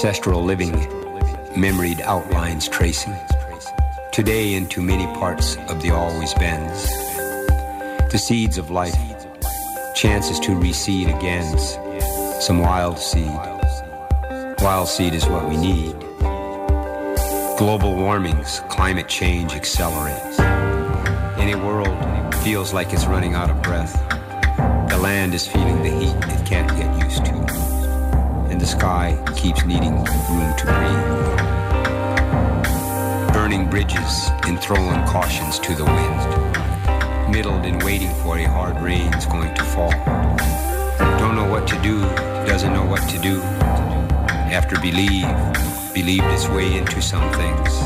Ancestral 0.07 0.41
living, 0.41 0.71
memoried 1.59 1.99
outlines 1.99 2.69
tracing. 2.69 3.13
Today 4.13 4.53
into 4.53 4.81
many 4.81 5.05
parts 5.19 5.57
of 5.67 5.81
the 5.81 5.91
always 5.91 6.33
bends. 6.35 6.85
The 8.09 8.17
seeds 8.17 8.57
of 8.57 8.71
life, 8.71 8.95
chances 9.95 10.39
to 10.39 10.51
reseed 10.51 11.13
again. 11.13 11.57
Some 12.39 12.59
wild 12.59 12.97
seed. 12.97 13.37
Wild 14.61 14.87
seed 14.87 15.13
is 15.13 15.25
what 15.25 15.49
we 15.49 15.57
need. 15.57 15.99
Global 17.57 17.93
warmings, 17.93 18.61
climate 18.69 19.09
change 19.09 19.51
accelerates. 19.51 20.39
Any 21.37 21.55
world 21.55 22.33
feels 22.35 22.71
like 22.71 22.93
it's 22.93 23.07
running 23.07 23.33
out 23.33 23.49
of 23.49 23.61
breath. 23.61 23.93
The 24.89 24.99
land 24.99 25.33
is 25.33 25.45
feeling 25.45 25.83
the 25.83 25.91
heat 25.91 26.15
it 26.15 26.45
can't 26.45 26.69
get 26.77 27.03
used 27.03 27.25
to 27.25 27.66
and 28.57 28.63
the 28.63 28.67
sky 28.67 29.15
keeps 29.35 29.63
needing 29.65 29.93
room 29.93 30.51
to 30.57 30.65
breathe. 30.65 31.03
Burning 33.31 33.69
bridges 33.69 34.31
and 34.47 34.59
throwing 34.59 35.05
cautions 35.05 35.59
to 35.59 35.75
the 35.75 35.85
wind. 35.85 37.31
Middled 37.31 37.67
and 37.67 37.83
waiting 37.83 38.11
for 38.23 38.39
a 38.39 38.45
hard 38.45 38.81
rain's 38.81 39.27
going 39.27 39.53
to 39.53 39.63
fall. 39.63 39.91
Don't 41.19 41.35
know 41.35 41.47
what 41.47 41.67
to 41.67 41.79
do, 41.83 42.01
doesn't 42.47 42.73
know 42.73 42.83
what 42.83 43.07
to 43.09 43.19
do. 43.19 43.39
After 44.49 44.75
believe, 44.79 45.27
believed 45.93 46.25
its 46.25 46.49
way 46.49 46.77
into 46.79 46.99
some 46.99 47.31
things. 47.33 47.79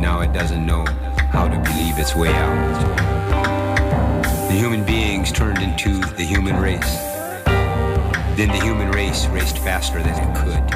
Now 0.00 0.22
it 0.22 0.32
doesn't 0.32 0.64
know 0.64 0.86
how 1.30 1.46
to 1.46 1.58
believe 1.58 1.98
its 1.98 2.16
way 2.16 2.32
out. 2.32 2.88
The 4.48 4.54
human 4.54 4.82
beings 4.82 5.30
turned 5.30 5.58
into 5.58 6.00
the 6.16 6.24
human 6.24 6.56
race 6.58 7.11
then 8.36 8.48
the 8.48 8.64
human 8.64 8.90
race 8.92 9.26
raced 9.26 9.58
faster 9.58 10.02
than 10.02 10.14
it 10.14 10.36
could. 10.36 10.68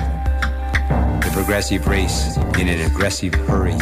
The 1.22 1.30
progressive 1.32 1.86
race 1.86 2.36
in 2.58 2.68
an 2.68 2.90
aggressive 2.90 3.34
hurry, 3.34 3.78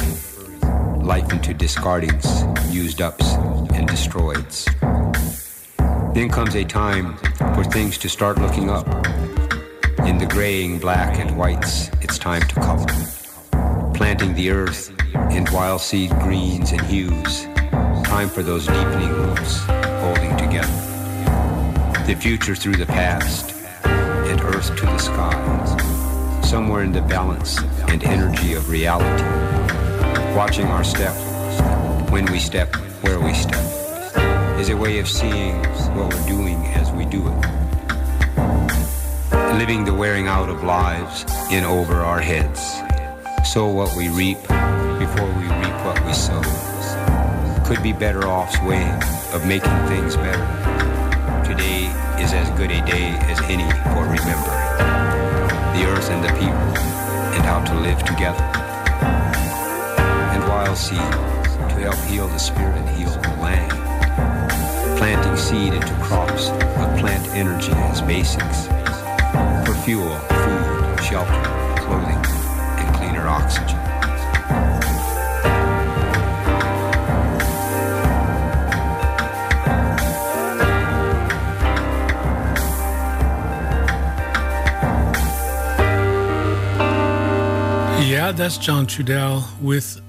life 1.02 1.32
into 1.32 1.52
discardings, 1.52 2.44
used 2.72 3.02
ups, 3.02 3.34
and 3.74 3.88
destroyeds. 3.88 4.64
Then 6.14 6.28
comes 6.28 6.54
a 6.54 6.64
time 6.64 7.16
for 7.56 7.64
things 7.64 7.98
to 7.98 8.08
start 8.08 8.38
looking 8.38 8.70
up. 8.70 8.86
In 10.06 10.18
the 10.18 10.28
graying 10.30 10.78
black 10.78 11.18
and 11.18 11.36
whites, 11.36 11.90
it's 12.00 12.16
time 12.16 12.42
to 12.42 12.54
color. 12.54 12.86
Planting 13.94 14.34
the 14.34 14.50
earth 14.50 14.92
in 15.32 15.46
wild 15.52 15.80
seed 15.80 16.10
greens 16.20 16.70
and 16.70 16.80
hues. 16.82 17.46
Time 18.04 18.28
for 18.28 18.44
those 18.44 18.68
deepening 18.68 19.10
roots 19.10 19.64
holding 19.66 20.36
together. 20.36 20.68
The 22.06 22.14
future 22.14 22.54
through 22.54 22.76
the 22.76 22.86
past 22.86 23.53
and 24.26 24.40
earth 24.40 24.74
to 24.76 24.86
the 24.86 24.98
skies, 24.98 26.48
somewhere 26.48 26.82
in 26.82 26.92
the 26.92 27.02
balance 27.02 27.58
and 27.88 28.02
energy 28.04 28.54
of 28.54 28.68
reality. 28.70 29.22
Watching 30.34 30.66
our 30.66 30.84
step, 30.84 31.14
when 32.10 32.24
we 32.32 32.38
step, 32.38 32.74
where 33.02 33.20
we 33.20 33.34
step, 33.34 33.64
is 34.58 34.70
a 34.70 34.76
way 34.76 34.98
of 34.98 35.08
seeing 35.08 35.56
what 35.94 36.12
we're 36.12 36.26
doing 36.26 36.64
as 36.74 36.90
we 36.92 37.04
do 37.04 37.28
it. 37.28 37.34
Living 39.58 39.84
the 39.84 39.94
wearing 39.94 40.26
out 40.26 40.48
of 40.48 40.64
lives 40.64 41.24
in 41.52 41.64
over 41.64 41.96
our 41.96 42.20
heads. 42.20 42.60
Sow 43.48 43.68
what 43.68 43.94
we 43.94 44.08
reap 44.08 44.38
before 44.38 45.28
we 45.36 45.44
reap 45.44 45.76
what 45.84 46.04
we 46.06 46.12
sow. 46.14 46.42
Could 47.66 47.82
be 47.82 47.92
better 47.92 48.24
off's 48.24 48.58
way 48.62 48.84
of 49.32 49.46
making 49.46 49.86
things 49.86 50.16
better. 50.16 50.63
Is 52.24 52.32
as 52.32 52.48
good 52.56 52.70
a 52.70 52.80
day 52.86 53.10
as 53.28 53.38
any 53.50 53.70
for 53.92 54.04
remembering 54.08 54.64
the 55.76 55.84
earth 55.86 56.08
and 56.08 56.24
the 56.24 56.32
people 56.40 56.72
and 57.36 57.44
how 57.44 57.62
to 57.62 57.74
live 57.80 58.02
together. 58.02 58.42
And 60.32 60.42
wild 60.48 60.78
seed 60.78 60.96
to 60.96 61.76
help 61.84 61.96
heal 62.06 62.26
the 62.26 62.38
spirit 62.38 62.78
and 62.78 62.88
heal 62.96 63.10
the 63.10 63.28
land. 63.42 63.70
Planting 64.96 65.36
seed 65.36 65.74
into 65.74 65.94
crops 66.02 66.48
of 66.48 66.98
plant 66.98 67.28
energy 67.36 67.72
as 67.72 68.00
basics 68.00 68.68
for 69.68 69.74
fuel, 69.84 70.16
food, 70.16 71.04
shelter, 71.04 71.42
clothing, 71.76 72.24
and 72.80 72.96
cleaner 72.96 73.28
oxygen. 73.28 73.93
Yeah, 88.24 88.32
that's 88.32 88.56
John 88.56 88.86
Trudell 88.86 89.44
with 89.60 90.00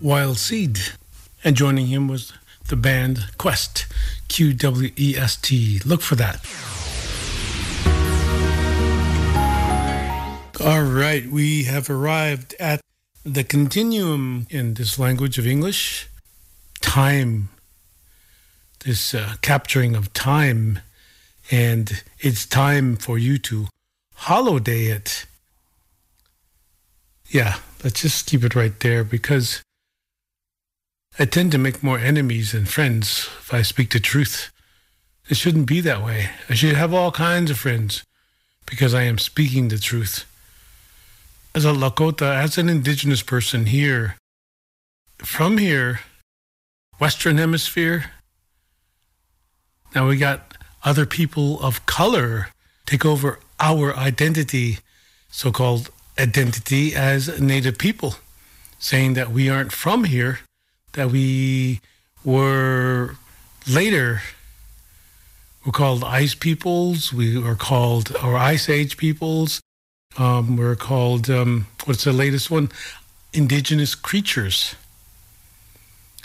Wild 0.00 0.38
Seed. 0.38 0.80
And 1.44 1.54
joining 1.54 1.86
him 1.86 2.08
was 2.08 2.32
the 2.66 2.74
band 2.74 3.26
Quest, 3.38 3.86
Q 4.26 4.52
W 4.52 4.90
E 4.98 5.14
S 5.16 5.36
T. 5.36 5.78
Look 5.86 6.00
for 6.00 6.16
that. 6.16 6.44
All 10.60 10.82
right, 10.82 11.30
we 11.30 11.62
have 11.62 11.88
arrived 11.88 12.56
at 12.58 12.80
the 13.22 13.44
continuum 13.44 14.48
in 14.50 14.74
this 14.74 14.98
language 14.98 15.38
of 15.38 15.46
English 15.46 16.08
time, 16.80 17.50
this 18.80 19.14
uh, 19.14 19.34
capturing 19.42 19.94
of 19.94 20.12
time. 20.12 20.80
And 21.52 22.02
it's 22.18 22.44
time 22.44 22.96
for 22.96 23.16
you 23.16 23.38
to 23.38 23.68
holiday 24.16 24.86
it 24.86 25.24
yeah, 27.28 27.56
let's 27.84 28.02
just 28.02 28.26
keep 28.26 28.42
it 28.44 28.54
right 28.54 28.78
there 28.80 29.04
because 29.04 29.62
I 31.18 31.24
tend 31.24 31.52
to 31.52 31.58
make 31.58 31.82
more 31.82 31.98
enemies 31.98 32.52
than 32.52 32.64
friends 32.64 33.28
if 33.40 33.52
I 33.52 33.62
speak 33.62 33.90
the 33.90 34.00
truth. 34.00 34.50
It 35.28 35.36
shouldn't 35.36 35.66
be 35.66 35.80
that 35.82 36.04
way. 36.04 36.30
I 36.48 36.54
should 36.54 36.74
have 36.74 36.94
all 36.94 37.12
kinds 37.12 37.50
of 37.50 37.58
friends 37.58 38.02
because 38.66 38.94
I 38.94 39.02
am 39.02 39.18
speaking 39.18 39.68
the 39.68 39.78
truth. 39.78 40.24
As 41.54 41.64
a 41.64 41.72
Lakota, 41.72 42.34
as 42.34 42.56
an 42.56 42.68
indigenous 42.68 43.22
person 43.22 43.66
here, 43.66 44.16
from 45.18 45.58
here, 45.58 46.00
Western 46.98 47.36
Hemisphere, 47.36 48.12
now 49.94 50.06
we 50.06 50.16
got 50.16 50.54
other 50.84 51.04
people 51.04 51.60
of 51.60 51.84
color 51.86 52.48
take 52.86 53.04
over 53.04 53.40
our 53.58 53.94
identity, 53.96 54.78
so 55.30 55.50
called 55.50 55.90
identity 56.18 56.94
as 56.94 57.40
Native 57.40 57.78
people, 57.78 58.16
saying 58.78 59.14
that 59.14 59.30
we 59.30 59.48
aren't 59.48 59.72
from 59.72 60.04
here, 60.04 60.40
that 60.92 61.10
we 61.10 61.80
were 62.24 63.16
later 63.66 64.22
we're 65.68 65.72
called 65.72 66.02
ice 66.02 66.34
peoples. 66.34 67.12
We 67.12 67.36
are 67.44 67.54
called 67.54 68.16
or 68.24 68.36
ice 68.36 68.70
age 68.70 68.96
peoples. 68.96 69.60
Um, 70.16 70.56
we're 70.56 70.76
called 70.76 71.28
um, 71.28 71.66
what's 71.84 72.04
the 72.04 72.12
latest 72.14 72.50
one? 72.50 72.70
Indigenous 73.34 73.94
creatures. 73.94 74.76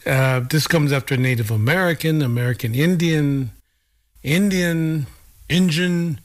Uh, 0.06 0.40
this 0.40 0.66
comes 0.66 0.94
after 0.94 1.18
Native 1.18 1.52
American, 1.52 2.22
American 2.22 2.74
Indian, 2.74 3.52
Indian, 4.24 5.08
Indian. 5.50 6.22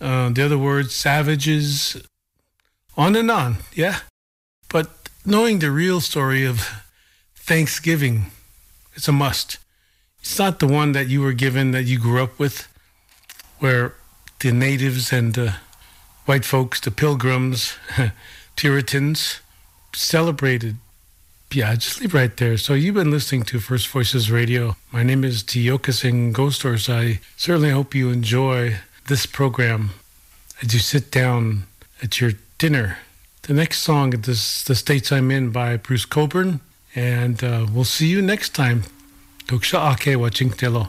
Uh, 0.00 0.30
the 0.30 0.44
other 0.44 0.58
words, 0.58 0.96
savages, 0.96 1.96
on 2.96 3.16
and 3.16 3.30
on, 3.30 3.56
yeah? 3.74 4.00
But 4.68 4.90
knowing 5.24 5.58
the 5.58 5.70
real 5.70 6.00
story 6.00 6.44
of 6.44 6.68
Thanksgiving, 7.34 8.26
it's 8.94 9.08
a 9.08 9.12
must. 9.12 9.58
It's 10.20 10.38
not 10.38 10.60
the 10.60 10.68
one 10.68 10.92
that 10.92 11.08
you 11.08 11.20
were 11.20 11.32
given 11.32 11.72
that 11.72 11.84
you 11.84 11.98
grew 11.98 12.22
up 12.22 12.38
with, 12.38 12.68
where 13.58 13.94
the 14.40 14.52
natives 14.52 15.12
and 15.12 15.34
the 15.34 15.56
white 16.26 16.44
folks, 16.44 16.80
the 16.80 16.90
pilgrims, 16.90 17.74
Puritans, 18.56 19.40
celebrated. 19.94 20.76
Yeah, 21.50 21.74
just 21.74 22.00
leave 22.00 22.14
right 22.14 22.34
there. 22.36 22.56
So 22.56 22.74
you've 22.74 22.94
been 22.94 23.10
listening 23.10 23.42
to 23.44 23.60
First 23.60 23.88
Voices 23.88 24.30
Radio. 24.30 24.76
My 24.90 25.02
name 25.02 25.22
is 25.22 25.42
Tiokasin 25.42 26.32
Ghost 26.32 26.64
I 26.88 27.20
certainly 27.36 27.70
hope 27.70 27.94
you 27.94 28.10
enjoy 28.10 28.76
this 29.06 29.26
program 29.26 29.90
as 30.62 30.72
you 30.72 30.80
sit 30.80 31.10
down 31.10 31.64
at 32.02 32.20
your 32.20 32.32
Dinner. 32.62 32.98
The 33.42 33.54
next 33.54 33.80
song 33.80 34.14
is 34.14 34.62
The 34.62 34.76
States 34.76 35.10
I'm 35.10 35.32
In 35.32 35.50
by 35.50 35.76
Bruce 35.76 36.04
Cockburn. 36.04 36.60
And 36.94 37.42
uh, 37.42 37.66
we'll 37.74 37.82
see 37.82 38.06
you 38.06 38.22
next 38.22 38.50
time. 38.50 38.84
Doksha 39.48 39.78
ake 39.92 40.16
wa 40.16 40.28
chingtelo. 40.28 40.86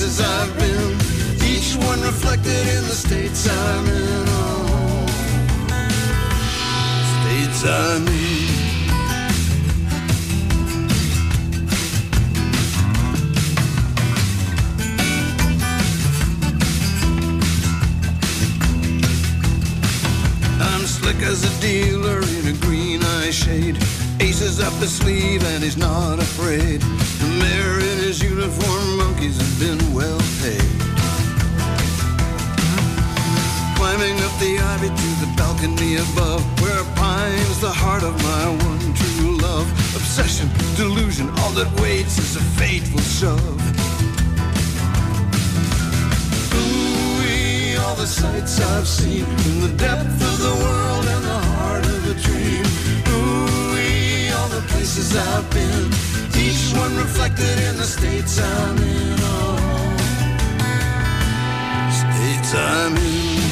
places 0.00 0.20
I've 0.22 0.58
been, 0.58 0.96
each 1.44 1.76
one 1.76 2.00
reflected 2.00 2.66
in 2.68 2.84
the 2.84 2.94
states 2.94 3.46
I'm 3.46 3.86
in. 3.86 4.24
Oh, 4.28 5.06
states 7.20 7.64
I'm 7.66 8.08
in. 8.08 8.40
I'm 20.62 20.86
slick 20.86 21.16
as 21.16 21.44
a 21.44 21.60
dealer 21.60 22.22
in 22.22 22.46
a 22.48 22.58
green 22.64 23.02
eye 23.02 23.30
shade. 23.30 23.76
Aces 24.18 24.60
up 24.60 24.72
his 24.80 24.96
sleeve 24.96 25.44
and 25.44 25.62
he's 25.62 25.76
not 25.76 26.18
afraid. 26.18 26.82
The 27.20 27.26
mayor 27.26 27.78
in 27.80 27.98
his 27.98 28.22
uniform 28.22 28.96
monkeys 28.96 29.36
have 29.36 29.58
been 29.60 29.92
well 29.92 30.18
paid. 30.40 30.72
Climbing 33.76 34.16
up 34.24 34.34
the 34.40 34.58
ivy 34.58 34.88
to 34.88 35.10
the 35.20 35.30
balcony 35.36 35.96
above, 35.96 36.42
where 36.62 36.82
pines 36.96 37.60
the 37.60 37.68
heart 37.70 38.04
of 38.04 38.14
my 38.22 38.46
one 38.64 38.94
true 38.94 39.36
love. 39.36 39.68
Obsession, 39.94 40.48
delusion, 40.76 41.28
all 41.40 41.52
that 41.52 41.68
waits 41.82 42.16
is 42.16 42.36
a 42.36 42.44
fateful 42.56 43.00
shove. 43.00 43.60
Ooh, 46.56 47.82
all 47.82 47.96
the 47.96 48.06
sights 48.06 48.60
I've 48.60 48.88
seen 48.88 49.26
in 49.48 49.60
the 49.60 49.74
depth 49.76 50.22
of 50.30 50.36
the 50.40 50.54
world 50.64 51.04
and 51.04 51.24
the 51.24 51.40
heart 51.52 51.84
of 51.84 52.00
a 52.08 52.14
dream. 52.14 52.64
Ooh, 53.12 53.60
all 54.38 54.48
the 54.48 54.64
places 54.68 55.14
I've 55.14 55.50
been 55.50 56.09
each 56.42 56.72
one 56.74 56.96
reflected 56.96 57.58
in 57.68 57.76
the 57.76 57.84
states 57.84 58.40
I'm 58.40 58.78
in. 58.78 59.16
Oh, 59.20 59.96
states 61.92 62.54
I'm 62.54 62.96
in. 62.96 63.49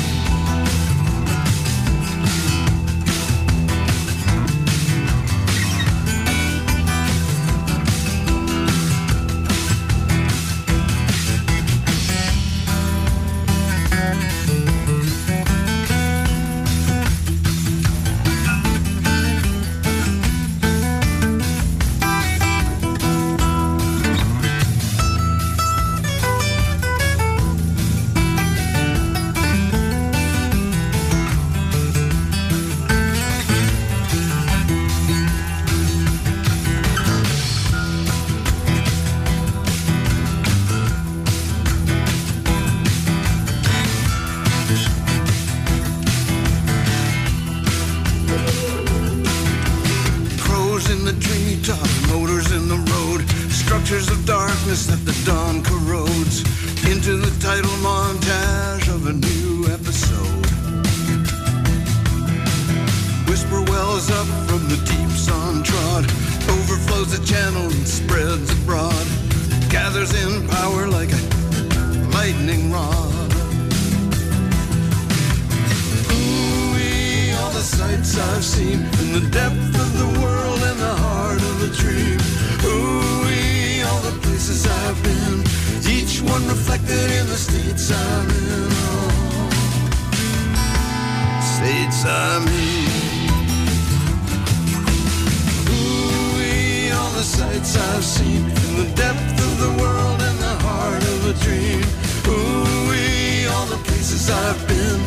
In 50.90 51.04
the 51.04 51.12
treetop, 51.20 51.86
motors 52.08 52.50
in 52.50 52.66
the 52.66 52.80
road, 52.80 53.20
structures 53.52 54.08
of 54.08 54.24
darkness 54.24 54.86
that 54.86 55.04
the 55.04 55.12
dawn 55.26 55.62
corrodes. 55.62 56.40
Into 56.88 57.18
the 57.18 57.28
title 57.44 57.76
montage 57.84 58.88
of 58.88 59.06
a 59.06 59.12
new 59.12 59.66
episode. 59.68 60.46
Whisper 63.28 63.60
wells 63.70 64.10
up 64.10 64.26
from 64.48 64.64
the 64.72 64.80
deep 64.88 65.10
sun 65.12 65.62
trod, 65.62 66.04
overflows 66.56 67.12
the 67.12 67.22
channel 67.26 67.64
and 67.64 67.86
spreads 67.86 68.50
abroad. 68.62 69.06
Gathers 69.68 70.14
in 70.24 70.48
power 70.48 70.88
like 70.88 71.12
a 71.12 71.20
lightning 72.16 72.72
rod. 72.72 73.30
Ooh, 76.16 77.36
all 77.36 77.50
the 77.52 77.60
sights 77.60 78.16
I've 78.16 78.42
seen 78.42 78.80
in 79.02 79.12
the 79.12 79.28
depth 79.30 79.76
of 79.76 79.92
the 79.98 80.17
the 80.78 80.94
heart 80.94 81.42
of 81.42 81.62
a 81.62 81.70
dream. 81.74 82.18
Ooh, 82.64 83.88
all 83.88 84.00
the 84.02 84.16
places 84.22 84.66
I've 84.66 85.02
been, 85.02 85.42
each 85.90 86.22
one 86.22 86.46
reflected 86.46 87.10
in 87.18 87.26
the 87.26 87.36
states 87.36 87.90
I'm 87.90 88.28
in. 88.30 88.68
Oh, 88.86 89.50
states 91.56 92.04
I'm 92.06 92.46
in. 92.46 92.88
Ooh, 95.74 96.96
all 96.96 97.12
the 97.18 97.26
sights 97.36 97.76
I've 97.76 98.04
seen, 98.04 98.44
in 98.44 98.72
the 98.82 98.88
depth 98.94 99.38
of 99.46 99.52
the 99.64 99.72
world 99.82 100.20
and 100.22 100.38
the 100.38 100.56
heart 100.66 101.02
of 101.02 101.18
a 101.32 101.34
dream. 101.44 101.82
Ooh, 102.28 103.52
all 103.52 103.66
the 103.66 103.80
places 103.88 104.30
I've 104.30 104.62
been, 104.68 105.00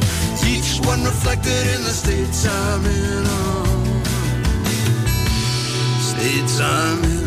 each 0.53 0.79
one 0.85 1.03
reflected 1.03 1.63
in 1.75 1.81
the 1.83 1.95
states 2.03 2.45
I'm 2.45 2.85
in. 2.85 3.23
Oh, 3.25 3.60
it's 6.23 6.59
unhealthy. 6.59 7.20